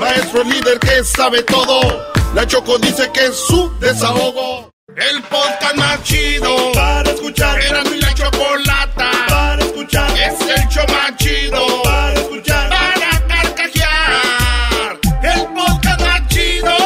[0.00, 1.80] Maestro el líder que sabe todo.
[2.34, 4.70] La Choco dice que es su desahogo.
[4.88, 7.60] El podcast más chido para escuchar.
[7.60, 9.33] Era mi la chocolata
[9.84, 10.10] escuchar.
[10.16, 12.70] Es el show más chido para escuchar.
[12.70, 15.00] Para carcajear.
[15.22, 16.76] El podcast más chido.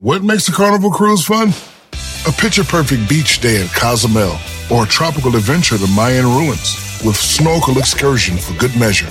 [0.00, 1.52] What makes a carnival cruise fun?
[2.26, 4.36] A picture perfect beach day at Cozumel
[4.70, 9.08] or a tropical adventure to Mayan ruins with snorkel excursion for good measure.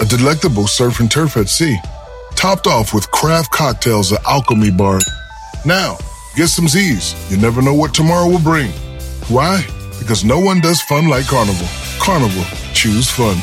[0.00, 1.78] A delectable surf and turf at sea,
[2.34, 4.98] topped off with craft cocktails at Alchemy Bar.
[5.64, 5.98] Now,
[6.34, 7.14] get some Z's.
[7.30, 8.72] You never know what tomorrow will bring.
[9.28, 9.64] Why?
[10.02, 11.68] Because no one does fun like Carnival.
[12.00, 12.42] Carnival,
[12.74, 13.38] choose fun.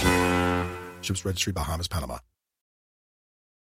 [1.02, 2.18] Ships Registry, Bahamas, Panama.